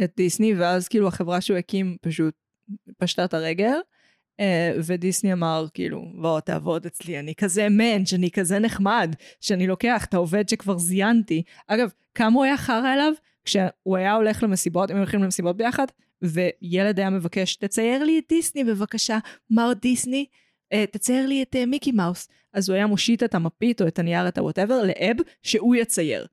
את 0.03 0.13
דיסני, 0.17 0.55
ואז 0.55 0.87
כאילו 0.87 1.07
החברה 1.07 1.41
שהוא 1.41 1.57
הקים 1.57 1.97
פשוט 2.01 2.33
פשטה 2.97 3.25
את 3.25 3.33
הרגל, 3.33 3.77
ודיסני 4.85 5.33
אמר 5.33 5.65
כאילו, 5.73 6.05
בוא 6.13 6.39
תעבוד 6.39 6.85
אצלי, 6.85 7.19
אני 7.19 7.35
כזה 7.35 7.69
מענץ', 7.69 8.13
אני 8.13 8.31
כזה 8.31 8.59
נחמד, 8.59 9.15
שאני 9.41 9.67
לוקח 9.67 10.05
את 10.05 10.13
העובד 10.13 10.49
שכבר 10.49 10.77
זיינתי. 10.77 11.43
אגב, 11.67 11.89
כמה 12.15 12.35
הוא 12.35 12.43
היה 12.43 12.57
חרא 12.57 12.93
אליו? 12.93 13.13
כשהוא 13.45 13.97
היה 13.97 14.13
הולך 14.13 14.43
למסיבות, 14.43 14.91
הם 14.91 14.97
הולכים 14.97 15.23
למסיבות 15.23 15.57
ביחד, 15.57 15.85
וילד 16.21 16.99
היה 16.99 17.09
מבקש, 17.09 17.55
תצייר 17.55 18.03
לי 18.03 18.19
את 18.19 18.23
דיסני 18.29 18.63
בבקשה, 18.63 19.17
מר 19.49 19.73
דיסני, 19.81 20.25
אה, 20.73 20.85
תצייר 20.91 21.27
לי 21.27 21.43
את 21.43 21.55
אה, 21.55 21.65
מיקי 21.65 21.91
מאוס. 21.91 22.27
אז 22.53 22.69
הוא 22.69 22.75
היה 22.75 22.87
מושיט 22.87 23.23
את 23.23 23.35
המפית 23.35 23.81
או 23.81 23.87
את 23.87 23.99
הנייר, 23.99 24.27
את 24.27 24.37
ה 24.37 24.42
whatever, 24.42 24.81
לאב, 24.83 25.17
שהוא 25.43 25.75
יצייר. 25.75 26.25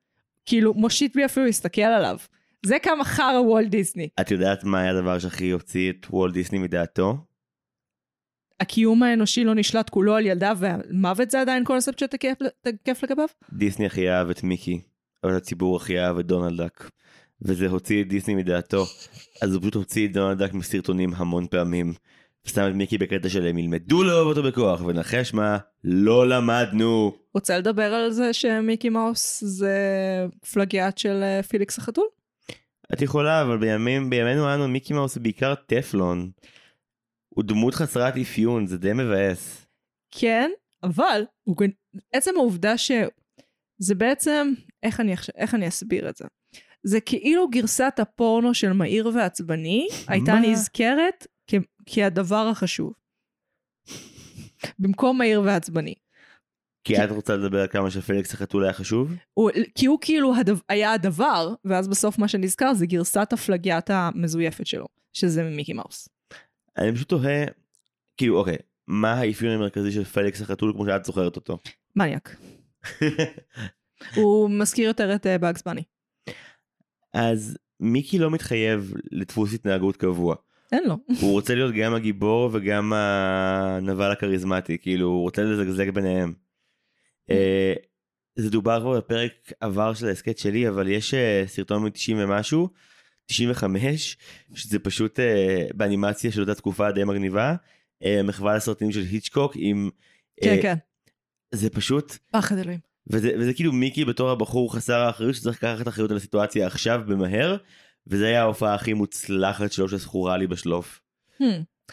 כאילו, 0.46 0.74
מושיט 0.74 1.14
בלי 1.14 1.24
אפילו 1.24 1.46
להסתכל 1.46 1.82
עליו. 1.82 2.16
זה 2.66 2.76
כמה 2.82 3.04
חרא 3.04 3.40
וולט 3.40 3.68
דיסני. 3.68 4.08
את 4.20 4.30
יודעת 4.30 4.64
מה 4.64 4.80
היה 4.80 4.90
הדבר 4.90 5.18
שהכי 5.18 5.50
הוציא 5.50 5.90
את 5.90 6.06
וולט 6.10 6.34
דיסני 6.34 6.58
מדעתו? 6.58 7.16
הקיום 8.62 9.02
האנושי 9.02 9.44
לא 9.44 9.54
נשלט 9.54 9.90
כולו 9.90 10.14
על 10.14 10.26
ידיו, 10.26 10.56
והמוות 10.60 11.30
זה 11.30 11.40
עדיין 11.40 11.64
קונספט 11.64 11.98
שתקף 11.98 12.34
תקף 12.62 13.02
לגביו? 13.02 13.26
דיסני 13.52 13.86
הכי 13.86 14.10
אהב 14.10 14.30
את 14.30 14.42
מיקי, 14.42 14.80
אבל 15.24 15.36
הציבור 15.36 15.76
הכי 15.76 16.00
אהב 16.00 16.18
את 16.18 16.26
דונלד 16.26 16.56
דאק. 16.56 16.90
וזה 17.42 17.68
הוציא 17.68 18.02
את 18.02 18.08
דיסני 18.08 18.34
מדעתו, 18.34 18.84
אז 19.42 19.54
הוא 19.54 19.60
פשוט 19.60 19.74
הוציא 19.74 20.06
את 20.06 20.12
דונלד 20.12 20.38
דאק 20.38 20.54
מסרטונים 20.54 21.10
המון 21.16 21.46
פעמים. 21.46 21.92
ושם 22.46 22.68
את 22.70 22.74
מיקי 22.74 22.98
בקטע 22.98 23.28
של 23.28 23.46
הם 23.46 23.58
ילמדו 23.58 24.02
לאהוב 24.02 24.28
אותו 24.28 24.42
בכוח, 24.42 24.80
ונחש 24.80 25.34
מה? 25.34 25.58
לא 25.84 26.28
למדנו. 26.28 27.12
רוצה 27.34 27.58
לדבר 27.58 27.94
על 27.94 28.10
זה 28.10 28.32
שמיקי 28.32 28.88
מאוס 28.88 29.44
זה 29.44 29.76
פלגיאט 30.52 30.98
של 30.98 31.22
אה, 31.22 31.42
פיליקס 31.42 31.78
החתול? 31.78 32.06
את 32.92 33.02
יכולה, 33.02 33.42
אבל 33.42 33.56
בימים, 33.56 34.10
בימינו 34.10 34.54
אנו 34.54 34.68
מיקי 34.68 34.94
מאוס 34.94 35.14
הוא 35.14 35.22
בעיקר 35.22 35.54
טפלון. 35.54 36.30
הוא 37.34 37.44
דמות 37.44 37.74
חסרת 37.74 38.14
אפיון, 38.16 38.66
זה 38.66 38.78
די 38.78 38.92
מבאס. 38.92 39.66
כן, 40.10 40.50
אבל 40.82 41.22
הוא, 41.44 41.56
עצם 42.12 42.30
העובדה 42.36 42.78
שזה 42.78 43.94
בעצם, 43.96 44.52
איך 44.82 45.00
אני, 45.00 45.12
עכשיו- 45.12 45.34
איך 45.38 45.54
אני 45.54 45.68
אסביר 45.68 46.08
את 46.08 46.16
זה? 46.16 46.24
זה 46.84 47.00
כאילו 47.00 47.48
גרסת 47.48 47.92
הפורנו 47.98 48.54
של 48.54 48.72
מהיר 48.72 49.10
ועצבני 49.14 49.88
הייתה? 50.08 50.32
נזכרת 50.42 51.26
כ- 51.50 51.54
כהדבר 51.86 52.46
החשוב. 52.50 52.92
במקום 54.78 55.18
מהיר 55.18 55.42
ועצבני. 55.42 55.94
כי 56.84 57.04
את 57.04 57.10
רוצה 57.10 57.36
לדבר 57.36 57.60
על 57.60 57.68
כמה 57.68 57.90
שפליקס 57.90 58.34
החתול 58.34 58.64
היה 58.64 58.72
חשוב? 58.72 59.12
הוא, 59.34 59.50
כי 59.74 59.86
הוא 59.86 59.98
כאילו 60.00 60.34
הדב, 60.36 60.58
היה 60.68 60.92
הדבר, 60.92 61.54
ואז 61.64 61.88
בסוף 61.88 62.18
מה 62.18 62.28
שנזכר 62.28 62.74
זה 62.74 62.86
גרסת 62.86 63.32
הפלגיאט 63.32 63.90
המזויפת 63.90 64.66
שלו, 64.66 64.86
שזה 65.12 65.42
ממיקי 65.42 65.72
מאוס. 65.72 66.08
אני 66.78 66.94
פשוט 66.94 67.08
תוהה, 67.08 67.44
כאילו 68.16 68.38
אוקיי, 68.38 68.56
מה 68.86 69.12
האפיון 69.12 69.52
המרכזי 69.52 69.92
של 69.92 70.04
פליקס 70.04 70.42
החתול 70.42 70.72
כמו 70.72 70.86
שאת 70.86 71.04
זוכרת 71.04 71.36
אותו? 71.36 71.58
מניאק. 71.96 72.36
הוא 74.16 74.50
מזכיר 74.50 74.88
יותר 74.88 75.14
את 75.14 75.26
באגס 75.40 75.62
בני. 75.62 75.82
אז 77.14 77.58
מיקי 77.80 78.18
לא 78.18 78.30
מתחייב 78.30 78.94
לדפוס 79.12 79.54
התנהגות 79.54 79.96
קבוע. 79.96 80.34
אין 80.72 80.84
לו. 80.88 80.96
הוא 81.20 81.32
רוצה 81.32 81.54
להיות 81.54 81.74
גם 81.74 81.94
הגיבור 81.94 82.50
וגם 82.52 82.92
הנבל 82.92 84.10
הכריזמטי, 84.10 84.78
כאילו 84.78 85.06
הוא 85.06 85.22
רוצה 85.22 85.42
לזגזג 85.42 85.90
ביניהם. 85.90 86.34
אה, 87.30 87.74
זה 88.36 88.50
דובר 88.50 88.80
כבר 88.80 88.96
בפרק 88.98 89.52
עבר 89.60 89.94
של 89.94 90.06
ההסכת 90.06 90.38
שלי, 90.38 90.68
אבל 90.68 90.88
יש 90.88 91.14
אה, 91.14 91.44
סרטון 91.46 91.82
מ-90 91.82 92.14
ומשהו, 92.16 92.68
95, 93.26 94.16
שזה 94.54 94.78
פשוט 94.78 95.20
אה, 95.20 95.66
באנימציה 95.74 96.32
של 96.32 96.40
אותה 96.40 96.54
תקופה 96.54 96.92
די 96.92 97.04
מגניבה, 97.04 97.54
אה, 98.04 98.22
מחווה 98.22 98.56
לסרטים 98.56 98.92
של 98.92 99.00
היצ'קוק 99.00 99.52
עם... 99.56 99.90
כן, 100.42 100.56
אה, 100.56 100.62
כן. 100.62 100.74
זה 101.54 101.70
פשוט, 101.70 102.18
פחד 102.30 102.58
אלוהים. 102.58 102.80
וזה, 103.06 103.32
וזה 103.38 103.54
כאילו 103.54 103.72
מיקי 103.72 104.04
בתור 104.04 104.30
הבחור 104.30 104.74
חסר 104.74 105.00
האחריות 105.00 105.34
שצריך 105.34 105.64
לקחת 105.64 105.88
אחריות 105.88 106.10
על 106.10 106.16
הסיטואציה 106.16 106.66
עכשיו 106.66 107.02
במהר, 107.06 107.56
וזה 108.06 108.26
היה 108.26 108.40
ההופעה 108.40 108.74
הכי 108.74 108.92
מוצלחת 108.92 109.72
שלו 109.72 109.88
שזכורה 109.88 110.36
לי 110.36 110.46
בשלוף. 110.46 111.00
Hmm. 111.42 111.44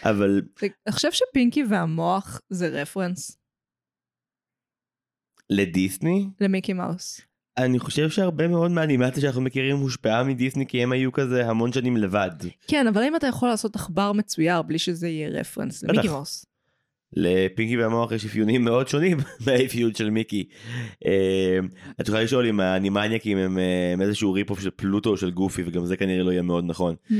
אבל 0.03 0.41
אתה 0.83 0.91
חושב 0.91 1.11
שפינקי 1.11 1.63
והמוח 1.69 2.41
זה 2.49 2.67
רפרנס 2.67 3.37
לדיסני, 5.49 6.27
למיקי 6.41 6.73
מאוס? 6.73 7.21
אני 7.65 7.79
חושב 7.79 8.09
שהרבה 8.09 8.47
מאוד 8.47 8.71
מהאנימציה 8.71 9.21
שאנחנו 9.21 9.41
מכירים 9.41 9.77
הושפעה 9.77 10.23
מדיסני 10.23 10.65
כי 10.65 10.83
הם 10.83 10.91
היו 10.91 11.11
כזה 11.11 11.49
המון 11.49 11.73
שנים 11.73 11.97
לבד. 11.97 12.31
כן, 12.67 12.87
אבל 12.87 13.01
האם 13.01 13.15
אתה 13.15 13.27
יכול 13.27 13.49
לעשות 13.49 13.75
עכבר 13.75 14.11
מצויר 14.11 14.61
בלי 14.61 14.79
שזה 14.79 15.07
יהיה 15.07 15.29
רפרנס 15.29 15.83
למיקי. 15.83 16.07
מאוס? 16.07 16.45
לפינקי 17.13 17.77
והמוח 17.77 18.11
יש 18.11 18.25
אפיונים 18.25 18.63
מאוד 18.63 18.87
שונים 18.87 19.17
מהאפיון 19.45 19.93
של 19.93 20.09
מיקי. 20.09 20.47
אה, 21.05 21.59
את 22.01 22.07
יכולה 22.07 22.23
לשאול 22.23 22.47
אם 22.47 22.59
האנימניאקים 22.59 23.37
הם 23.37 23.57
איזשהו 24.01 24.33
rip-off 24.33 24.59
של 24.61 24.69
פלוטו 24.69 25.09
או 25.09 25.17
של 25.17 25.31
גופי 25.31 25.63
וגם 25.65 25.85
זה 25.85 25.97
כנראה 25.97 26.23
לא 26.23 26.31
יהיה 26.31 26.41
מאוד 26.41 26.65
נכון. 26.67 26.95
Hmm. 27.07 27.13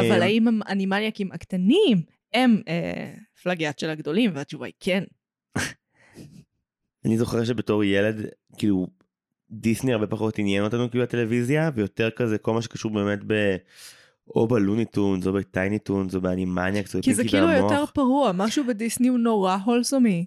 אבל 0.00 0.22
האם 0.22 0.60
האנימניאקים 0.66 1.32
הקטנים 1.32 2.02
הם 2.34 2.62
אה, 2.68 3.14
פלגיאט 3.42 3.78
של 3.78 3.90
הגדולים? 3.90 4.30
והתשובה 4.34 4.66
היא 4.66 4.74
כן. 4.80 5.04
אני 7.04 7.18
זוכר 7.18 7.44
שבתור 7.44 7.84
ילד 7.84 8.26
כאילו 8.58 8.86
דיסני 9.50 9.92
הרבה 9.92 10.06
פחות 10.06 10.38
עניין 10.38 10.64
אותנו 10.64 10.90
כאילו 10.90 11.04
הטלוויזיה 11.04 11.70
ויותר 11.74 12.10
כזה 12.10 12.38
כל 12.38 12.52
מה 12.52 12.62
שקשור 12.62 12.90
באמת 12.90 13.18
ב... 13.26 13.56
או 14.34 14.48
בלוניטונס 14.48 15.26
או 15.26 15.32
בטייני 15.32 15.78
טונס 15.78 16.14
או 16.14 16.20
באנימניאקס 16.20 16.96
או 16.96 17.00
כי 17.02 17.14
זה 17.14 17.24
כאילו 17.24 17.46
והמוח. 17.46 17.72
יותר 17.72 17.86
פרוע, 17.86 18.32
משהו 18.34 18.64
בדיסני 18.64 19.08
הוא 19.08 19.18
נורא 19.18 19.56
הולסומי. 19.64 20.26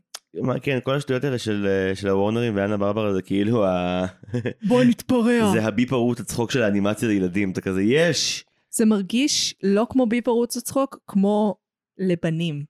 כן 0.61 0.79
כל 0.83 0.95
השטויות 0.95 1.23
האלה 1.23 1.37
של 1.37 1.67
אה, 1.67 1.95
של 1.95 2.07
הוורנרים 2.07 2.55
ואנה 2.55 2.77
ברברה 2.77 3.13
זה 3.13 3.21
כאילו 3.21 3.65
ה... 3.65 4.05
בוא 4.69 4.83
נתפרע. 4.83 5.51
זה 5.53 5.65
הבי 5.65 5.85
פרוט 5.85 6.19
הצחוק 6.19 6.51
של 6.51 6.63
האנימציה 6.63 7.07
לילדים 7.07 7.51
אתה 7.51 7.61
כזה 7.61 7.81
יש 7.81 8.45
זה 8.71 8.85
מרגיש 8.85 9.55
לא 9.63 9.87
כמו 9.89 10.05
בי 10.05 10.21
פרוץ 10.21 10.57
הצחוק, 10.57 10.99
כמו 11.07 11.55
לבנים. 11.97 12.63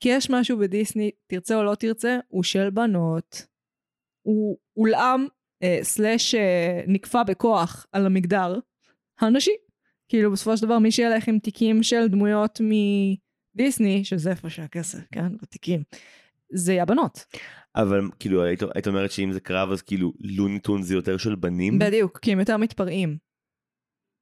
כי 0.00 0.08
יש 0.08 0.30
משהו 0.30 0.58
בדיסני, 0.58 1.10
תרצה 1.26 1.56
או 1.56 1.64
לא 1.64 1.74
תרצה, 1.74 2.18
הוא 2.28 2.42
של 2.42 2.70
בנות. 2.70 3.46
הוא 4.22 4.56
אה, 4.96 5.16
סלאש 5.82 6.34
אה, 6.34 6.80
נקפא 6.86 7.22
בכוח 7.22 7.86
על 7.92 8.06
המגדר 8.06 8.58
הנשי. 9.20 9.56
כאילו 10.08 10.32
בסופו 10.32 10.56
של 10.56 10.66
דבר 10.66 10.78
מי 10.78 10.90
שילך 10.90 11.28
עם 11.28 11.38
תיקים 11.38 11.82
של 11.82 12.08
דמויות 12.08 12.60
מדיסני, 13.54 14.04
שזה 14.04 14.30
איפה 14.30 14.50
שהכסף, 14.50 14.98
כן? 15.12 15.36
בתיקים. 15.42 15.82
זה 16.52 16.82
הבנות. 16.82 17.24
אבל 17.76 18.00
כאילו 18.18 18.42
היית, 18.42 18.62
היית 18.74 18.86
אומרת 18.88 19.10
שאם 19.10 19.32
זה 19.32 19.40
קרב 19.40 19.70
אז 19.72 19.82
כאילו 19.82 20.12
לוניטון 20.20 20.82
זה 20.82 20.94
יותר 20.94 21.16
של 21.16 21.34
בנים 21.34 21.78
בדיוק, 21.78 22.18
כי 22.18 22.32
הם 22.32 22.38
יותר 22.38 22.56
מתפרעים. 22.56 23.16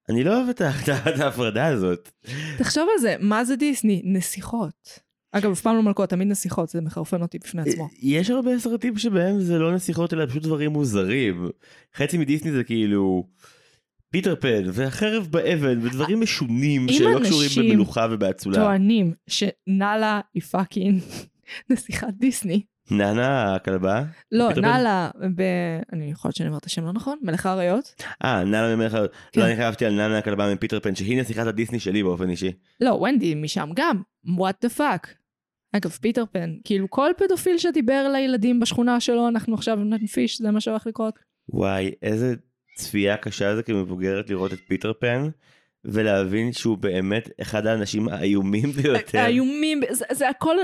אני 0.08 0.24
לא 0.24 0.36
אוהב 0.36 0.48
את 0.48 1.20
ההפרדה 1.20 1.66
הזאת 1.66 2.10
תחשוב 2.58 2.88
על 2.92 2.98
זה, 3.00 3.16
מה 3.20 3.44
זה 3.44 3.56
דיסני? 3.56 4.02
נסיכות. 4.04 4.98
אגב, 5.32 5.50
אף 5.50 5.60
פעם 5.60 5.76
לא 5.76 5.82
מלכות, 5.82 6.08
תמיד 6.10 6.28
נסיכות, 6.28 6.68
זה 6.68 6.80
מחרפן 6.80 7.22
אותי 7.22 7.38
בפני 7.38 7.62
עצמו. 7.62 7.88
יש 8.02 8.30
הרבה 8.30 8.58
סרטים 8.58 8.98
שבהם 8.98 9.40
זה 9.40 9.58
לא 9.58 9.74
נסיכות 9.74 10.12
אלא 10.12 10.26
פשוט 10.26 10.42
דברים 10.42 10.70
מוזרים 10.70 11.48
חצי 11.96 12.18
מדיסני 12.18 12.52
זה 12.52 12.64
כאילו 12.64 13.26
פיטר 14.10 14.36
פן 14.36 14.62
והחרב 14.72 15.28
באבן 15.30 15.86
ודברים 15.86 16.20
משונים 16.20 16.82
אם 16.82 16.92
שלא 16.92 17.20
קשורים 17.24 17.44
אנשים 17.44 17.70
במלוכה 17.70 18.06
ובאצולה. 18.10 18.56
טוענים 18.56 19.12
שנאלה 19.26 20.20
היא 20.34 20.42
fucking 20.42 21.02
נסיכת 21.70 22.08
דיסני. 22.18 22.62
נאנה 22.90 23.54
הכלבה? 23.54 24.02
לא? 24.32 24.52
נאלה, 24.52 25.10
ב... 25.36 25.42
אני 25.92 26.10
יכול 26.10 26.28
להיות 26.28 26.36
שאני 26.36 26.48
אומרת 26.48 26.60
את 26.60 26.66
השם 26.66 26.84
לא 26.84 26.92
נכון? 26.92 27.18
מלך 27.22 27.46
האריות? 27.46 28.02
אה 28.24 28.44
נאנה 28.44 28.76
ממך 28.76 28.96
כן. 29.32 29.40
לא 29.40 29.46
אני 29.46 29.56
חשבתי 29.56 29.86
על 29.86 29.94
נאנה 29.94 30.18
הכלבה 30.18 30.54
מפיטר 30.54 30.80
פן 30.80 30.94
שהיא 30.94 31.20
נסיכת 31.20 31.46
הדיסני 31.46 31.80
שלי 31.80 32.02
באופן 32.02 32.30
אישי. 32.30 32.52
לא, 32.80 32.90
ונדי 32.90 33.34
משם 33.34 33.70
גם. 33.74 34.02
what 34.26 34.66
the 34.66 34.78
fuck. 34.78 35.21
אגב, 35.72 35.90
פיטר 35.90 36.24
פן, 36.32 36.54
כאילו 36.64 36.90
כל 36.90 37.10
פדופיל 37.16 37.58
שדיבר 37.58 38.08
לילדים 38.12 38.60
בשכונה 38.60 39.00
שלו, 39.00 39.28
אנחנו 39.28 39.54
עכשיו 39.54 39.76
ננפיש, 39.76 40.38
זה 40.38 40.50
מה 40.50 40.60
שהולך 40.60 40.86
לקרות. 40.86 41.18
וואי 41.48 41.92
איזה 42.02 42.34
צפייה 42.76 43.16
קשה 43.16 43.56
זה 43.56 43.62
כמבוגרת 43.62 44.30
לראות 44.30 44.52
את 44.52 44.58
פיטר 44.68 44.92
פן 45.00 45.28
ולהבין 45.84 46.52
שהוא 46.52 46.78
באמת 46.78 47.28
אחד 47.40 47.66
האנשים 47.66 48.08
האיומים 48.08 48.72
ביותר. 48.82 49.18
האיומים, 49.18 49.80
זה, 49.90 50.04
זה 50.12 50.28
הכל, 50.28 50.56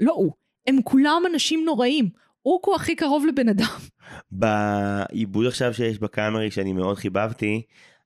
לא 0.00 0.12
הוא, 0.12 0.32
הם 0.66 0.82
כולם 0.84 1.22
אנשים 1.32 1.64
נוראים. 1.64 2.08
הוא 2.42 2.74
הכי 2.74 2.96
קרוב 2.96 3.26
לבן 3.26 3.48
אדם. 3.48 3.76
בעיבוד 4.30 5.46
עכשיו 5.46 5.74
שיש 5.74 5.98
בקאמרי 5.98 6.50
שאני 6.50 6.72
מאוד 6.72 6.96
חיבבתי 6.96 7.62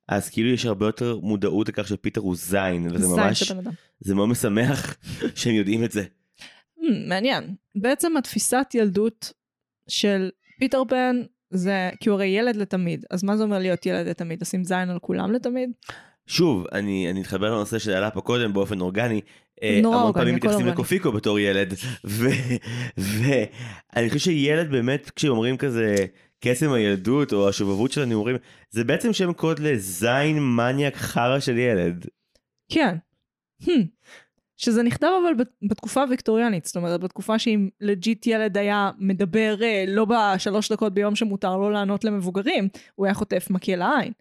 אז 0.09 0.31
כאילו 0.31 0.49
יש 0.49 0.67
הרבה 0.67 0.87
יותר 0.87 1.19
מודעות 1.23 1.69
לכך 1.69 1.89
שפיטר 1.89 2.21
הוא 2.21 2.37
זין 2.37 2.87
וזה 2.91 3.07
זין 3.07 3.17
ממש. 3.17 3.53
זה 4.01 4.15
מאוד 4.15 4.29
משמח 4.29 4.97
שהם 5.35 5.55
יודעים 5.55 5.85
את 5.85 5.93
זה. 5.93 6.05
Hmm, 6.81 7.09
מעניין. 7.09 7.55
בעצם 7.75 8.17
התפיסת 8.17 8.67
ילדות 8.75 9.33
של 9.89 10.31
פיטר 10.59 10.83
פן 10.89 11.23
זה 11.51 11.91
כי 12.01 12.09
הוא 12.09 12.15
הרי 12.15 12.27
ילד 12.27 12.57
לתמיד. 12.57 13.05
אז 13.11 13.25
מה 13.25 13.37
זה 13.37 13.43
אומר 13.43 13.59
להיות 13.59 13.87
ילד 13.87 14.07
לתמיד? 14.07 14.43
לשים 14.43 14.65
זין 14.65 14.91
על 14.91 14.99
כולם 14.99 15.33
לתמיד? 15.33 15.71
שוב 16.27 16.67
אני 16.73 17.11
אני 17.11 17.21
אתחבר 17.21 17.55
לנושא 17.55 17.79
שעלה 17.79 18.11
פה 18.11 18.21
קודם 18.21 18.53
באופן 18.53 18.81
אורגני. 18.81 19.21
אה, 19.63 19.81
נורא 19.83 19.97
המון 19.97 20.13
פעמים 20.13 20.35
מתייחסים. 20.35 20.67
לקופיקו 20.67 21.13
בתור 21.13 21.39
ילד 21.39 21.75
ואני 22.97 24.09
חושב 24.09 24.19
שילד 24.19 24.71
באמת 24.71 25.11
כשאומרים 25.11 25.57
כזה 25.57 25.95
קסם 26.41 26.73
הילדות 26.73 27.33
או 27.33 27.49
השובבות 27.49 27.93
של 27.93 28.03
הנעורים 28.03 28.37
זה 28.71 28.85
בעצם 28.85 29.13
שם 29.13 29.33
קוד 29.33 29.59
לזין 29.59 30.39
מניאק 30.41 30.97
חרא 30.97 31.41
של 31.41 31.59
ילד. 31.59 32.07
כן. 32.73 32.97
Hmm. 33.63 33.87
שזה 34.61 34.83
נכתב 34.83 35.09
אבל 35.25 35.35
בת- 35.35 35.69
בתקופה 35.69 36.03
הוויקטוריאנית, 36.03 36.65
זאת 36.65 36.77
אומרת 36.77 37.01
בתקופה 37.01 37.39
שאם 37.39 37.69
legit 37.81 38.27
ילד 38.27 38.59
היה 38.59 38.91
מדבר 38.99 39.63
אה, 39.63 39.85
לא 39.89 40.05
בשלוש 40.05 40.73
דקות 40.73 40.95
ביום 40.95 41.17
שמותר 41.17 41.57
לו 41.57 41.71
לענות 41.71 42.05
למבוגרים, 42.05 42.69
הוא 42.95 43.07
היה 43.07 43.15
חוטף 43.15 43.47
מקל 43.51 43.77
לעין. 43.77 44.13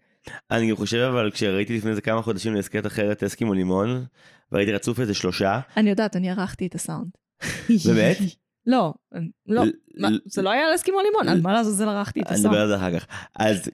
אני 0.50 0.74
חושב 0.74 0.96
אבל 1.12 1.30
כשראיתי 1.30 1.76
לפני 1.76 1.94
זה 1.94 2.00
כמה 2.00 2.22
חודשים 2.22 2.54
להסכת 2.54 2.86
אחרת 2.86 3.22
אסקימו 3.22 3.54
לימון 3.54 4.04
והייתי 4.52 4.72
רצוף 4.72 5.00
איזה 5.00 5.14
שלושה 5.14 5.60
אני 5.76 5.90
יודעת, 5.90 6.16
אני 6.16 6.30
ערכתי 6.30 6.66
את 6.66 6.74
הסאונד. 6.74 7.08
באמת? 7.86 8.16
לא, 8.66 8.94
לא, 9.46 9.62
זה 10.26 10.42
לא 10.42 10.50
היה 10.50 10.66
על 10.68 10.74
אסקימו 10.74 10.98
לימון, 11.00 11.28
על 11.28 11.40
מה 11.40 11.52
לעזאזל 11.52 11.88
ערכתי 11.88 12.20
את 12.20 12.26
אני 12.26 12.36
אדבר 12.40 12.48
הסאונד. 12.48 12.62
על 12.62 12.68
זה 12.68 12.76
אחר 12.76 12.98
כך. 12.98 13.06
אז 13.36 13.70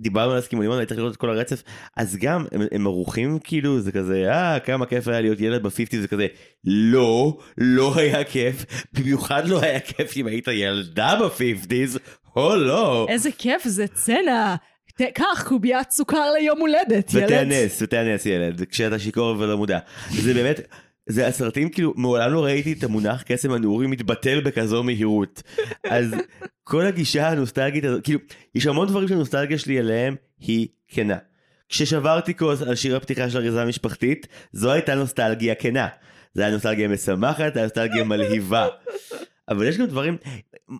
כשדיברנו 0.00 0.32
על 0.32 0.40
לימון 0.52 0.78
הייתי 0.78 0.88
צריך 0.88 0.98
לראות 0.98 1.12
את 1.12 1.16
כל 1.16 1.30
הרצף 1.30 1.62
אז 1.96 2.16
גם 2.16 2.44
הם, 2.52 2.60
הם 2.72 2.86
ערוכים 2.86 3.38
כאילו 3.44 3.80
זה 3.80 3.92
כזה 3.92 4.32
אה 4.32 4.58
כמה 4.60 4.86
כיף 4.86 5.08
היה 5.08 5.20
להיות 5.20 5.40
ילד 5.40 5.62
בפיפטי 5.62 6.00
זה 6.00 6.08
כזה 6.08 6.26
לא 6.64 7.38
לא 7.58 7.94
היה 7.96 8.24
כיף 8.24 8.64
במיוחד 8.92 9.48
לא 9.48 9.60
היה 9.62 9.80
כיף 9.80 10.16
אם 10.16 10.26
היית 10.26 10.48
ילדה 10.48 11.16
בפיפטיז 11.24 11.98
או 12.36 12.56
לא. 12.56 13.06
איזה 13.08 13.30
כיף 13.38 13.64
זה 13.64 13.86
צנע. 13.86 14.54
קח 15.14 15.44
קוביית 15.48 15.90
סוכר 15.90 16.32
ליום 16.32 16.60
הולדת, 16.60 17.14
ילד. 17.14 17.24
ותיאנס 17.24 17.82
ותיאנס 17.82 18.26
ילד 18.26 18.64
כשאתה 18.70 18.98
שיכור 18.98 19.36
ולא 19.38 19.56
מודע 19.56 19.78
זה 20.10 20.34
באמת. 20.34 20.60
זה 21.10 21.26
הסרטים 21.26 21.68
כאילו 21.68 21.94
מעולם 21.96 22.32
לא 22.32 22.44
ראיתי 22.44 22.72
את 22.72 22.84
המונח 22.84 23.22
קסם 23.22 23.52
הנעורים 23.52 23.90
מתבטל 23.90 24.40
בכזו 24.40 24.82
מהירות 24.82 25.42
אז 25.84 26.14
כל 26.64 26.86
הגישה 26.86 27.28
הנוסטלגית 27.28 27.84
הזאת 27.84 28.04
כאילו 28.04 28.20
יש 28.54 28.66
המון 28.66 28.88
דברים 28.88 29.08
שהנוסטלגיה 29.08 29.58
שלי 29.58 29.78
עליהם 29.78 30.16
היא 30.38 30.68
כנה. 30.88 31.16
כששברתי 31.68 32.36
כוס 32.36 32.62
על 32.62 32.74
שיר 32.74 32.96
הפתיחה 32.96 33.30
של 33.30 33.38
אריזה 33.38 33.64
משפחתית 33.64 34.26
זו 34.52 34.72
הייתה 34.72 34.94
נוסטלגיה 34.94 35.54
כנה. 35.54 35.88
זה 36.34 36.42
היה 36.42 36.52
נוסטלגיה 36.52 36.88
משמחת, 36.88 37.56
היה 37.56 37.64
נוסטלגיה 37.64 38.04
מלהיבה. 38.04 38.68
אבל 39.48 39.66
יש 39.66 39.78
גם 39.78 39.86
דברים, 39.86 40.16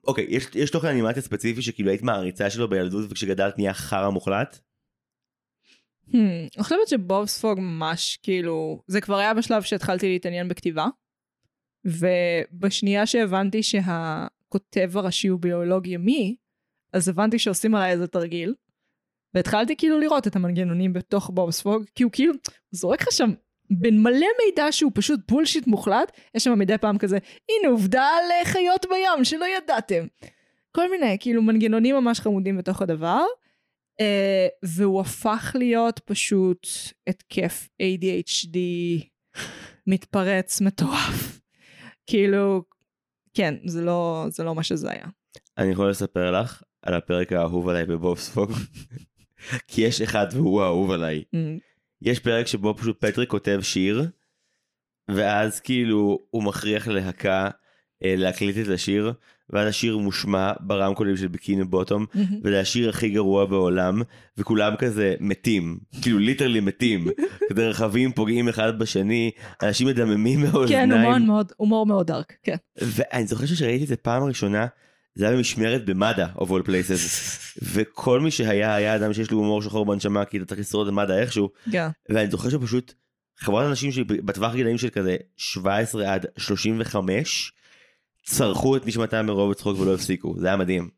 אוקיי, 0.07 0.26
יש, 0.28 0.47
יש 0.55 0.70
תוכן 0.70 0.89
אנימציה 0.89 1.22
ספציפי 1.22 1.62
שכאילו 1.62 1.91
היית 1.91 2.03
מעריצה 2.03 2.51
שלו 2.51 2.68
בילדות 2.68 3.07
וכשגדלת 3.11 3.59
נהיה 3.59 3.74
חרא 3.74 4.11
מוחלט? 4.11 4.61
Hmm, 6.12 6.16
אני 6.56 6.62
חושבת 6.62 6.88
שבוב 6.88 7.26
ספוג 7.26 7.61
ממש 7.61 8.18
כאילו, 8.22 8.82
זה 8.86 9.00
כבר 9.00 9.16
היה 9.16 9.34
בשלב 9.34 9.62
שהתחלתי 9.62 10.08
להתעניין 10.08 10.48
בכתיבה, 10.48 10.86
ובשנייה 11.84 13.06
שהבנתי 13.06 13.62
שהכותב 13.62 14.90
הראשי 14.94 15.28
הוא 15.28 15.40
ביולוג 15.40 15.86
ימי, 15.86 16.36
אז 16.92 17.08
הבנתי 17.08 17.38
שעושים 17.38 17.74
עליי 17.74 17.92
איזה 17.92 18.06
תרגיל, 18.06 18.54
והתחלתי 19.34 19.76
כאילו 19.76 20.00
לראות 20.00 20.26
את 20.26 20.36
המנגנונים 20.36 20.92
בתוך 20.92 21.30
בוב 21.34 21.50
ספוג, 21.50 21.84
כי 21.94 22.02
הוא 22.02 22.12
כאילו 22.12 22.32
זורק 22.70 23.02
לך 23.02 23.12
שם 23.12 23.30
בין 23.70 24.02
מלא 24.02 24.26
מידע 24.44 24.72
שהוא 24.72 24.92
פשוט 24.94 25.20
בולשיט 25.28 25.66
מוחלט, 25.66 26.12
יש 26.34 26.44
שם 26.44 26.58
מדי 26.58 26.78
פעם 26.78 26.98
כזה, 26.98 27.18
הנה 27.48 27.72
עובדה 27.72 28.02
על 28.02 28.30
אה, 28.30 28.44
חיות 28.44 28.86
בים 28.90 29.24
שלא 29.24 29.46
ידעתם. 29.56 30.06
כל 30.72 30.90
מיני 30.90 31.16
כאילו 31.20 31.42
מנגנונים 31.42 31.96
ממש 31.96 32.20
חמודים 32.20 32.58
בתוך 32.58 32.82
הדבר. 32.82 33.24
Uh, 34.01 34.03
והוא 34.62 35.01
הפך 35.01 35.57
להיות 35.59 36.01
פשוט 36.05 36.68
התקף 37.07 37.68
ADHD 37.82 38.57
מתפרץ 39.86 40.61
מטורף. 40.61 41.40
כאילו, 42.07 42.64
כן, 43.34 43.55
זה 43.64 43.82
לא, 43.82 44.26
זה 44.28 44.44
לא 44.44 44.55
מה 44.55 44.62
שזה 44.62 44.90
היה. 44.90 45.07
אני 45.59 45.70
יכול 45.70 45.90
לספר 45.90 46.40
לך 46.40 46.62
על 46.82 46.94
הפרק 46.94 47.32
האהוב 47.32 47.68
עליי 47.68 47.86
בבובספוג. 47.86 48.53
כי 49.68 49.80
יש 49.80 50.01
אחד 50.01 50.26
והוא 50.32 50.62
האהוב 50.62 50.90
עליי. 50.90 51.24
Mm, 51.36 51.61
יש 52.03 52.18
פרק 52.18 52.46
שבו 52.46 52.74
פשוט 52.74 53.05
פטריק 53.05 53.30
כותב 53.30 53.59
שיר, 53.62 54.11
ואז 55.11 55.61
כאילו 55.61 56.18
הוא 56.30 56.42
מכריח 56.42 56.88
להקה 56.88 57.51
להקליט 58.03 58.57
את 58.59 58.68
השיר, 58.68 59.12
ואז 59.53 59.68
השיר 59.68 59.98
מושמע 59.98 60.53
ברמקולים 60.61 61.16
של 61.16 61.28
ביקיני 61.28 61.64
בוטום. 61.64 62.07
וזה 62.44 62.61
השיר 62.61 62.88
הכי 62.88 63.09
גרוע 63.09 63.46
בעולם, 63.46 64.03
וכולם 64.38 64.76
כזה 64.76 65.14
מתים, 65.20 65.78
כאילו 66.03 66.18
literally 66.18 66.61
מתים, 66.61 67.09
כזה 67.51 67.68
רכבים 67.68 68.12
פוגעים 68.12 68.48
אחד 68.48 68.78
בשני, 68.78 69.30
אנשים 69.62 69.86
מדממים 69.86 70.40
כן, 70.40 70.46
מהאוזניים. 70.46 70.92
הומור 70.92 71.18
מאוד, 71.18 71.53
הומור 71.57 71.86
מאוד 71.86 72.07
dark, 72.07 72.32
כן. 72.42 72.57
ואני 72.78 73.26
זוכר 73.26 73.46
שראיתי 73.46 73.84
את 73.84 73.88
זה 73.88 73.96
פעם 73.96 74.22
ראשונה, 74.22 74.66
זה 75.14 75.28
היה 75.28 75.36
במשמרת 75.36 75.84
במד"א, 75.84 76.26
of 76.36 76.46
all 76.46 76.66
places, 76.66 77.01
וכל 77.72 78.20
מי 78.20 78.30
שהיה, 78.30 78.74
היה 78.74 78.96
אדם 78.96 79.12
שיש 79.12 79.30
לו 79.30 79.38
הומור 79.38 79.62
שחור 79.62 79.86
בנשמה, 79.86 80.24
כי 80.24 80.36
אתה 80.36 80.46
צריך 80.46 80.61
לשרוד 80.61 80.88
את 80.88 80.92
מד"א 80.92 81.12
איכשהו, 81.12 81.51
כן. 81.72 81.88
ואני 82.09 82.30
זוכר 82.30 82.48
שפשוט 82.48 82.94
חברת 83.38 83.66
אנשים 83.66 83.92
שבטווח 83.92 84.55
גילאים 84.55 84.78
של 84.78 84.88
כזה 84.88 85.16
17 85.36 86.14
עד 86.14 86.26
35, 86.36 87.53
צרחו 88.31 88.76
את 88.76 88.87
נשמתם 88.87 89.26
מרוב 89.26 89.55
צחוק 89.55 89.78
ולא 89.78 89.95
הפסיקו, 89.95 90.35
זה 90.39 90.47
היה 90.47 90.57
מדהים. 90.57 90.89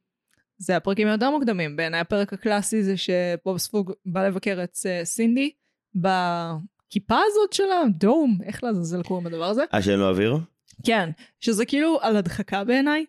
זה 0.59 0.77
הפרקים 0.77 1.09
היותר 1.09 1.31
מוקדמים. 1.31 1.77
בעיניי 1.77 2.01
הפרק 2.01 2.33
הקלאסי 2.33 2.83
זה 2.83 2.95
שבוב 2.97 3.59
ספוג 3.59 3.93
בא 4.07 4.27
לבקר 4.27 4.61
את 4.65 4.77
אה, 4.87 5.05
סינדי 5.05 5.51
בכיפה 5.95 7.19
הזאת 7.27 7.53
שלה, 7.53 7.83
דום, 7.91 8.39
איך 8.45 8.65
לעזאזל 8.65 9.03
קוראים 9.03 9.27
לדבר 9.27 9.45
הזה? 9.45 9.65
אה, 9.75 9.83
שאין 9.83 9.99
לו 9.99 10.09
אוויר? 10.09 10.39
כן, 10.87 11.11
שזה 11.41 11.65
כאילו 11.65 11.99
על 12.03 12.17
הדחקה 12.17 12.65
בעיניי. 12.65 13.05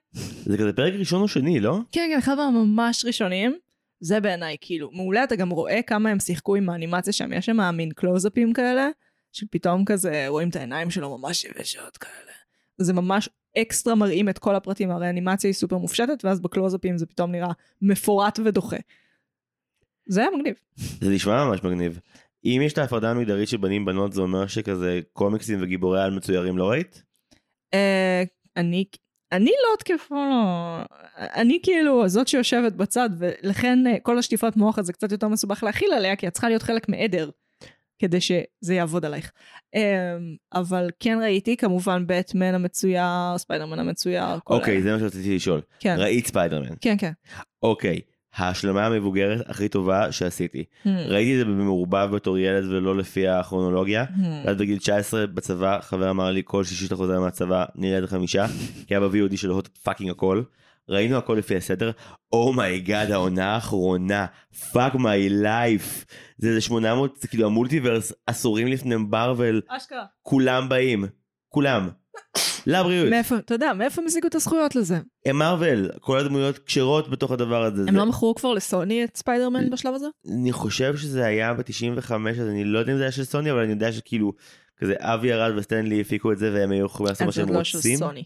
זה 0.45 0.57
כזה 0.57 0.73
פרק 0.73 0.93
ראשון 0.93 1.21
או 1.21 1.27
שני, 1.27 1.59
לא? 1.59 1.79
כן, 1.91 2.09
כן, 2.11 2.17
אחד 2.17 2.35
מהממש 2.35 3.05
ראשונים. 3.05 3.57
זה 3.99 4.19
בעיניי 4.19 4.55
כאילו 4.61 4.91
מעולה, 4.91 5.23
אתה 5.23 5.35
גם 5.35 5.49
רואה 5.49 5.81
כמה 5.81 6.09
הם 6.09 6.19
שיחקו 6.19 6.55
עם 6.55 6.69
האנימציה 6.69 7.13
שם, 7.13 7.33
יש 7.33 7.45
שם 7.45 7.75
מין 7.75 7.91
קלוזאפים 7.91 8.53
כאלה, 8.53 8.89
שפתאום 9.31 9.85
כזה 9.85 10.25
רואים 10.27 10.49
את 10.49 10.55
העיניים 10.55 10.89
שלו 10.89 11.17
ממש 11.17 11.45
יבשות 11.45 11.97
כאלה. 11.97 12.31
זה 12.77 12.93
ממש 12.93 13.29
אקסטרה 13.57 13.95
מראים 13.95 14.29
את 14.29 14.39
כל 14.39 14.55
הפרטים, 14.55 14.91
הרי 14.91 15.07
האנימציה 15.07 15.47
היא 15.47 15.55
סופר 15.55 15.77
מופשטת, 15.77 16.25
ואז 16.25 16.39
בקלוזאפים 16.39 16.97
זה 16.97 17.05
פתאום 17.05 17.31
נראה 17.31 17.51
מפורט 17.81 18.39
ודוחה. 18.45 18.77
זה 20.07 20.21
היה 20.21 20.29
מגניב. 20.37 20.55
זה 20.75 21.09
נשמע 21.09 21.45
ממש 21.45 21.63
מגניב. 21.63 21.99
אם 22.45 22.61
יש 22.65 22.73
את 22.73 22.77
ההפרדה 22.77 23.11
המגדרית 23.11 23.49
של 23.49 23.57
בנים 23.57 23.85
בנות 23.85 24.13
זה 24.13 24.21
אומר 24.21 24.47
שכזה 24.47 24.99
קומיקסים 25.13 25.59
וגיבורי 25.61 26.01
על 26.01 26.11
מצוירים 26.11 26.57
לא 26.57 26.69
ראית? 26.69 27.03
אה, 27.73 28.23
אני, 28.57 28.85
אני 29.31 29.51
לא 29.51 29.77
תקפה, 29.79 30.15
לא. 30.15 30.83
אני 31.17 31.59
כאילו 31.63 32.09
זאת 32.09 32.27
שיושבת 32.27 32.73
בצד, 32.73 33.09
ולכן 33.17 33.87
אה, 33.87 33.99
כל 33.99 34.17
השטיפת 34.17 34.55
מוח 34.55 34.79
הזה 34.79 34.93
קצת 34.93 35.11
יותר 35.11 35.27
מסובך 35.27 35.63
להכיל 35.63 35.93
עליה, 35.93 36.15
כי 36.15 36.27
את 36.27 36.33
צריכה 36.33 36.49
להיות 36.49 36.63
חלק 36.63 36.89
מעדר, 36.89 37.29
כדי 38.03 38.21
שזה 38.21 38.73
יעבוד 38.73 39.05
עלייך. 39.05 39.31
אה, 39.75 40.17
אבל 40.53 40.89
כן 40.99 41.17
ראיתי 41.21 41.57
כמובן 41.57 42.03
בטמן 42.07 42.55
המצויר, 42.55 43.37
ספיידרמן 43.37 43.79
המצויר, 43.79 44.39
כל 44.43 44.53
אוקיי, 44.53 44.81
זה 44.81 44.93
מה 44.93 44.99
שרציתי 44.99 45.35
לשאול. 45.35 45.61
כן, 45.79 45.95
ראית 45.99 46.27
ספיידרמן. 46.27 46.75
כן, 46.81 46.95
כן. 46.97 47.11
אוקיי, 47.63 47.99
ההשלמה 48.35 48.85
המבוגרת 48.85 49.49
הכי 49.49 49.69
טובה 49.69 50.11
שעשיתי. 50.11 50.63
Hmm, 50.83 50.89
ראיתי 51.07 51.33
את 51.33 51.37
זה 51.37 51.45
במעורבב 51.45 52.09
בתור 52.15 52.37
ילד 52.37 52.65
ולא 52.65 52.97
לפי 52.97 53.27
הכרונולוגיה. 53.27 54.03
hmm. 54.03 54.21
ואז 54.45 54.57
בגיל 54.57 54.77
19 54.77 55.27
בצבא 55.27 55.79
חבר 55.81 56.09
אמר 56.09 56.31
לי 56.31 56.41
כל 56.45 56.63
שישי 56.63 56.83
שאתה 56.83 56.95
חוזר 56.95 57.19
מהצבא 57.19 57.65
נראה 57.75 57.99
את 57.99 58.03
החמישה 58.03 58.45
כי 58.87 58.95
היה 58.95 58.99
ב-VOD 58.99 59.37
של 59.37 59.49
הוט 59.49 59.67
fucking 59.67 60.09
הכל. 60.09 60.43
ראינו 60.89 61.17
הכל 61.17 61.33
לפי 61.39 61.55
הסדר. 61.57 61.91
oh 62.33 62.56
my 62.56 62.78
god 62.78 63.11
העונה 63.11 63.45
האחרונה 63.55 64.25
fuck 64.71 64.95
my 64.95 65.29
life. 65.29 66.05
זה 66.37 66.49
איזה 66.49 66.61
800 66.61 67.17
זה 67.21 67.27
כאילו 67.27 67.45
ה 67.45 67.51
multiverse 67.51 68.13
עשורים 68.27 68.67
לפני 68.67 68.95
מרוויל 68.95 69.61
אשכרה. 69.69 70.03
כולם 70.21 70.69
באים 70.69 71.05
כולם. 71.49 71.89
לבריאות. 72.67 73.09
מאיפה, 73.09 73.35
אתה 73.37 73.53
יודע, 73.53 73.73
מאיפה 73.73 74.01
הם 74.01 74.07
השיגו 74.07 74.27
את 74.27 74.35
הזכויות 74.35 74.75
לזה? 74.75 74.99
הם 75.25 75.37
מרוויל 75.37 75.89
כל 75.99 76.19
הדמויות 76.19 76.57
כשרות 76.59 77.09
בתוך 77.09 77.31
הדבר 77.31 77.63
הזה. 77.63 77.81
הם 77.81 77.91
זה- 77.91 77.97
לא 77.97 78.05
מכרו 78.05 78.35
כבר 78.35 78.53
לסוני 78.53 79.03
את 79.03 79.17
ספיידרמן 79.17 79.69
בשלב 79.69 79.93
הזה? 79.93 80.05
אני 80.41 80.51
חושב 80.51 80.97
שזה 80.97 81.25
היה 81.25 81.53
ב-95 81.53 82.11
אז 82.41 82.47
אני 82.49 82.63
לא 82.63 82.79
יודע 82.79 82.91
אם 82.91 82.97
זה 82.97 83.03
היה 83.03 83.11
של 83.11 83.23
סוני 83.23 83.51
אבל 83.51 83.59
אני 83.59 83.71
יודע 83.71 83.91
שכאילו 83.91 84.33
כזה 84.77 84.93
אבי 84.99 85.27
ירד 85.27 85.51
וסטנלי 85.57 86.01
הפיקו 86.01 86.31
את 86.31 86.37
זה 86.37 86.51
והם 86.53 86.71
היו 86.71 86.85
יכולים 86.85 87.07
לעשות 87.09 87.21
מה 87.21 87.27
אז 87.27 87.33
זה 87.35 87.41
שהם 87.41 87.47
עוד 87.49 87.57
לא 87.57 87.63
של 87.63 87.77
רוצים. 87.77 87.97
סוני. 87.97 88.23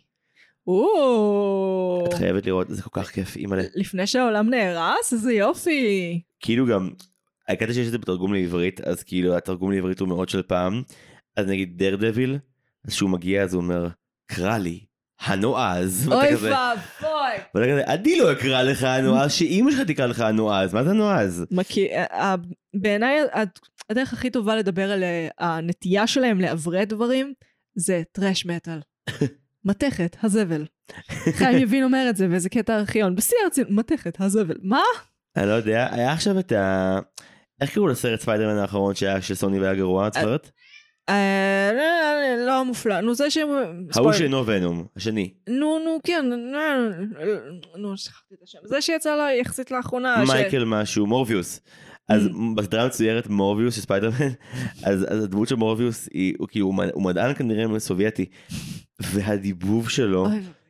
את 2.08 2.14
חייבת 2.14 2.46
לראות 2.46 2.68
זה 2.70 2.82
כל 2.82 2.90
כך 3.02 3.10
כיף 3.12 3.36
אימא'לה. 3.36 3.64
לפני 3.76 4.08
שהעולם 4.08 4.50
נהרס? 4.50 5.14
איזה 5.14 5.34
יופי. 5.34 6.22
כאילו 6.40 6.66
גם 6.68 6.90
הקטע 7.48 7.74
שיש 7.74 7.88
את 7.88 7.92
זה 7.92 7.98
בתרגום 7.98 8.34
לעברית 8.34 8.82
אז 8.82 9.04
כאילו 9.04 9.38
התרגום 9.38 9.72
לעברית 9.72 10.00
הוא 10.00 10.08
מאוד 10.08 10.30
של 10.30 10.42
פעם 10.42 10.82
אז 11.38 11.46
נגיד 11.48 11.78
דר 11.84 11.96
דביל 11.96 12.38
אז 12.88 12.94
שהוא 12.94 13.10
מגיע 13.10 13.44
אז 13.44 13.54
הוא 13.54 13.62
אומר 13.64 13.88
קרא 14.32 14.58
לי 14.58 14.80
הנועז. 15.22 16.08
אוי 16.12 16.36
ואבוי. 16.36 17.10
ואתה 17.56 17.68
כזה 17.72 17.84
אני 17.88 18.20
לא 18.20 18.32
אקרא 18.32 18.64
לך 18.64 18.84
הנועז 18.84 19.32
שאימא 19.34 19.72
שלך 19.72 19.82
תקרא 19.88 20.06
לך 20.06 20.20
הנועז 20.20 20.74
מה 20.74 20.84
זה 20.84 20.90
הנועז. 20.90 21.46
מכיר, 21.52 21.88
אה, 21.92 22.36
בעיניי 22.82 23.20
הד- 23.34 23.50
הדרך 23.90 24.14
הכי 24.14 24.30
טובה 24.30 24.56
לדבר 24.56 24.92
על 24.92 25.04
אה, 25.04 25.28
הנטייה 25.40 26.08
שלהם 26.08 26.40
לעברת 26.42 26.88
דברים 26.90 27.34
זה 27.76 28.02
טרש 28.12 28.46
מטאל. 28.46 28.80
מתכת, 29.68 30.16
הזבל. 30.24 30.66
חיים 31.38 31.58
יבין 31.58 31.84
אומר 31.84 32.08
את 32.10 32.18
זה 32.18 32.28
באיזה 32.28 32.50
קטע 32.50 32.76
ארכיון, 32.76 33.16
בשיא 33.16 33.38
הרצינות, 33.44 33.72
מתכת, 33.72 34.22
הזבל. 34.22 34.56
מה? 34.62 34.82
אני 35.38 35.48
לא 35.48 35.54
יודע 35.54 35.88
היה 35.92 36.14
עכשיו 36.14 36.40
את 36.40 36.52
ה... 36.52 37.00
איך 37.62 37.74
קראו 37.74 37.88
לסרט 37.88 38.20
ספיידרמן 38.20 38.58
האחרון 38.58 38.96
שהיה 38.96 39.22
של 39.22 39.36
סוני 39.36 39.60
והיה 39.60 39.76
גרוע 39.76 40.08
את 40.08 40.14
זוכרת? 40.14 40.52
אה, 41.10 41.72
לא, 41.74 42.46
לא 42.46 42.66
מופלא. 42.66 43.02
נו 43.02 43.16
זה 43.16 43.30
שהם... 43.30 43.50
ההוא. 43.96 44.14
שאינו 44.14 44.46
ונום 44.46 44.86
השני. 44.96 45.34
נו, 45.50 45.80
נו, 45.80 46.00
כן, 46.04 46.26
נו, 46.30 46.60
נו, 47.76 47.98
שכחתי 47.98 48.36
את 48.36 48.44
השם. 48.44 48.60
זה 48.64 48.82
שיצא 48.82 49.16
לה 49.16 49.34
יחסית 49.34 49.72
לאחרונה. 49.72 50.24
מייקל 50.28 50.66
משהו 50.66 51.08
מורביוס. 51.08 51.60
אז 52.10 52.26
Mm. 52.26 52.32
בסדרה 52.56 52.84
המצוירת 52.84 53.28
מורביוס 53.30 53.76
של 53.76 53.82
ספיידרמן 53.82 54.16
אז, 54.84 55.06
אז 55.10 55.24
הדמות 55.24 55.48
של 55.48 55.56
מורביוס 55.56 56.10
היא 56.14 56.34
הוא 56.38 56.48
כאילו 56.48 56.66
הוא 56.66 56.76
מד- 56.76 56.90
הוא 56.94 57.04
מדען 57.04 57.34
כנראה 57.34 57.80
סובייטי 57.80 58.26
והדיבוב 59.00 59.90
שלו 59.90 60.28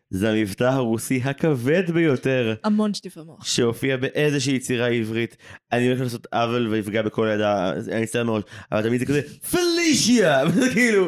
זה 0.10 0.30
המבטא 0.32 0.64
הרוסי 0.64 1.22
הכבד 1.26 1.92
ביותר. 1.92 2.54
המון 2.64 2.94
שטיפי 2.94 3.20
מוח. 3.26 3.46
שהופיע 3.46 3.98
באיזושהי 3.98 4.56
יצירה 4.56 4.88
עברית. 4.88 5.38
אני 5.72 5.88
הולך 5.88 6.02
לעשות 6.02 6.28
עוול 6.32 6.68
ויפגע 6.68 7.02
בכל 7.02 7.28
ידה 7.34 7.74
אני 7.92 8.02
מצטער 8.02 8.24
מראש 8.24 8.44
אבל 8.72 8.82
תמיד 8.84 9.00
זה 9.00 9.06
כזה 9.06 9.22
פלישיה! 9.52 10.42
וזה 10.48 10.70
כאילו 10.74 11.08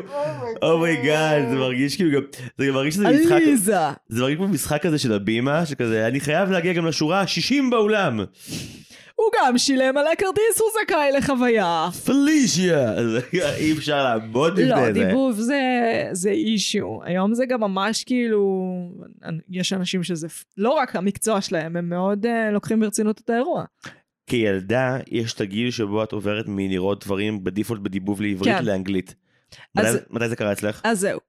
אומייגאד 0.61 1.49
זה 1.49 1.55
מרגיש 1.55 1.95
כאילו 1.95 2.11
גם 2.11 2.27
זה 2.57 2.67
גם 2.67 2.73
מרגיש 2.73 2.93
שזה 2.93 3.09
משחק 3.09 3.32
עליזה. 3.32 3.75
זה 4.09 4.21
מרגיש 4.21 4.38
כמו 4.38 4.47
משחק 4.47 4.82
כזה 4.82 4.97
של 4.97 5.13
הבימה 5.13 5.65
שכזה 5.65 6.07
אני 6.07 6.19
חייב 6.19 6.51
להגיע 6.51 6.73
גם 6.73 6.86
לשורה 6.86 7.21
ה-60 7.21 7.71
באולם 7.71 8.19
הוא 9.20 9.32
גם 9.39 9.57
שילם 9.57 9.97
על 9.97 10.07
הכרטיס, 10.07 10.59
הוא 10.61 10.67
זכאי 10.84 11.11
לחוויה. 11.17 11.89
פלישיה 12.05 12.93
אז 12.93 13.05
אי 13.57 13.74
אפשר 13.74 14.03
לעמוד 14.03 14.59
לא, 14.59 14.65
לפני 14.65 14.86
זה. 14.86 15.05
דיבוב 15.05 15.39
זה, 15.39 15.61
זה 16.11 16.30
אישיו. 16.30 17.03
היום 17.03 17.34
זה 17.34 17.45
גם 17.45 17.59
ממש 17.61 18.03
כאילו, 18.03 18.70
יש 19.49 19.74
אנשים 19.74 20.03
שזה 20.03 20.28
לא 20.57 20.70
רק 20.70 20.95
המקצוע 20.95 21.41
שלהם, 21.41 21.76
הם 21.78 21.89
מאוד 21.89 22.26
uh, 22.26 22.30
לוקחים 22.51 22.80
ברצינות 22.80 23.22
את 23.26 23.30
האירוע. 23.30 23.63
כילדה 24.28 24.97
יש 25.11 25.34
את 25.34 25.41
הגיל 25.41 25.72
שבו 25.72 26.03
את 26.03 26.11
עוברת 26.11 26.45
מלראות 26.47 27.05
דברים 27.05 27.43
בדיפולט 27.43 27.82
בדיבוב 27.82 28.22
לעברית 28.22 28.55
כן. 28.57 28.65
לאנגלית. 28.65 29.15
אז- 29.78 29.95
מתי- 29.95 30.03
מתי 30.09 30.30
זה 30.30 30.36
קרה 30.36 30.51
אצלך? 30.51 30.82
אז 30.84 30.99
זהו. 30.99 31.20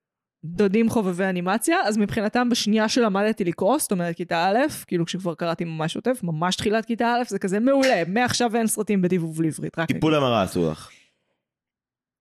דודים 0.44 0.90
חובבי 0.90 1.24
אנימציה, 1.24 1.76
אז 1.84 1.98
מבחינתם 1.98 2.48
בשנייה 2.48 2.88
שלמדתי 2.88 3.44
לקרוא, 3.44 3.78
זאת 3.78 3.92
אומרת 3.92 4.16
כיתה 4.16 4.46
א', 4.46 4.58
כאילו 4.86 5.06
כשכבר 5.06 5.34
קראתי 5.34 5.64
ממש 5.64 5.92
שוטף, 5.92 6.20
ממש 6.22 6.56
תחילת 6.56 6.84
כיתה 6.84 7.14
א', 7.14 7.24
זה 7.28 7.38
כזה 7.38 7.60
מעולה, 7.60 8.02
מעכשיו 8.06 8.56
אין 8.56 8.66
סרטים 8.66 9.02
בדיבוב 9.02 9.42
לעברית, 9.42 9.78
רק 9.78 9.92
טיפול 9.92 10.14
המרה 10.14 10.42
עשו 10.42 10.70
לך. 10.70 10.90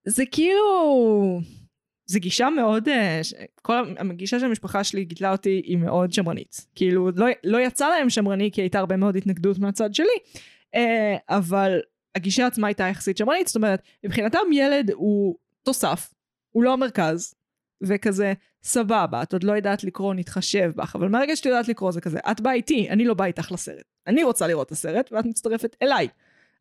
זה 0.07 0.23
כאילו... 0.31 1.41
זה 2.05 2.19
גישה 2.19 2.49
מאוד... 2.49 2.89
אה, 2.89 3.21
כל 3.61 3.73
הגישה 3.97 4.39
של 4.39 4.45
המשפחה 4.45 4.83
שלי 4.83 5.05
גידלה 5.05 5.31
אותי 5.31 5.61
היא 5.65 5.77
מאוד 5.77 6.13
שמרנית. 6.13 6.67
כאילו 6.75 7.09
לא, 7.15 7.25
לא 7.43 7.57
יצא 7.57 7.89
להם 7.89 8.09
שמרני 8.09 8.51
כי 8.51 8.61
הייתה 8.61 8.79
הרבה 8.79 8.97
מאוד 8.97 9.15
התנגדות 9.15 9.59
מהצד 9.59 9.93
שלי, 9.93 10.07
אה, 10.75 11.15
אבל 11.29 11.79
הגישה 12.15 12.47
עצמה 12.47 12.67
הייתה 12.67 12.83
יחסית 12.83 13.17
שמרנית, 13.17 13.47
זאת 13.47 13.55
אומרת 13.55 13.81
מבחינתם 14.05 14.39
ילד 14.53 14.91
הוא 14.91 15.35
תוסף, 15.63 16.13
הוא 16.49 16.63
לא 16.63 16.73
המרכז, 16.73 17.33
וכזה 17.83 18.33
סבבה, 18.63 19.23
את 19.23 19.33
עוד 19.33 19.43
לא 19.43 19.51
יודעת 19.51 19.83
לקרוא, 19.83 20.13
נתחשב 20.13 20.71
בך, 20.75 20.95
אבל 20.95 21.07
מהרגע 21.07 21.35
שאת 21.35 21.45
יודעת 21.45 21.67
לקרוא 21.67 21.91
זה 21.91 22.01
כזה, 22.01 22.19
את 22.31 22.41
באה 22.41 22.53
איתי, 22.53 22.89
אני 22.89 23.05
לא 23.05 23.13
באה 23.13 23.27
איתך 23.27 23.51
לסרט. 23.51 23.83
אני 24.07 24.23
רוצה 24.23 24.47
לראות 24.47 24.67
את 24.67 24.71
הסרט 24.71 25.09
ואת 25.11 25.25
מצטרפת 25.25 25.75
אליי. 25.81 26.07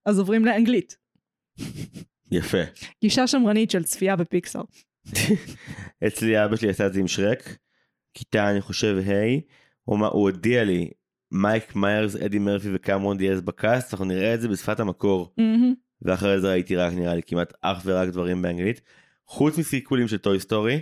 אז 0.07 0.19
עוברים 0.19 0.45
לאנגלית. 0.45 0.97
יפה. 2.31 2.59
גישה 3.01 3.27
שמרנית 3.27 3.71
של 3.71 3.85
צפייה 3.85 4.17
בפיקסאר. 4.17 4.63
אצלי 6.07 6.45
אבא 6.45 6.57
שלי 6.57 6.71
עשה 6.71 6.87
את 6.87 6.93
זה 6.93 7.01
עם 7.01 7.09
שרק. 7.09 7.57
כיתה, 8.15 8.51
אני 8.51 8.61
חושב, 8.61 8.97
ה', 9.07 9.39
הוא, 9.85 9.99
הוא 9.99 10.31
הודיע 10.31 10.65
לי, 10.65 10.91
מייק 11.33 11.77
מיירס, 11.77 12.17
אדי 12.17 12.39
מרפי 12.39 12.69
וקמרון 12.75 13.17
דיאז 13.17 13.41
ב 13.41 13.49
cast, 13.49 13.93
אנחנו 13.93 14.05
נראה 14.05 14.35
את 14.35 14.41
זה 14.41 14.49
בשפת 14.49 14.81
המקור. 14.81 15.35
ואחרי 16.03 16.41
זה 16.41 16.49
ראיתי 16.51 16.77
רק 16.77 16.93
נראה 16.93 17.15
לי 17.15 17.23
כמעט 17.23 17.53
אך 17.61 17.83
ורק 17.85 18.09
דברים 18.09 18.43
באנגלית. 18.43 18.81
חוץ 19.27 19.59
מסיקוולים 19.59 20.09
של 20.09 20.19
טוי 20.19 20.41
סטורי, 20.41 20.81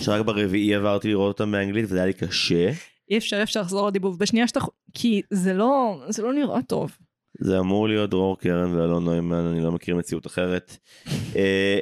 שרק 0.00 0.26
ברביעי 0.26 0.74
עברתי 0.74 1.08
לראות 1.08 1.40
אותם 1.40 1.52
באנגלית 1.52 1.84
וזה 1.84 1.96
היה 1.96 2.06
לי 2.06 2.12
קשה. 2.12 2.70
אי 3.10 3.18
אפשר, 3.18 3.36
אי 3.36 3.42
אפשר 3.42 3.60
לחזור 3.60 3.88
לדיבוב 3.88 4.18
בשנייה 4.18 4.48
שאתה... 4.48 4.60
כי 4.94 5.22
זה 5.30 5.54
לא, 5.54 6.02
זה 6.08 6.22
לא 6.22 6.32
נראה 6.32 6.62
טוב. 6.62 6.96
זה 7.40 7.58
אמור 7.58 7.88
להיות 7.88 8.10
דרור 8.10 8.38
קרן 8.38 8.74
ואלון 8.74 9.04
נוימן, 9.04 9.44
אני 9.44 9.60
לא 9.60 9.72
מכיר 9.72 9.96
מציאות 9.96 10.26
אחרת. 10.26 10.76
אה, 11.36 11.80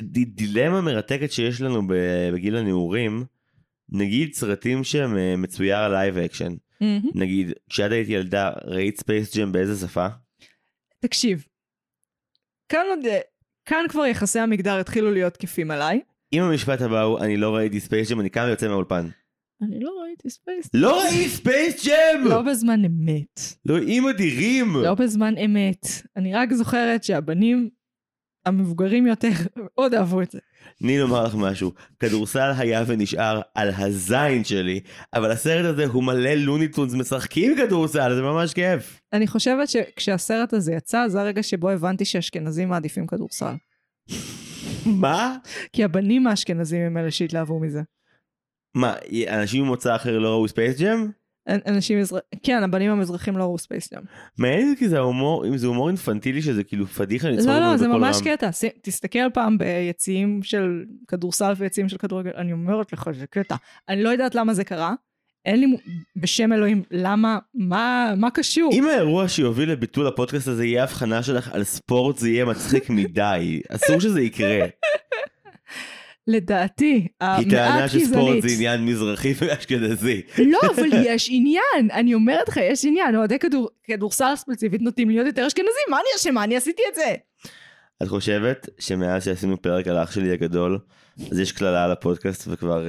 דילמה 0.00 0.80
מרתקת 0.80 1.32
שיש 1.32 1.60
לנו 1.60 1.82
בגיל 2.32 2.56
הנעורים, 2.56 3.24
נגיד 3.88 4.34
סרטים 4.34 4.84
שהם 4.84 5.18
אה, 5.18 5.36
מצויר 5.36 5.88
live 5.88 6.18
action. 6.18 6.52
נגיד, 7.14 7.52
כשאת 7.70 7.92
היית 7.92 8.08
ילדה, 8.08 8.50
ראית 8.64 9.00
ספייס 9.00 9.36
ג'ם 9.36 9.52
באיזה 9.52 9.86
שפה? 9.86 10.06
תקשיב, 11.00 11.44
כאן 12.68 12.86
עוד... 12.88 13.00
כאן 13.64 13.84
כבר 13.88 14.06
יחסי 14.06 14.38
המגדר 14.38 14.80
התחילו 14.80 15.10
להיות 15.10 15.34
תקפים 15.34 15.70
עליי. 15.70 16.00
אם 16.32 16.42
המשפט 16.42 16.80
הבא 16.80 17.02
הוא, 17.02 17.18
אני 17.18 17.36
לא 17.36 17.56
ראיתי 17.56 17.80
ספייס 17.80 18.10
ג'ם, 18.10 18.20
אני 18.20 18.28
קם 18.28 18.44
ויוצא 18.46 18.68
מהאולפן. 18.68 19.08
אני 19.62 19.80
לא 19.80 19.90
ראיתי 20.02 20.30
ספייס. 20.30 20.70
לא 20.74 21.02
ראית 21.02 21.28
ספייס 21.30 21.86
ג'ם! 21.86 22.24
לא 22.24 22.42
בזמן 22.42 22.84
אמת. 22.84 23.40
אלוהים 23.68 24.08
אדירים! 24.08 24.76
לא 24.76 24.94
בזמן 24.94 25.38
אמת. 25.38 25.86
אני 26.16 26.34
רק 26.34 26.52
זוכרת 26.52 27.04
שהבנים 27.04 27.70
המבוגרים 28.46 29.06
יותר 29.06 29.28
מאוד 29.56 29.94
אהבו 29.94 30.22
את 30.22 30.30
זה. 30.30 30.38
תני 30.78 30.98
לומר 30.98 31.24
לך 31.24 31.34
משהו, 31.34 31.72
כדורסל 32.00 32.52
היה 32.58 32.84
ונשאר 32.86 33.40
על 33.54 33.70
הזין 33.76 34.44
שלי, 34.44 34.80
אבל 35.14 35.30
הסרט 35.30 35.64
הזה 35.64 35.86
הוא 35.86 36.04
מלא 36.04 36.34
לוניטונס 36.34 36.94
משחקים 36.94 37.56
כדורסל, 37.56 38.14
זה 38.14 38.22
ממש 38.22 38.54
כיף. 38.54 39.00
אני 39.12 39.26
חושבת 39.26 39.68
שכשהסרט 39.68 40.52
הזה 40.52 40.72
יצא, 40.72 41.08
זה 41.08 41.20
הרגע 41.20 41.42
שבו 41.42 41.70
הבנתי 41.70 42.04
שאשכנזים 42.04 42.68
מעדיפים 42.68 43.06
כדורסל. 43.06 43.54
מה? 44.96 45.36
כי 45.72 45.84
הבנים 45.84 46.26
האשכנזים 46.26 46.80
הם 46.82 46.96
אלה 46.96 47.10
שהתלהבו 47.10 47.60
מזה. 47.60 47.82
מה, 48.74 48.94
אנשים 49.28 49.64
ממוצא 49.64 49.96
אחר 49.96 50.18
לא 50.18 50.28
ראו 50.28 50.48
ספייס 50.48 50.80
ג'ם? 50.80 51.10
אנ- 51.48 51.60
אנשים 51.66 51.98
מזר... 52.00 52.18
כן, 52.42 52.62
הבנים 52.62 52.90
המזרחים 52.90 53.36
לא 53.36 53.44
ראו 53.44 53.58
ספייס 53.58 53.92
ג'אם. 53.92 54.02
מעניין 54.38 54.74
כי 54.78 54.88
זה 54.88 54.98
הומור, 54.98 55.46
אם 55.46 55.56
זה 55.56 55.66
הומור 55.66 55.88
אינפנטילי 55.88 56.42
שזה 56.42 56.64
כאילו 56.64 56.86
פדיחה 56.86 57.28
לצחוק 57.28 57.48
לא, 57.48 57.60
לא, 57.60 57.76
זה 57.76 57.88
ממש. 57.88 58.16
קטע. 58.24 58.50
תסתכל 58.82 59.30
פעם 59.34 59.58
ביציעים 59.58 60.42
של 60.42 60.84
כדורסל 61.08 61.52
ויציעים 61.56 61.88
של 61.88 61.98
כדורגל, 61.98 62.30
אני 62.36 62.52
אומרת 62.52 62.92
לך, 62.92 63.10
זה 63.18 63.26
קטע. 63.26 63.56
אני 63.88 64.02
לא 64.02 64.08
יודעת 64.08 64.34
למה 64.34 64.54
זה 64.54 64.64
קרה. 64.64 64.94
אין 65.48 65.60
לי, 65.60 65.66
בשם 66.16 66.52
אלוהים, 66.52 66.82
למה, 66.90 67.38
מה, 67.54 68.14
מה 68.16 68.30
קשור? 68.30 68.70
אם 68.72 68.86
האירוע 68.88 69.28
שיוביל 69.28 69.70
לביטול 69.72 70.06
הפודקאסט 70.06 70.48
הזה 70.48 70.64
יהיה 70.66 70.82
הבחנה 70.82 71.22
שלך 71.22 71.50
על 71.52 71.64
ספורט 71.64 72.16
זה 72.18 72.28
יהיה 72.28 72.44
מצחיק 72.44 72.90
מדי, 72.98 73.60
אסור 73.68 74.00
שזה 74.00 74.20
יקרה. 74.20 74.66
לדעתי, 76.26 77.08
היא 77.20 77.50
טענה 77.50 77.74
המעט 77.74 77.90
שספורט 77.90 78.14
גזענית. 78.36 78.42
זה 78.42 78.48
עניין 78.54 78.86
מזרחי 78.86 79.32
ואשכנזי. 79.38 80.22
לא, 80.38 80.58
אבל 80.76 80.88
יש 81.04 81.28
עניין. 81.32 81.90
אני 81.92 82.14
אומרת 82.14 82.48
לך, 82.48 82.56
יש 82.56 82.84
עניין. 82.84 83.16
אוהדי 83.16 83.38
כדור- 83.38 83.68
כדורסל 83.84 84.36
ספציפית 84.36 84.82
נוטים 84.82 85.10
להיות 85.10 85.26
יותר 85.26 85.46
אשכנזים. 85.46 85.72
מה 85.90 85.96
אני 85.96 86.08
אשמה? 86.16 86.44
אני 86.44 86.56
עשיתי 86.56 86.82
את 86.90 86.94
זה. 86.94 87.14
את 88.02 88.08
חושבת 88.08 88.68
שמאז 88.78 89.24
שעשינו 89.24 89.62
פרק 89.62 89.86
על 89.88 89.98
אח 90.02 90.10
שלי 90.10 90.32
הגדול, 90.32 90.78
אז 91.30 91.38
יש 91.40 91.52
קללה 91.52 91.84
על 91.84 91.90
הפודקאסט 91.92 92.48
וכבר... 92.50 92.84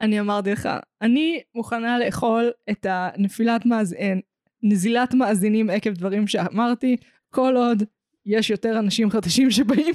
אני 0.00 0.20
אמרתי 0.20 0.50
לך, 0.50 0.68
אני 1.02 1.40
מוכנה 1.54 1.98
לאכול 1.98 2.50
את 2.70 2.86
הנפילת 2.88 3.66
מאזין, 3.66 4.20
נזילת 4.62 5.14
מאזינים 5.14 5.70
עקב 5.70 5.90
דברים 5.90 6.26
שאמרתי, 6.26 6.96
כל 7.30 7.54
עוד 7.56 7.82
יש 8.26 8.50
יותר 8.50 8.78
אנשים 8.78 9.10
חדשים 9.10 9.50
שבאים. 9.50 9.94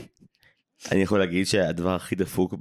אני 0.92 1.02
יכול 1.02 1.20
להגיד 1.20 1.46
שהדבר 1.46 1.96
הכי 1.96 2.16
דפוק 2.16 2.54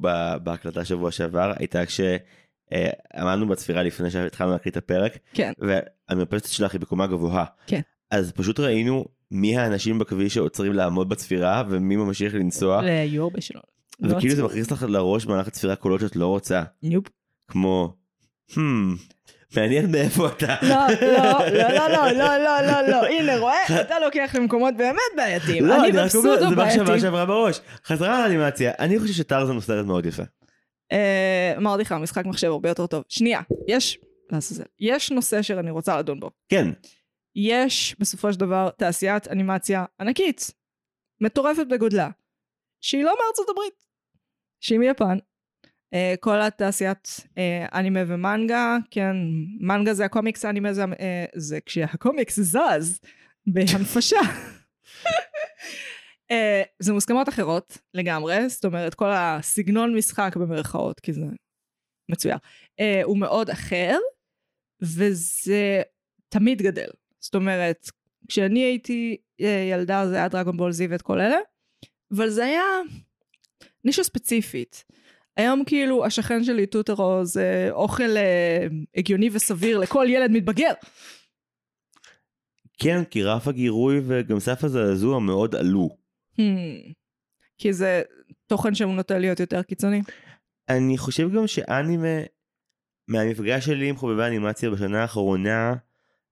בהקלטה 0.43 0.84
שבוע 0.84 1.11
שעבר 1.11 1.53
הייתה 1.59 1.82
כשעמדנו 1.86 3.49
בצפירה 3.49 3.82
לפני 3.82 4.11
שהתחלנו 4.11 4.53
להקליט 4.53 4.76
את 4.76 4.82
הפרק, 4.82 5.18
כן. 5.34 5.53
והמרפסת 5.59 6.47
שלך 6.47 6.72
היא 6.72 6.80
בקומה 6.80 7.07
גבוהה. 7.07 7.45
כן. 7.66 7.80
אז 8.11 8.32
פשוט 8.32 8.61
ראינו 8.61 9.05
מי 9.30 9.57
האנשים 9.57 9.99
בכביש 9.99 10.34
שעוצרים 10.34 10.72
לעמוד 10.72 11.09
בצפירה 11.09 11.62
ומי 11.68 11.97
ממשיך 11.97 12.34
לנסוע, 12.34 12.82
ליורבה 12.82 13.40
שלו. 13.40 13.61
לא 14.01 14.16
וכאילו 14.16 14.34
זה 14.34 14.43
מכניס 14.43 14.70
לך 14.70 14.82
לראש 14.88 15.24
במהלך 15.24 15.49
הצפירה 15.49 15.76
קולות 15.76 16.01
שאת 16.01 16.16
לא 16.16 16.26
רוצה, 16.26 16.62
ניופ. 16.82 17.05
כמו, 17.53 17.96
hmm, 18.50 18.57
מעניין 19.57 19.92
מאיפה 19.92 20.28
אתה. 20.28 20.57
לא, 20.62 20.76
לא, 21.03 21.48
לא, 21.53 21.88
לא, 21.88 21.88
לא, 21.88 22.12
לא, 22.12 22.38
לא, 22.38 22.61
לא, 22.61 22.88
לא, 22.88 23.07
הנה 23.07 23.38
רואה, 23.38 23.80
אתה 23.80 23.98
לוקח 23.98 24.34
למקומות 24.34 24.76
באמת 24.76 25.00
בעייתיים. 25.16 25.66
לא, 25.66 25.74
אני 25.74 25.82
רק 25.82 25.94
אומר, 25.94 26.05
בפסודו 26.05 26.38
זה 26.38 26.57
מחשבה 26.57 26.84
בעייתי. 26.84 27.00
שעברה 27.00 27.26
בראש. 27.26 27.61
חזרה 27.84 28.28
לאנימציה, 28.28 28.72
אני 28.78 28.98
חושב 28.98 29.12
שטרזן 29.12 29.53
הוא 29.53 29.61
סרט 29.61 29.86
מאוד 29.86 30.07
יפה. 30.07 30.22
אה, 30.92 31.55
אמרתי 31.57 31.82
לך, 31.82 31.92
משחק 31.92 32.26
מחשב 32.26 32.46
הרבה 32.46 32.68
יותר 32.68 32.86
טוב. 32.86 33.05
שנייה, 33.09 33.40
יש, 33.68 33.98
יש 34.80 35.11
נושא 35.11 35.42
שאני 35.42 35.70
רוצה 35.70 35.98
לדון 35.98 36.20
בו. 36.20 36.30
כן, 36.48 36.68
יש 37.36 37.96
בסופו 37.98 38.32
של 38.32 38.40
דבר 38.40 38.70
תעשיית 38.70 39.28
אנימציה 39.28 39.84
ענקית, 40.00 40.50
מטורפת 41.20 41.66
בגודלה, 41.70 42.11
שהיא 42.80 43.05
לא 43.05 43.14
מארצות 43.24 43.48
הברית, 43.48 43.74
שהיא 44.61 44.78
מיפן. 44.78 45.18
Uh, 45.95 46.16
כל 46.20 46.40
התעשיית 46.40 47.16
uh, 47.20 47.38
אנימה 47.74 48.01
ומנגה, 48.07 48.76
כן, 48.90 49.16
מנגה 49.61 49.95
זה 49.95 50.05
הקומיקס, 50.05 50.45
אנימה 50.45 50.72
זה, 50.72 50.84
uh, 50.84 50.88
זה 51.34 51.59
כשהקומיקס 51.66 52.40
זז 52.40 53.01
בהנפשה. 53.47 54.20
זה 56.78 56.93
מוסכמות 56.93 57.28
אחרות 57.28 57.78
לגמרי, 57.95 58.49
זאת 58.49 58.64
אומרת 58.64 58.95
כל 58.95 59.11
הסגנון 59.12 59.97
משחק 59.97 60.36
במרכאות, 60.36 61.01
כי 61.01 61.12
זה 61.12 61.22
מצויר, 62.11 62.36
הוא 63.05 63.18
מאוד 63.18 63.51
אחר, 63.51 63.99
וזה 64.82 65.82
תמיד 66.28 66.62
גדל. 66.62 66.88
זאת 67.20 67.34
אומרת, 67.34 67.90
כשאני 68.28 68.61
הייתי 68.61 69.16
אה, 69.40 69.68
ילדה 69.70 70.07
זה 70.09 70.16
היה 70.16 70.28
דרגון 70.28 70.57
בול 70.57 70.72
זי 70.72 70.86
ואת 70.86 71.03
כל 71.03 71.20
אלה, 71.20 71.38
אבל 72.14 72.28
זה 72.28 72.45
היה 72.45 72.62
נישה 73.84 74.03
ספציפית. 74.03 74.84
היום 75.37 75.64
כאילו 75.66 76.05
השכן 76.05 76.45
שלי 76.45 76.66
טוטרו 76.66 77.24
זה 77.24 77.68
אוכל 77.70 78.16
אה, 78.16 78.66
הגיוני 78.97 79.30
וסביר 79.33 79.78
לכל 79.78 80.07
ילד 80.09 80.30
מתבגר. 80.30 80.72
כן, 82.78 83.05
כי 83.05 83.22
רף 83.22 83.49
הגירוי 83.49 84.01
וגם 84.07 84.41
סף 84.41 84.64
הזעזוע 84.64 85.20
מאוד 85.20 85.55
עלו. 85.55 85.89
Hmm. 86.37 86.93
כי 87.59 87.72
זה 87.72 88.03
תוכן 88.47 88.74
שהוא 88.74 88.95
נוטה 88.95 89.18
להיות 89.18 89.41
יותר 89.41 89.62
קיצוני. 89.62 90.03
אני 90.68 90.99
חושב 90.99 91.30
גם 91.33 91.47
שאנימה, 91.47 92.18
מהמפגש 93.09 93.66
שלי 93.66 93.89
עם 93.89 93.97
חובבי 93.97 94.22
אנימציה 94.22 94.70
בשנה 94.70 95.03
האחרונה, 95.03 95.74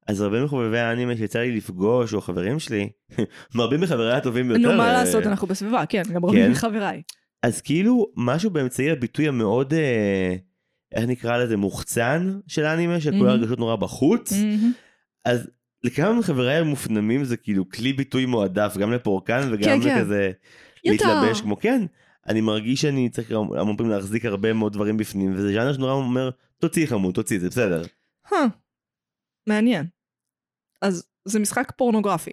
אז 0.07 0.21
הרבה 0.21 0.45
מחובבי 0.45 0.79
האנימה 0.79 1.17
שיצא 1.17 1.39
לי 1.39 1.57
לפגוש, 1.57 2.15
או 2.15 2.21
חברים 2.21 2.59
שלי, 2.59 2.91
מרבים 3.55 3.81
מחבריי 3.81 4.17
הטובים 4.17 4.49
ביותר. 4.49 4.71
נו 4.71 4.77
מה 4.77 4.89
אה, 4.89 4.93
לעשות 4.93 5.27
אנחנו 5.27 5.47
בסביבה 5.47 5.87
כן 5.87 6.03
גם 6.13 6.25
רבים 6.25 6.45
כן. 6.45 6.51
מחבריי. 6.51 7.03
אז 7.43 7.61
כאילו 7.61 8.13
משהו 8.17 8.51
באמצעי 8.51 8.91
הביטוי 8.91 9.29
המאוד, 9.29 9.75
אה, 9.75 10.37
איך 10.93 11.05
נקרא 11.09 11.39
לזה, 11.39 11.57
מוחצן 11.57 12.41
של 12.47 12.65
האנימה, 12.65 13.01
שכל 13.01 13.11
מהמם. 13.11 13.27
הרגשות 13.27 13.59
נורא 13.59 13.77
בחוץ. 13.77 14.33
מהמם. 14.33 14.73
אז 15.25 15.51
לכמה 15.85 16.13
מחבריי 16.13 16.57
המופנמים 16.57 17.25
זה 17.25 17.37
כאילו 17.37 17.69
כלי 17.69 17.93
ביטוי 17.93 18.27
מועדף, 18.27 18.77
גם 18.81 18.93
לפורקן 18.93 19.49
וגם 19.53 19.81
כן, 19.81 19.89
כן. 19.89 19.99
לכזה 19.99 20.31
ידע. 20.85 20.93
להתלבש 20.93 21.41
כמו 21.41 21.57
כן. 21.61 21.87
אני 22.29 22.41
מרגיש 22.41 22.81
שאני 22.81 23.09
צריך 23.09 23.31
המון 23.31 23.77
פעמים 23.77 23.93
להחזיק 23.93 24.25
הרבה 24.25 24.53
מאוד 24.53 24.73
דברים 24.73 24.97
בפנים, 24.97 25.35
וזה 25.35 25.53
ז'אנר 25.53 25.73
שנורא 25.73 25.93
אומר, 25.93 26.31
תוציא 26.59 26.87
חמוד, 26.87 27.15
תוציא, 27.15 27.39
זה 27.39 27.49
בסדר. 27.49 27.83
Huh. 28.29 28.35
מעניין. 29.49 29.87
אז 30.83 31.07
זה 31.25 31.39
משחק 31.39 31.73
פורנוגרפי. 31.77 32.31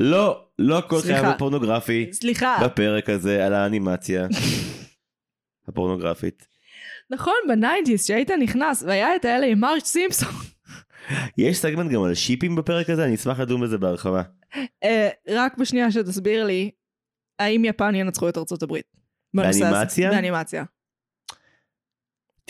לא, 0.00 0.46
לא 0.58 0.78
הכל 0.78 0.88
חייב 0.88 1.02
סליחה. 1.02 1.22
להיות 1.22 1.38
פורנוגרפי 1.38 2.08
סליחה. 2.12 2.58
בפרק 2.64 3.08
הזה 3.08 3.46
על 3.46 3.54
האנימציה 3.54 4.26
הפורנוגרפית. 5.68 6.46
נכון, 7.10 7.34
ב 7.48 7.54
nineties 7.54 8.06
שהיית 8.06 8.30
נכנס 8.30 8.82
והיה 8.82 9.16
את 9.16 9.24
האלה 9.24 9.46
עם 9.46 9.60
מרש 9.60 9.82
סימפסון. 9.82 10.28
יש 11.38 11.58
סגמנט 11.58 11.92
גם 11.92 12.02
על 12.02 12.14
שיפים 12.14 12.56
בפרק 12.56 12.90
הזה, 12.90 13.04
אני 13.04 13.14
אשמח 13.14 13.40
לדון 13.40 13.60
בזה 13.60 13.78
בהרחבה. 13.78 14.22
אה, 14.84 15.08
רק 15.28 15.58
בשנייה 15.58 15.90
שתסביר 15.90 16.44
לי, 16.44 16.70
האם 17.38 17.64
יפן 17.64 17.94
ינצחו 17.94 18.28
את 18.28 18.38
ארצות 18.38 18.62
הברית? 18.62 18.84
באנימציה? 19.34 20.10
באנימציה. 20.10 20.64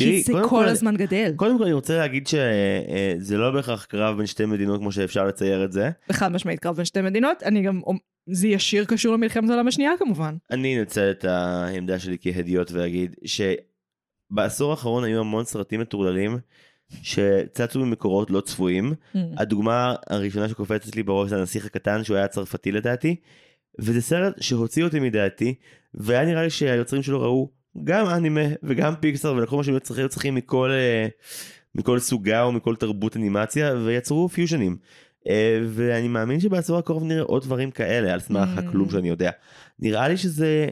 כי 0.09 0.23
זה 0.23 0.33
כל 0.49 0.65
הזמן 0.69 0.97
גדל. 0.97 1.33
קודם 1.37 1.59
כל 1.59 1.65
אני 1.65 1.73
רוצה 1.73 1.99
להגיד 1.99 2.27
שזה 2.27 3.37
לא 3.39 3.51
בהכרח 3.51 3.85
קרב 3.85 4.17
בין 4.17 4.27
שתי 4.27 4.45
מדינות 4.45 4.81
כמו 4.81 4.93
שאפשר 4.93 5.27
לצייר 5.27 5.65
את 5.65 5.73
זה. 5.73 5.91
חד 6.13 6.33
משמעית 6.33 6.61
קרב 6.61 6.77
בין 6.77 6.85
שתי 6.85 7.01
מדינות, 7.01 7.43
אני 7.43 7.63
גם, 7.63 7.81
זה 8.27 8.49
ישיר 8.49 8.85
קשור 8.85 9.15
למלחמת 9.15 9.51
העולם 9.51 9.69
השנייה 9.69 9.93
כמובן. 9.99 10.37
אני 10.51 10.81
אנצל 10.81 11.11
את 11.11 11.25
העמדה 11.25 11.99
שלי 11.99 12.17
כהדיוט 12.21 12.73
ואגיד 12.73 13.15
בעשור 14.31 14.71
האחרון 14.71 15.05
היו 15.05 15.21
המון 15.21 15.45
סרטים 15.45 15.81
מטורללים 15.81 16.39
שצצו 17.03 17.81
ממקורות 17.81 18.31
לא 18.31 18.41
צפויים. 18.41 18.93
Mm. 18.93 19.19
הדוגמה 19.37 19.95
הראשונה 20.07 20.49
שקופצת 20.49 20.97
לי 20.97 21.03
בראש 21.03 21.31
זה 21.31 21.37
הנסיך 21.37 21.67
הקטן 21.67 22.05
שהוא 22.05 22.17
היה 22.17 22.29
צרפתי 22.29 22.73
לדעתי. 22.73 23.17
וזה 23.79 24.01
סרט 24.01 24.35
שהוציא 24.41 24.85
אותי 24.85 25.01
מדעתי 25.01 25.55
והיה 25.95 26.25
נראה 26.25 26.43
לי 26.43 26.51
שהיוצרים 26.51 27.03
שלו 27.03 27.21
ראו 27.21 27.51
גם 27.85 28.07
אנימה 28.07 28.41
וגם 28.63 28.95
פיקסר 29.01 29.33
ולקחו 29.35 29.57
מה 29.57 29.65
שהם 29.65 29.79
צריכים- 29.79 30.09
צריכים 30.09 30.35
מכל, 30.35 30.71
אה, 30.71 31.07
מכל 31.75 31.99
סוגה 31.99 32.43
או 32.43 32.53
מכל 32.53 32.77
תרבות 32.77 33.17
אנימציה 33.17 33.75
ויצרו 33.85 34.29
פיוז'נים. 34.29 34.77
אה, 35.29 35.61
ואני 35.67 36.09
מאמין 36.09 36.41
שבעשור 36.41 36.79
הקרוב 36.79 37.05
נראה 37.05 37.23
עוד 37.23 37.43
דברים 37.43 37.71
כאלה 37.71 38.13
על 38.13 38.21
סמך 38.21 38.49
Mm. 38.57 38.61
הכלום 38.61 38.91
שאני 38.91 39.09
יודע. 39.09 39.31
נראה 39.79 40.09
לי 40.09 40.17
שזה 40.17 40.69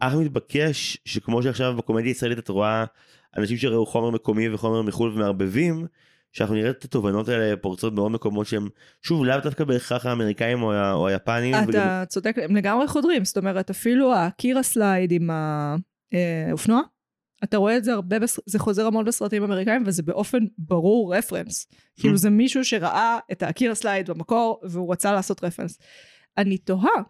אך 0.00 0.14
מתבקש 0.14 0.98
שכמו 1.04 1.42
שעכשיו 1.42 1.74
בקומדיה 1.76 2.08
הישראלית 2.08 2.38
את 2.38 2.48
רואה 2.48 2.84
אנשים 3.36 3.56
שראו 3.56 3.86
חומר 3.86 4.10
מקומי 4.10 4.48
וחומר 4.48 4.82
מחו"ל 4.82 5.10
ומערבבים, 5.14 5.86
שאנחנו 6.32 6.54
נראה 6.54 6.70
את 6.70 6.84
התובנות 6.84 7.28
האלה 7.28 7.56
פורצות 7.56 7.94
בעוד 7.94 8.12
מקומות 8.12 8.46
שהם 8.46 8.68
שוב 9.02 9.24
לאו 9.24 9.36
דווקא 9.42 9.64
בהכרח 9.64 10.06
האמריקאים 10.06 10.62
או, 10.62 10.72
ה- 10.72 10.92
או 10.92 11.08
היפנים. 11.08 11.54
וגם- 11.54 11.68
אתה 11.70 12.04
צודק, 12.08 12.36
הם 12.42 12.56
לגמרי 12.56 12.86
חודרים, 12.88 13.24
זאת 13.24 13.36
אומרת, 13.36 13.70
אפילו 13.70 14.14
האקירה 14.14 14.62
slide 14.62 15.12
עם 15.12 15.30
האופנוע, 16.12 16.80
אתה 17.44 17.56
רואה 17.56 17.76
את 17.76 17.84
זה 17.84 17.92
הרבה, 17.92 18.16
זה 18.46 18.58
חוזר 18.58 18.86
המון 18.86 19.04
בסרטים 19.04 19.42
אמריקאים, 19.42 19.82
וזה 19.86 20.02
באופן 20.02 20.38
ברור 20.58 21.16
רפרנס. 21.16 21.66
כאילו 21.96 22.16
זה 22.16 22.30
מישהו 22.30 22.64
שראה 22.64 23.18
את 23.32 23.42
האקירה 23.42 23.74
slide 23.74 24.10
במקור, 24.10 24.60
והוא 24.62 24.92
רצה 24.92 25.12
לעשות 25.12 25.44
רפרנס. 25.44 25.78
אני 26.38 26.58
תוהה, 26.58 27.02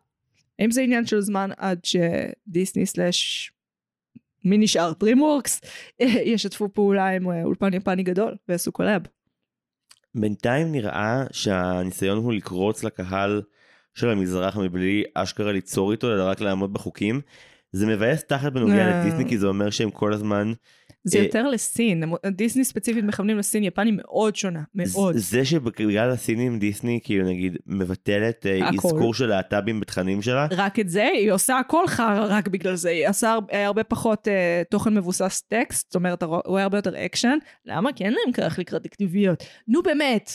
האם 0.59 0.70
זה 0.70 0.80
עניין 0.80 1.07
של 1.07 1.20
זמן 1.20 1.51
עד 1.57 1.80
שדיסני 1.84 2.86
slash 2.86 3.53
מי 4.44 4.59
נשאר 4.59 4.92
DreamWorks 5.05 5.66
ישתפו 6.32 6.72
פעולה 6.72 7.09
עם 7.09 7.30
אה, 7.30 7.44
אולפן 7.44 7.74
יפני 7.74 8.03
גדול 8.03 8.36
ויעשו 8.49 8.72
collab. 8.72 9.03
בינתיים 10.14 10.72
נראה 10.72 11.24
שהניסיון 11.32 12.18
הוא 12.18 12.32
לקרוץ 12.32 12.84
לקהל 12.84 13.42
של 13.94 14.09
המזרח 14.09 14.57
מבלי 14.57 15.05
אשכרה 15.14 15.53
ליצור 15.53 15.92
איתו 15.92 16.12
אלא 16.12 16.22
רק 16.30 16.40
לעמוד 16.40 16.72
בחוקים. 16.72 17.20
זה 17.77 17.87
מבאס 17.87 18.24
תחת 18.24 18.53
בנוגע 18.53 18.89
אה. 18.89 19.01
לדיסני 19.01 19.29
כי 19.29 19.39
זה 19.39 19.47
אומר 19.47 19.70
שהם 19.70 19.91
כל 19.91 20.12
הזמן 20.12 20.53
זה 21.05 21.18
אה, 21.18 21.24
יותר 21.24 21.49
לסין, 21.49 22.05
דיסני 22.31 22.64
ספציפית 22.64 23.05
מכוונים 23.05 23.39
לסין, 23.39 23.64
יפני 23.64 23.91
מאוד 23.95 24.37
שונה, 24.37 24.62
מאוד. 24.74 25.16
זה 25.16 25.45
שבגלל 25.45 26.11
הסינים 26.11 26.59
דיסני 26.59 27.01
כאילו 27.03 27.29
נגיד 27.29 27.57
מבטלת 27.66 28.47
אה. 28.47 28.68
אזכור 28.68 29.14
של 29.14 29.27
להט"בים 29.27 29.81
בתכנים 29.81 30.22
שלה 30.22 30.47
רק 30.51 30.79
את 30.79 30.89
זה, 30.89 31.05
היא 31.05 31.33
עושה 31.33 31.59
הכל 31.59 31.87
חרא 31.87 32.27
רק 32.29 32.49
בגלל 32.49 32.74
זה, 32.74 32.91
היא 32.91 33.09
עושה 33.09 33.33
הר- 33.33 33.41
הרבה 33.66 33.85
פחות 33.85 34.29
תוכן 34.70 34.95
מבוסס 34.95 35.43
טקסט, 35.49 35.87
זאת 35.87 35.95
אומרת, 35.95 36.22
רואה 36.22 36.62
הרבה 36.62 36.79
יותר 36.79 37.05
אקשן, 37.07 37.39
למה? 37.64 37.93
כי 37.93 38.05
אין 38.05 38.12
להם 38.12 38.33
כוח 38.32 38.59
לקריאייטיביות. 38.59 39.44
נו 39.68 39.83
באמת. 39.83 40.31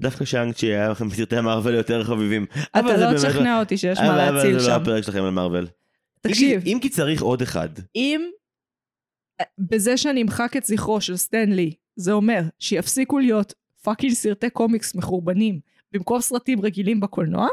דווקא 0.00 0.24
שאנג 0.24 0.54
צ'י 0.54 0.66
היה 0.66 0.88
לכם 0.88 1.08
בסרטי 1.08 1.36
המרוויל 1.36 1.74
יותר 1.74 2.04
חביבים. 2.04 2.46
אבל 2.74 2.90
אתה 2.90 2.96
לא 3.00 3.06
באמת- 3.06 3.16
תשכנע 3.16 3.60
אותי 3.60 3.76
שיש 3.76 3.98
אבל- 3.98 4.08
מה 4.08 4.28
אבל 4.28 4.36
להציל 4.36 4.58
זה 4.58 4.68
לא 4.68 4.74
שם. 4.74 4.82
הפרק 4.82 5.04
שלכם 5.04 5.22
על 5.24 5.30
מארוול. 5.30 5.66
תקשיב, 6.20 6.62
אם 6.66 6.78
כי 6.82 6.88
צריך 6.88 7.22
עוד 7.22 7.42
אחד. 7.42 7.68
אם 7.96 8.20
בזה 9.58 9.96
שאני 9.96 10.22
אמחק 10.22 10.56
את 10.56 10.64
זכרו 10.64 11.00
של 11.00 11.16
סטן 11.16 11.52
לי, 11.52 11.74
זה 11.96 12.12
אומר 12.12 12.40
שיפסיקו 12.58 13.18
להיות 13.18 13.52
fucking 13.82 14.12
סרטי 14.12 14.50
קומיקס 14.50 14.94
מחורבנים 14.94 15.60
במקום 15.92 16.20
סרטים 16.20 16.60
רגילים 16.60 17.00
בקולנוע, 17.00 17.48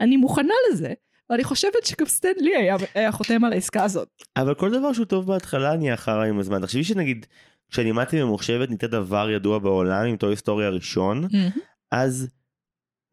אני 0.00 0.16
מוכנה 0.16 0.54
לזה, 0.72 0.92
ואני 1.30 1.44
חושבת 1.44 1.84
שגם 1.86 2.06
סטן 2.06 2.32
לי 2.36 2.56
היה, 2.56 2.76
היה 2.94 3.12
חותם 3.12 3.44
על 3.44 3.52
העסקה 3.52 3.84
הזאת. 3.84 4.08
אבל 4.36 4.54
כל 4.54 4.70
דבר 4.78 4.92
שהוא 4.92 5.06
טוב 5.06 5.26
בהתחלה 5.26 5.76
נהיה 5.76 5.96
חרא 5.96 6.24
עם 6.24 6.38
הזמן. 6.38 6.60
תחשבי 6.62 6.84
שנגיד 6.84 7.26
כשאנימציה 7.70 8.24
ממוחשבת 8.24 8.68
נהייתה 8.68 8.86
דבר 8.86 9.30
ידוע 9.30 9.58
בעולם 9.58 10.06
עם 10.06 10.16
טוי 10.16 10.32
היסטוריה 10.32 10.66
הראשון 10.68 11.28
אז 11.92 12.28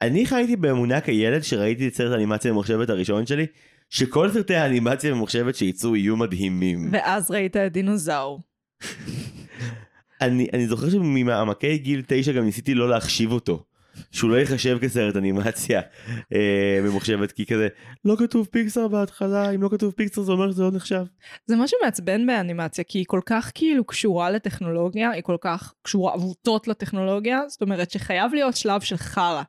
אני 0.02 0.26
חייתי 0.26 0.56
באמונה 0.56 1.02
כילד 1.02 1.42
שראיתי 1.42 1.88
את 1.88 1.96
סרט 1.96 2.12
האנימציה 2.12 2.52
הממוחשבת 2.52 2.90
הראשון 2.90 3.26
שלי 3.26 3.46
שכל 3.90 4.32
סרטי 4.32 4.56
האנימציה 4.56 5.12
הממוחשבת 5.12 5.56
שיצאו 5.56 5.96
יהיו 5.96 6.18
מדהימים. 6.18 6.90
ואז 6.92 7.32
ראית 7.32 7.58
את 7.58 7.72
דינוזאור. 7.72 8.42
אני, 10.22 10.48
אני 10.54 10.68
זוכר 10.68 10.90
שממעמקי 10.90 11.78
גיל 11.78 12.02
תשע 12.08 12.32
גם 12.32 12.46
ניסיתי 12.46 12.74
לא 12.74 12.90
להחשיב 12.90 13.32
אותו. 13.32 13.64
שהוא 14.12 14.30
לא 14.30 14.36
ייחשב 14.36 14.78
כסרט 14.82 15.16
אנימציה 15.16 15.82
אה, 16.34 16.80
ממוחשבת 16.84 17.32
כי 17.32 17.46
כזה 17.46 17.68
לא 18.06 18.16
כתוב 18.20 18.48
פיקסר 18.52 18.88
בהתחלה 18.88 19.52
אם 19.52 19.62
לא 19.62 19.70
כתוב 19.70 19.94
פיקסר 19.94 20.22
זה 20.22 20.32
אומר 20.32 20.52
שזה 20.52 20.64
לא 20.64 20.72
נחשב. 20.72 21.04
זה 21.46 21.56
משהו 21.56 21.78
מעצבן 21.84 22.28
באנימציה, 22.28 22.84
כי 22.84 22.98
היא 22.98 23.06
כל 23.08 23.22
כך 23.26 23.52
כאילו 23.56 23.84
קשורה 23.84 24.32
לטכנולוגיה, 24.32 25.12
היא 25.12 25.24
כל 25.24 25.38
כך 25.42 25.74
קשורה 25.82 26.14
עבותות 26.14 26.68
לטכנולוגיה, 26.68 27.42
זאת 27.48 27.62
אומרת 27.62 27.92
שחייב 27.92 28.34
להיות 28.34 28.56
שלב 28.56 28.82
של 28.82 28.98
חרא. 28.98 29.44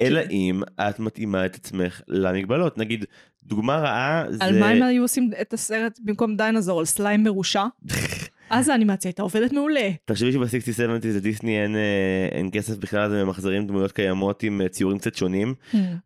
אלא 0.00 0.20
אם 0.30 0.62
את 0.80 1.00
מתאימה 1.00 1.46
את 1.46 1.54
עצמך 1.54 2.00
למגבלות 2.08 2.78
נגיד 2.78 3.04
דוגמה 3.42 3.76
רעה 3.76 4.24
זה 4.30 4.44
על 4.44 4.60
מה 4.60 4.68
הם 4.68 4.82
היו 4.82 5.02
עושים 5.02 5.30
את 5.40 5.52
הסרט 5.52 5.98
במקום 6.04 6.36
דיינזור, 6.36 6.78
על 6.78 6.84
סליים 6.84 7.22
מרושע? 7.22 7.64
אז 8.54 8.68
האנימציה 8.68 9.08
הייתה 9.08 9.22
עובדת 9.22 9.52
מעולה. 9.52 9.90
תחשבי 10.04 10.32
שב-60-70 10.32 11.06
לדיסני 11.06 11.62
אין, 11.62 11.76
אה, 11.76 12.28
אין 12.32 12.50
כסף 12.52 12.76
בכלל 12.76 13.00
אז 13.00 13.12
הם 13.12 13.26
ממחזרים 13.26 13.66
דמויות 13.66 13.92
קיימות 13.92 14.42
עם 14.42 14.60
אה, 14.60 14.68
ציורים 14.68 14.98
קצת 14.98 15.14
שונים 15.14 15.54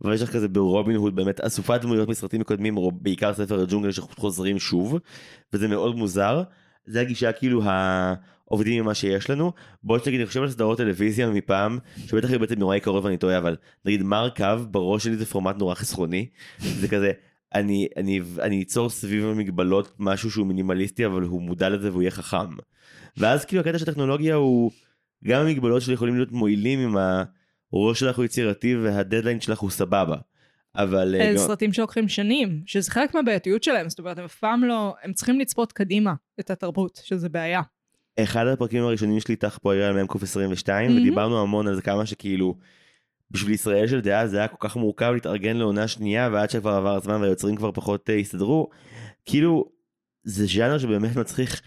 ויש 0.00 0.22
לך 0.22 0.30
כזה 0.30 0.48
ברובין 0.48 0.96
הוד 0.96 1.16
באמת 1.16 1.40
אסופת 1.40 1.80
דמויות 1.80 2.08
מסרטים 2.08 2.42
קודמים 2.42 2.76
או 2.76 2.92
בעיקר 2.92 3.34
ספר 3.34 3.60
הג'ונגל 3.62 3.90
שחוזרים 3.90 4.58
שוב 4.58 4.98
וזה 5.52 5.68
מאוד 5.68 5.96
מוזר. 5.96 6.42
זה 6.86 7.00
הגישה 7.00 7.32
כאילו 7.32 7.62
העובדים 7.64 8.82
ממה 8.82 8.94
שיש 8.94 9.30
לנו 9.30 9.52
בוא 9.82 9.98
נגיד 10.06 10.20
אני 10.20 10.26
חושב 10.26 10.42
על 10.42 10.50
סדרות 10.50 10.78
טלוויזיה 10.78 11.30
מפעם 11.30 11.78
שבטח 12.06 12.30
היא 12.30 12.38
בעצם 12.38 12.58
נורא 12.58 12.76
יקרות 12.76 13.04
ואני 13.04 13.16
טועה 13.16 13.38
אבל 13.38 13.56
נגיד 13.84 14.02
מרקב 14.02 14.64
בראש 14.70 15.04
שלי 15.04 15.16
זה 15.16 15.26
פורמט 15.26 15.56
נורא 15.58 15.74
חסכוני 15.74 16.26
זה 16.58 16.88
כזה 16.88 17.12
אני 17.54 17.88
אני 17.96 18.20
אני 18.42 18.62
אצור 18.62 18.90
סביב 18.90 19.24
המגבלות 19.24 19.94
משהו 19.98 20.30
שהוא 20.30 20.46
מינימליסטי 20.46 21.06
אבל 21.06 21.22
הוא 21.22 21.42
מודע 21.42 21.68
לזה 21.68 21.90
והוא 21.90 22.02
יהיה 22.02 22.10
חכם. 22.10 22.56
ואז 23.16 23.44
כאילו 23.44 23.60
הקטע 23.62 23.78
של 23.78 23.84
טכנולוגיה 23.86 24.34
הוא 24.34 24.70
גם 25.24 25.40
המגבלות 25.46 25.82
שלי 25.82 25.94
יכולים 25.94 26.14
להיות 26.16 26.32
מועילים 26.32 26.78
אם 26.80 26.96
הראש 27.72 28.00
שלך 28.00 28.16
הוא 28.16 28.24
יצירתי 28.24 28.76
והדדליין 28.76 29.40
שלך 29.40 29.58
הוא 29.58 29.70
סבבה. 29.70 30.16
אבל 30.76 31.14
אה, 31.14 31.20
אלה 31.28 31.32
גם- 31.38 31.46
סרטים 31.46 31.72
שלוקחים 31.72 32.08
שנים, 32.08 32.62
שזה 32.66 32.90
חלק 32.90 33.14
מהבעייתיות 33.14 33.62
שלהם, 33.62 33.88
זאת 33.88 33.98
אומרת, 33.98 34.18
הם 34.18 34.24
אף 34.24 34.34
פעם 34.38 34.64
לא, 34.64 34.94
הם 35.02 35.12
צריכים 35.12 35.40
לצפות 35.40 35.72
קדימה 35.72 36.14
את 36.40 36.50
התרבות, 36.50 37.00
שזה 37.04 37.28
בעיה. 37.28 37.60
אחד 38.18 38.46
הפרקים 38.46 38.82
הראשונים 38.82 39.20
שלי 39.20 39.34
איתך 39.34 39.58
פה 39.62 39.72
היה 39.74 39.88
על 39.88 40.02
מ"ק 40.02 40.22
22 40.22 40.90
מהמם. 40.90 41.02
ודיברנו 41.02 41.42
המון 41.42 41.66
על 41.68 41.74
זה 41.74 41.82
כמה 41.82 42.06
שכאילו 42.06 42.54
בשביל 43.30 43.54
ישראל 43.54 43.86
של 43.86 44.00
דעה 44.00 44.26
זה 44.26 44.38
היה 44.38 44.48
כל 44.48 44.68
כך 44.68 44.76
מורכב 44.76 45.10
להתארגן 45.14 45.56
לעונה 45.56 45.88
שנייה 45.88 46.28
ועד 46.32 46.50
שכבר 46.50 46.70
עבר 46.74 46.94
הזמן 46.96 47.20
והיוצרים 47.20 47.56
כבר 47.56 47.72
פחות 47.72 48.10
אה, 48.10 48.16
הסתדרו 48.16 48.68
כאילו 49.26 49.68
זה 50.22 50.46
ז'אנר 50.46 50.78
שבאמת 50.78 51.16
מצריך 51.16 51.60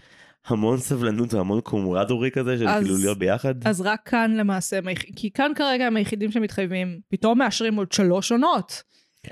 המון 0.46 0.78
סבלנות 0.78 1.34
והמון 1.34 1.60
קומרדורי 1.60 2.30
כזה 2.30 2.58
של 2.58 2.68
אז- 2.68 2.84
כאילו 2.84 2.98
להיות 2.98 3.18
ביחד. 3.18 3.66
אז 3.66 3.80
רק 3.80 4.00
כאן 4.04 4.34
למעשה, 4.36 4.78
כי 5.16 5.30
כאן 5.30 5.52
כרגע 5.56 5.86
הם 5.86 5.96
היחידים 5.96 6.30
שמתחייבים, 6.32 7.00
פתאום 7.08 7.38
מאשרים 7.38 7.74
עוד 7.76 7.92
שלוש 7.92 8.32
עונות 8.32 8.82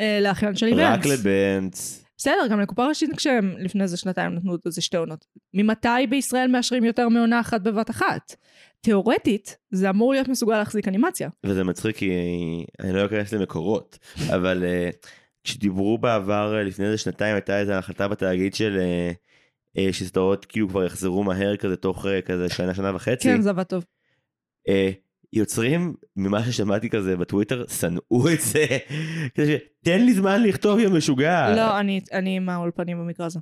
אה, 0.00 0.18
לאחיין 0.22 0.56
של 0.56 0.66
איבנטס. 0.66 1.06
רק 1.06 1.12
לבנץ. 1.12 2.04
בסדר, 2.16 2.46
גם 2.50 2.60
לקופה 2.60 2.86
ראשית 2.86 3.10
כשהם 3.16 3.54
לפני 3.58 3.82
איזה 3.82 3.96
שנתיים 3.96 4.34
נתנו 4.34 4.54
את 4.54 4.60
זה 4.64 4.80
שתי 4.82 4.96
עונות. 4.96 5.24
ממתי 5.54 6.06
בישראל 6.10 6.50
מאשרים 6.50 6.84
יותר 6.84 7.08
מעונה 7.08 7.40
אחת 7.40 7.60
בבת 7.60 7.90
אחת? 7.90 8.34
תאורטית, 8.80 9.56
זה 9.70 9.90
אמור 9.90 10.12
להיות 10.12 10.28
מסוגל 10.28 10.58
להחזיק 10.58 10.88
אנימציה. 10.88 11.28
וזה 11.46 11.64
מצחיק 11.64 11.96
כי 11.96 12.10
אני 12.80 12.92
לא 12.92 13.06
אכנס 13.06 13.32
למקורות 13.32 13.98
אבל 14.34 14.64
אה, 14.64 14.90
כשדיברו 15.44 15.98
בעבר 15.98 16.54
אה, 16.56 16.62
לפני 16.62 16.86
איזה 16.86 16.98
שנתיים 16.98 17.34
הייתה 17.34 17.60
איזה 17.60 17.78
החלטה 17.78 18.08
בתאגיד 18.08 18.54
של 18.54 18.78
אה, 19.76 19.92
שסדרות 19.92 20.44
כאילו 20.44 20.68
כבר 20.68 20.84
יחזרו 20.84 21.24
מהר 21.24 21.56
כזה 21.56 21.76
תוך 21.76 22.06
כזה 22.24 22.48
שנה 22.48 22.74
שנה 22.74 22.96
וחצי. 22.96 23.28
כן, 23.28 23.40
זה 23.40 23.50
עבד 23.50 23.62
טוב. 23.62 23.84
יוצרים 25.32 25.94
ממה 26.16 26.44
ששמעתי 26.44 26.90
כזה 26.90 27.16
בטוויטר 27.16 27.64
שנאו 27.66 28.28
את 28.32 28.40
זה 28.40 28.66
תן 29.84 30.04
לי 30.04 30.14
זמן 30.14 30.42
לכתוב 30.42 30.78
יא 30.78 30.88
משוגע. 30.88 31.56
לא, 31.56 31.80
אני, 31.80 32.00
אני 32.12 32.36
עם 32.36 32.48
האולפנים 32.48 32.98
במקרה 32.98 33.26
הזה. 33.26 33.40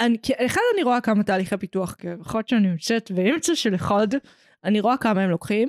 אני, 0.00 0.16
אחד, 0.46 0.60
אני 0.74 0.82
רואה 0.82 1.00
כמה 1.00 1.22
תהליכי 1.22 1.56
פיתוח, 1.56 1.94
כי 1.94 2.06
יכול 2.20 2.38
להיות 2.38 2.48
שאני 2.48 2.68
נמצאת 2.68 3.10
באמצע 3.10 3.54
של 3.54 3.74
אחד, 3.74 4.08
אני 4.64 4.80
רואה 4.80 4.96
כמה 4.96 5.22
הם 5.22 5.30
לוקחים, 5.30 5.68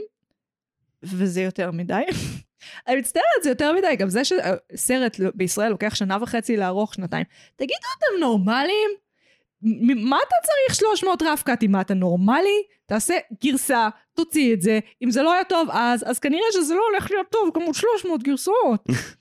וזה 1.04 1.42
יותר 1.42 1.72
מדי. 1.72 2.04
אני 2.88 2.96
מצטערת, 2.96 3.44
זה 3.44 3.50
יותר 3.50 3.74
מדי, 3.74 3.96
גם 3.96 4.10
זה 4.10 4.22
שסרט 4.24 5.20
בישראל 5.36 5.70
לוקח 5.70 5.96
שנה 5.96 6.18
וחצי 6.22 6.58
לערוך 6.58 6.94
שנתיים. 6.94 7.26
תגידו, 7.56 7.88
אתם 7.98 8.20
נורמלים? 8.20 8.90
מה 9.96 10.18
אתה 10.28 10.36
צריך 10.44 10.80
300 10.80 11.22
רף 11.22 11.44
קאטים? 11.44 11.72
מה 11.72 11.82
אתה 11.82 11.94
נורמלי? 11.94 12.64
תעשה 12.86 13.18
גרסה, 13.44 13.90
תוציא 14.14 14.54
את 14.54 14.62
זה. 14.62 14.80
אם 15.04 15.12
זה 15.12 15.22
לא 15.22 15.34
היה 15.34 15.44
טוב 15.44 15.70
אז, 15.72 16.10
אז 16.10 16.20
כנראה 16.20 16.48
שזה 16.54 16.74
לא 16.74 16.82
הולך 16.92 17.12
להיות 17.12 17.28
טוב, 17.32 17.50
כמו 17.54 17.74
300 17.74 18.24
גרסאות. 18.24 18.86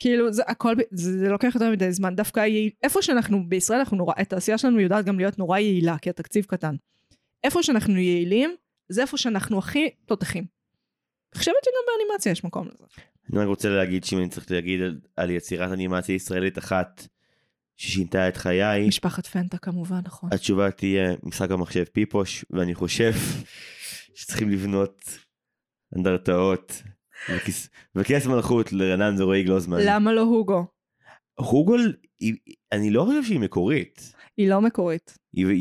כאילו 0.00 0.32
זה 0.32 0.42
הכל, 0.46 0.74
זה, 0.90 1.18
זה 1.18 1.28
לוקח 1.28 1.50
יותר 1.54 1.70
מדי 1.70 1.92
זמן, 1.92 2.16
דווקא 2.16 2.40
יעיל, 2.40 2.70
איפה 2.82 3.02
שאנחנו, 3.02 3.48
בישראל 3.48 3.78
אנחנו 3.78 3.96
נורא, 3.96 4.14
התעשייה 4.16 4.58
שלנו 4.58 4.80
יודעת 4.80 5.04
גם 5.04 5.18
להיות 5.18 5.38
נורא 5.38 5.58
יעילה, 5.58 5.98
כי 5.98 6.10
התקציב 6.10 6.44
קטן. 6.44 6.74
איפה 7.44 7.62
שאנחנו 7.62 7.96
יעילים, 7.96 8.54
זה 8.88 9.02
איפה 9.02 9.16
שאנחנו 9.16 9.58
הכי 9.58 9.90
תותחים. 10.06 10.44
חושבת 11.34 11.54
שגם 11.64 11.82
באנימציה 11.86 12.32
יש 12.32 12.44
מקום 12.44 12.68
לזה. 12.68 12.84
אני 13.32 13.38
רק 13.38 13.46
רוצה 13.46 13.68
להגיד 13.68 14.04
שאם 14.04 14.18
אני 14.18 14.28
צריך 14.28 14.50
להגיד 14.50 14.80
על, 14.80 15.00
על 15.16 15.30
יצירת 15.30 15.72
אנימציה 15.72 16.14
ישראלית 16.14 16.58
אחת 16.58 17.06
ששינתה 17.76 18.28
את 18.28 18.36
חיי, 18.36 18.88
משפחת 18.88 19.26
פנטה 19.26 19.58
כמובן, 19.58 20.00
נכון. 20.04 20.30
התשובה 20.32 20.70
תהיה 20.70 21.14
משחק 21.22 21.50
המחשב 21.50 21.84
פיפוש, 21.84 22.44
ואני 22.50 22.74
חושב 22.74 23.12
שצריכים 24.14 24.50
לבנות 24.50 25.18
אנדרטאות 25.96 26.82
וכס, 27.28 27.68
מלכות 28.26 28.72
לרנן 28.72 29.22
ורועי 29.22 29.42
גלוזמן. 29.42 29.78
למה 29.80 30.12
לא 30.12 30.20
הוגו? 30.20 30.64
הוגול, 31.34 31.96
היא- 32.20 32.34
אני 32.72 32.90
לא 32.90 33.04
חושב 33.04 33.24
שהיא 33.24 33.40
מקורית. 33.40 34.12
היא 34.36 34.48
לא 34.48 34.60
מקורית. 34.60 35.18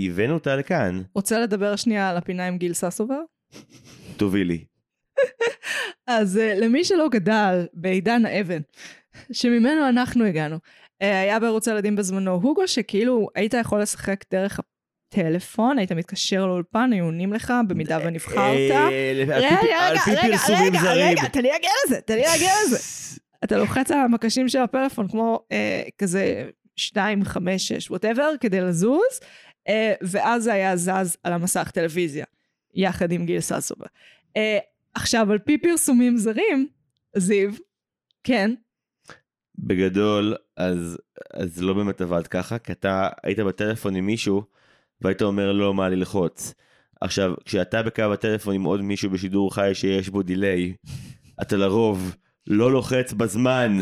הבאנו 0.10 0.34
אותה 0.34 0.56
לכאן. 0.56 1.02
רוצה 1.16 1.40
לדבר 1.40 1.76
שנייה 1.76 2.10
על 2.10 2.18
הפינה 2.18 2.48
עם 2.48 2.58
גיל 2.58 2.74
ססובר? 2.74 3.20
תובילי. 4.18 4.66
אז 6.08 6.38
uh, 6.38 6.60
למי 6.62 6.84
שלא 6.84 7.08
גדל 7.12 7.66
בעידן 7.74 8.26
האבן, 8.26 8.62
שממנו 9.32 9.90
אנחנו 9.90 10.26
הגענו, 10.26 10.56
uh, 10.56 10.60
היה 11.06 11.40
בערוץ 11.40 11.68
הילדים 11.68 11.96
בזמנו 11.96 12.32
הוגו, 12.32 12.68
שכאילו 12.68 13.28
היית 13.36 13.54
יכול 13.54 13.82
לשחק 13.82 14.24
דרך 14.32 14.60
הטלפון, 15.14 15.78
היית 15.78 15.92
מתקשר 15.92 16.46
לאולפן, 16.46 16.90
היו 16.94 17.06
עונים 17.06 17.34
לך 17.34 17.54
במידה 17.68 17.98
ונבחרת. 18.06 18.72
אה, 18.72 19.12
על 19.12 19.22
רגע, 19.22 19.50
פי- 19.60 20.12
רגע, 20.12 20.18
רגע, 20.18 20.62
רגע, 20.62 20.80
זרים. 20.82 21.08
רגע, 21.18 21.28
תן 21.28 21.42
לי 21.42 21.50
להגיע 21.50 21.70
לזה, 21.86 22.02
תן 22.02 22.16
לי 22.16 22.22
להגיע 22.22 22.52
לזה. 22.66 22.78
אתה 23.44 23.58
לוחץ 23.58 23.92
על 23.92 24.00
המקשים 24.00 24.50
של 24.50 24.60
הפלאפון, 24.60 25.08
כמו 25.08 25.40
אה, 25.52 25.84
כזה 25.98 26.50
2, 26.76 27.24
5, 27.26 27.68
6, 27.68 27.92
ווטאבר, 27.92 28.30
כדי 28.40 28.62
לזוז, 28.62 29.20
אה, 29.68 29.94
ואז 30.02 30.44
זה 30.44 30.54
היה 30.54 30.76
זז 30.78 31.18
על 31.24 31.34
המסך 31.34 31.72
טלוויזיה, 31.74 32.26
יחד 32.74 33.12
עם 33.12 33.26
גיל 33.26 33.40
ססובה. 33.40 33.86
אה, 34.38 34.58
עכשיו, 34.94 35.32
על 35.32 35.38
פי 35.40 35.58
פרסומים 35.58 36.18
זרים, 36.18 36.68
זיו, 37.16 37.50
כן, 38.24 38.52
בגדול, 39.58 40.36
אז, 40.58 40.98
אז 41.34 41.62
לא 41.62 41.74
באמת 41.74 42.02
עבד 42.02 42.28
ככה, 42.28 42.60
כי 42.60 42.72
אתה 42.72 43.10
היית 43.24 43.40
בטלפון 43.40 43.96
עם 43.96 44.06
מישהו, 44.06 44.44
והיית 45.02 45.22
אומר 45.22 45.52
לו 45.52 45.74
מה 45.74 45.90
ללחוץ. 45.90 46.54
עכשיו, 47.02 47.34
כשאתה 47.46 47.84
בקו 47.84 48.04
הטלפון 48.14 48.56
עם 48.56 48.64
עוד 48.64 48.82
מישהו 48.82 49.10
בשידור 49.10 49.54
חי 49.54 49.70
שיש 49.74 50.10
בו 50.10 50.24
דיליי, 50.24 50.74
אתה 51.42 51.58
לרוב 51.58 52.16
לא 52.48 52.72
לוחץ 52.72 53.14
בזמן. 53.14 53.78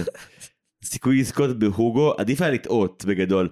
סיכוי 0.83 1.19
לזכות 1.19 1.59
בהוגו, 1.59 2.13
עדיף 2.17 2.41
היה 2.41 2.51
לטעות 2.51 3.05
בגדול. 3.07 3.49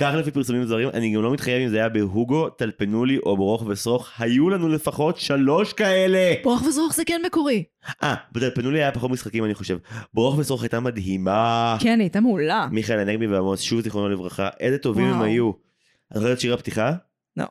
כך 0.00 0.12
לפי 0.18 0.30
פרסומים 0.30 0.64
זרים, 0.64 0.88
אני 0.94 1.14
גם 1.14 1.22
לא 1.22 1.32
מתחייב 1.32 1.62
אם 1.62 1.68
זה 1.68 1.76
היה 1.76 1.88
בהוגו, 1.88 2.48
טלפנו 2.48 3.04
לי 3.04 3.18
או 3.18 3.36
ברוך 3.36 3.64
ושרוך, 3.66 4.10
היו 4.18 4.50
לנו 4.50 4.68
לפחות 4.68 5.16
שלוש 5.16 5.72
כאלה! 5.72 6.34
ברוך 6.44 6.62
וזרוך 6.62 6.94
זה 6.94 7.04
כן 7.04 7.22
מקורי. 7.26 7.64
אה, 8.02 8.14
בטלפנו 8.32 8.70
לי 8.70 8.78
היה 8.78 8.92
פחות 8.92 9.10
משחקים 9.10 9.44
אני 9.44 9.54
חושב. 9.54 9.78
ברוך 10.14 10.38
ושרוך 10.38 10.62
הייתה 10.62 10.80
מדהימה. 10.80 11.76
כן, 11.80 11.88
היא 11.98 12.04
הייתה 12.04 12.20
מעולה. 12.20 12.68
מיכאל 12.70 12.98
הנגבי 12.98 13.26
ועמוס 13.26 13.60
שוב 13.60 13.80
זיכרונו 13.80 14.08
לברכה, 14.08 14.48
איזה 14.60 14.78
טובים 14.78 15.06
הם 15.06 15.16
וואו. 15.16 15.24
היו. 15.24 15.65
את 16.12 16.20
זוכרת 16.20 16.40
שיר 16.40 16.54
הפתיחה? 16.54 16.92
לא. 17.36 17.44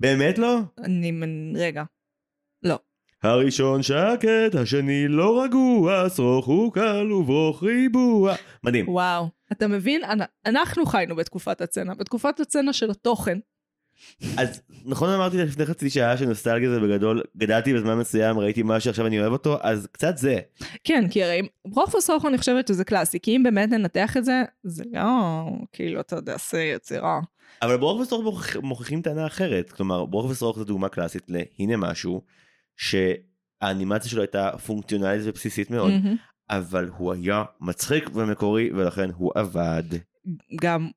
באמת 0.00 0.38
לא? 0.38 0.58
אני, 0.78 1.12
רגע. 1.54 1.82
לא. 2.62 2.78
הראשון 3.22 3.82
שקט, 3.82 4.54
השני 4.62 5.08
לא 5.08 5.42
רגוע, 5.44 6.08
שרוך 6.08 6.46
הוא 6.46 6.72
קל 6.72 7.12
וברוך 7.12 7.62
ריבוע. 7.62 8.34
מדהים. 8.64 8.88
וואו. 8.88 9.28
אתה 9.52 9.66
מבין? 9.68 10.04
אנ- 10.04 10.20
אנחנו 10.46 10.86
חיינו 10.86 11.16
בתקופת 11.16 11.60
הצנע, 11.60 11.94
בתקופת 11.94 12.40
הצנע 12.40 12.72
של 12.72 12.90
התוכן. 12.90 13.38
אז 14.38 14.62
נכון 14.84 15.10
אמרתי 15.10 15.36
לפני 15.38 15.66
חצי 15.66 15.90
שעה 15.90 16.16
שנוסטלגיה 16.18 16.70
זה 16.70 16.80
בגדול, 16.80 17.22
גדלתי 17.36 17.74
בזמן 17.74 17.94
מסוים, 17.98 18.38
ראיתי 18.38 18.62
משהו 18.64 18.80
שעכשיו 18.80 19.06
אני 19.06 19.20
אוהב 19.20 19.32
אותו, 19.32 19.58
אז 19.62 19.88
קצת 19.92 20.16
זה. 20.18 20.38
כן, 20.84 21.04
כי 21.10 21.24
הרי 21.24 21.42
ברוך 21.66 21.94
וסרוך 21.94 22.24
אני 22.26 22.38
חושבת 22.38 22.68
שזה 22.68 22.84
קלאסי, 22.84 23.20
כי 23.20 23.36
אם 23.36 23.42
באמת 23.42 23.68
ננתח 23.70 24.16
את 24.16 24.24
זה, 24.24 24.42
זה 24.64 24.84
לא 24.92 25.00
כאילו, 25.72 26.00
אתה 26.00 26.16
יודע, 26.16 26.36
זה 26.50 26.62
יצירה. 26.62 27.20
אבל 27.62 27.76
ברוך 27.76 28.12
מוכיח- 28.22 28.56
מוכיחים 28.62 29.02
טענה 29.02 29.26
אחרת. 29.26 29.72
כלומר, 29.72 30.04
ברוך 30.04 30.30
ושרוך 30.30 30.58
זו 30.58 30.64
דוגמה 30.64 30.88
קלאסית 30.88 31.22
להנה 31.28 31.76
משהו, 31.76 32.22
שהאנימציה 32.76 34.10
שלו 34.10 34.22
הייתה 34.22 34.50
פונקציונלית 34.66 35.20
ובסיסית 35.24 35.70
מאוד, 35.70 35.90
מהמם. 35.90 36.16
אבל 36.50 36.88
הוא 36.96 37.12
היה 37.12 37.44
מצחיק 37.60 38.10
ומקורי 38.14 38.70
ולכן 38.74 39.10
הוא 39.16 39.32
עבד. 39.34 39.82
גם, 40.60 40.88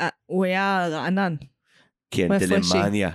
אה, 0.00 0.08
הוא 0.26 0.44
היה 0.44 0.88
רענן. 0.90 1.34
כן. 2.10 2.28
טלמניה. 2.38 3.10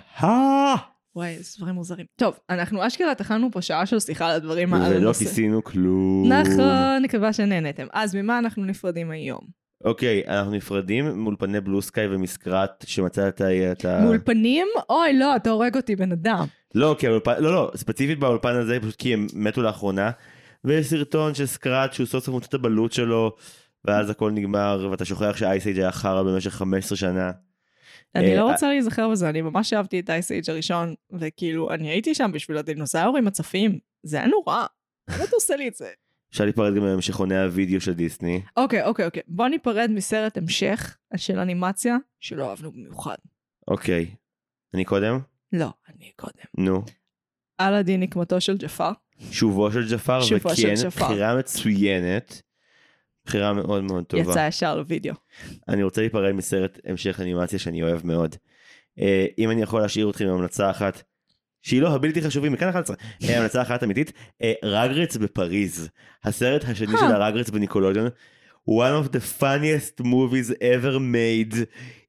וואי, 1.16 1.30
איזה 1.30 1.56
דברים 1.58 1.76
מוזרים. 1.76 2.06
טוב, 2.16 2.40
אנחנו 2.50 2.88
אשכרה 2.88 3.16
תכנו 3.16 3.52
פה 3.52 3.62
שעה 3.62 3.86
של 3.86 4.00
שיחה 4.00 4.26
על 4.30 4.36
הדברים 4.36 4.74
על 4.74 4.94
ולא. 4.94 5.14
כיסינו 5.14 5.64
כלום. 5.64 6.32
נכון, 6.34 7.04
מקווה 7.04 7.34
שנהנתם. 7.34 7.88
אז 7.94 8.16
ממה 8.16 8.40
אנחנו 8.40 8.66
נפרדים 8.66 9.12
היום? 9.12 9.63
אוקיי, 9.84 10.24
אנחנו 10.28 10.52
נפרדים 10.52 11.24
מאולפני 11.24 11.62
בלו 11.62 11.82
סקאי 11.82 12.08
ומסקראט 12.08 12.84
שמצאת 12.88 13.42
את 13.72 13.86
ה... 13.86 14.00
מאולפנים? 14.04 14.68
אוי, 14.90 15.14
לא, 15.14 15.36
אתה 15.36 15.50
הורג 15.50 15.78
אותי, 15.78 15.96
בן 15.96 16.12
אדם. 16.12 16.46
לא, 16.76 16.96
כי 17.00 17.08
האולפן, 17.08 17.34
לא, 17.40 17.54
לא, 17.54 17.72
ספציפית 17.76 18.20
באולפן 18.20 18.56
הזה, 18.56 18.80
פשוט 18.80 18.96
כי 18.96 19.14
הם 19.14 19.28
מתו 19.34 19.62
לאחרונה, 19.62 20.12
ויש 20.64 20.88
סרטון 20.88 21.36
של 21.36 21.46
סקראט 21.46 21.94
שהוא 21.94 22.08
סוף 22.08 22.24
סוף 22.24 22.34
מוצא 22.34 22.48
את 22.48 22.54
הבלוט 22.54 22.92
שלו, 22.92 23.36
ואז 23.86 24.10
הכל 24.10 24.32
נגמר, 24.32 24.88
ואתה 24.92 25.06
שוכח 25.06 25.38
שאייסייג' 25.38 25.80
היה 25.80 25.92
חרא 25.92 26.24
במשך 26.24 26.52
15 26.52 26.98
שנה. 26.98 27.32
אני 28.16 28.36
לא 28.36 28.48
אה. 28.48 28.52
רוצה 28.52 28.68
להיזכר 28.68 29.10
בזה, 29.10 29.30
אני 29.30 29.42
ממש 29.42 29.74
אהבתי 29.74 30.00
את 30.00 30.10
אייסייג' 30.10 30.50
הראשון, 30.50 30.94
וכאילו, 31.20 31.72
אני 31.72 31.90
הייתי 31.90 32.16
שם 32.16 32.32
בשביל 32.34 32.58
הדינוזאורים 32.58 33.28
הצפים, 33.28 33.80
זה 34.04 34.18
היה 34.18 34.28
נורא. 34.28 34.66
למה 35.10 35.24
אתה 35.24 35.36
עושה 35.36 35.56
לי 35.56 35.68
את 35.68 35.76
זה? 35.76 35.90
אפשר 36.34 36.44
להיפרד 36.44 36.76
גם 36.76 36.82
מהמשכוני 36.84 37.44
הוידאו 37.44 37.82
של 37.82 37.94
דיסני. 37.94 38.42
אוקיי, 38.58 38.86
אוקיי, 38.86 39.06
אוקיי. 39.06 39.22
בוא 39.28 39.48
ניפרד 39.48 39.90
מסרט 39.94 40.38
המשך 40.38 40.98
של 41.16 41.40
אנימציה, 41.40 41.98
שלא 42.20 42.50
אהבנו 42.50 42.72
במיוחד. 42.72 43.16
אוקיי. 43.68 44.16
אני 44.74 44.86
קודם? 44.86 45.20
לא, 45.54 45.70
אני 45.90 46.12
קודם. 46.16 46.46
נו. 46.58 46.84
אלאדין 47.62 48.00
נקמתו 48.00 48.42
של 48.42 48.58
ג'פר. 48.58 48.92
שובו 49.32 49.72
של 49.72 49.94
ג'פר, 49.94 50.22
שובו 50.22 50.56
של 50.56 50.68
וכן, 50.68 50.88
ג'פר. 50.88 51.06
בחירה 51.06 51.38
מצוינת. 51.38 52.42
בחירה 53.26 53.54
מאוד 53.54 53.84
מאוד 53.84 54.06
טובה. 54.06 54.32
יצא 54.32 54.48
ישר 54.48 54.76
לוידאו. 54.76 55.14
אני 55.68 55.84
רוצה 55.84 56.02
להיפרד 56.02 56.32
מסרט 56.32 56.80
המשך 56.86 57.20
אנימציה 57.20 57.60
שאני 57.60 57.84
אוהב 57.84 58.06
מאוד. 58.08 58.36
אה, 59.00 59.26
אם 59.38 59.52
אני 59.52 59.62
יכול 59.62 59.82
להשאיר 59.82 60.10
אתכם 60.10 60.26
עם 60.26 60.34
המלצה 60.34 60.70
אחת, 60.70 61.04
שהיא 61.64 61.82
לא 61.82 61.96
הבלתי 61.96 62.22
חשובים, 62.22 62.52
מכאן 62.52 62.70
11, 62.70 62.96
אה, 63.24 63.38
המלצה 63.38 63.62
אחת 63.62 63.84
אמיתית, 63.84 64.12
אה, 64.42 64.54
Rugrats 64.64 65.18
בפריז, 65.18 65.90
הסרט 66.24 66.64
השני 66.64 66.94
אה. 66.94 67.00
של 67.00 67.06
ה 67.06 67.11
Rugrats 67.11 67.50
ב 67.50 67.54
Nickelodeon, 67.54 68.08
one 68.70 69.06
of 69.06 69.10
the 69.10 69.42
funniest 69.42 70.04
movies 70.04 70.52
ever 70.52 70.98
made. 70.98 71.56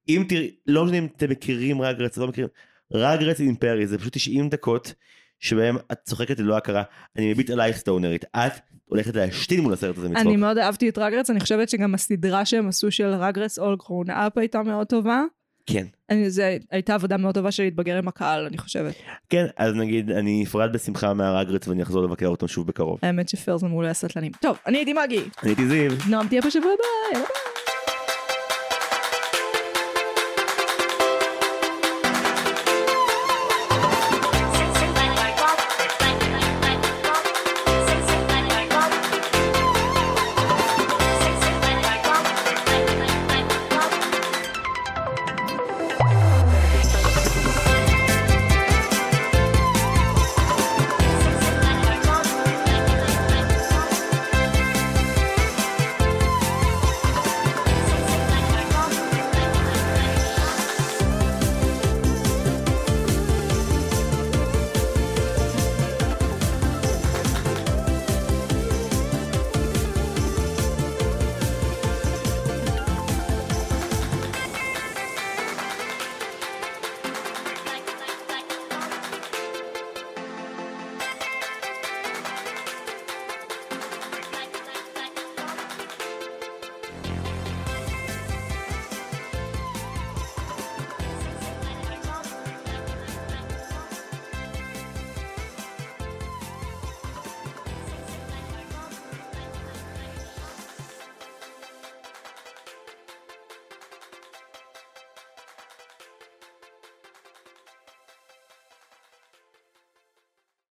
אם 0.08 0.24
תראי, 0.28 0.50
לא 0.66 0.84
משנה 0.84 0.98
אם 0.98 1.06
אתם 1.16 1.30
מכירים 1.30 1.82
Rugrats, 1.82 2.16
לא 2.16 2.26
מכירים, 2.26 2.50
רגרץ 2.92 3.40
in 3.40 3.64
Paris, 3.64 3.86
זה 3.86 3.98
פשוט 3.98 4.12
90 4.12 4.48
דקות 4.48 4.94
שבהם 5.38 5.76
את 5.92 5.98
צוחקת 6.04 6.40
ללא 6.40 6.56
הכרה, 6.56 6.82
אני 7.16 7.30
מביט 7.30 7.50
עלייך 7.50 7.76
סטונרית, 7.76 8.24
את 8.24 8.52
הולכת 8.84 9.16
להשתין 9.16 9.60
מול 9.60 9.72
הסרט 9.72 9.98
הזה 9.98 10.08
מצחוק. 10.08 10.26
אני 10.26 10.36
מאוד 10.36 10.58
אהבתי 10.58 10.88
את 10.88 10.98
רגרץ, 10.98 11.30
אני 11.30 11.40
חושבת 11.40 11.68
שגם 11.68 11.94
הסדרה 11.94 12.44
שהם 12.44 12.68
עשו 12.68 12.90
של 12.90 13.06
רגרץ 13.06 13.58
אול 13.58 13.76
גרון 13.76 14.10
אפ 14.10 14.38
הייתה 14.38 14.62
מאוד 14.62 14.86
טובה. 14.86 15.22
כן. 15.66 15.86
אני, 16.10 16.30
זה 16.30 16.56
הייתה 16.70 16.94
עבודה 16.94 17.16
מאוד 17.16 17.34
טובה 17.34 17.50
של 17.50 17.62
להתבגר 17.62 17.98
עם 17.98 18.08
הקהל, 18.08 18.46
אני 18.46 18.58
חושבת. 18.58 18.94
כן, 19.30 19.46
אז 19.56 19.74
נגיד 19.74 20.10
אני 20.10 20.42
נפרד 20.42 20.72
בשמחה 20.72 21.14
מהרגרץ 21.14 21.68
ואני 21.68 21.82
אחזור 21.82 22.02
לבקר 22.02 22.26
אותם 22.26 22.48
שוב 22.48 22.66
בקרוב. 22.66 22.98
האמת 23.02 23.28
שפר 23.28 23.56
זה 23.56 23.66
מעולה 23.66 23.90
הסטלנים. 23.90 24.32
טוב, 24.40 24.58
אני 24.66 24.78
הייתי 24.78 24.92
מגי. 24.92 25.16
אני 25.16 25.50
הייתי 25.50 25.68
זיו. 25.68 25.90
נועם 26.10 26.28
תהיה 26.28 26.42
פה 26.42 26.50
שבוע 26.50 26.70
הבא, 26.72 27.18
יאללה 27.18 27.26
ביי. 27.28 27.53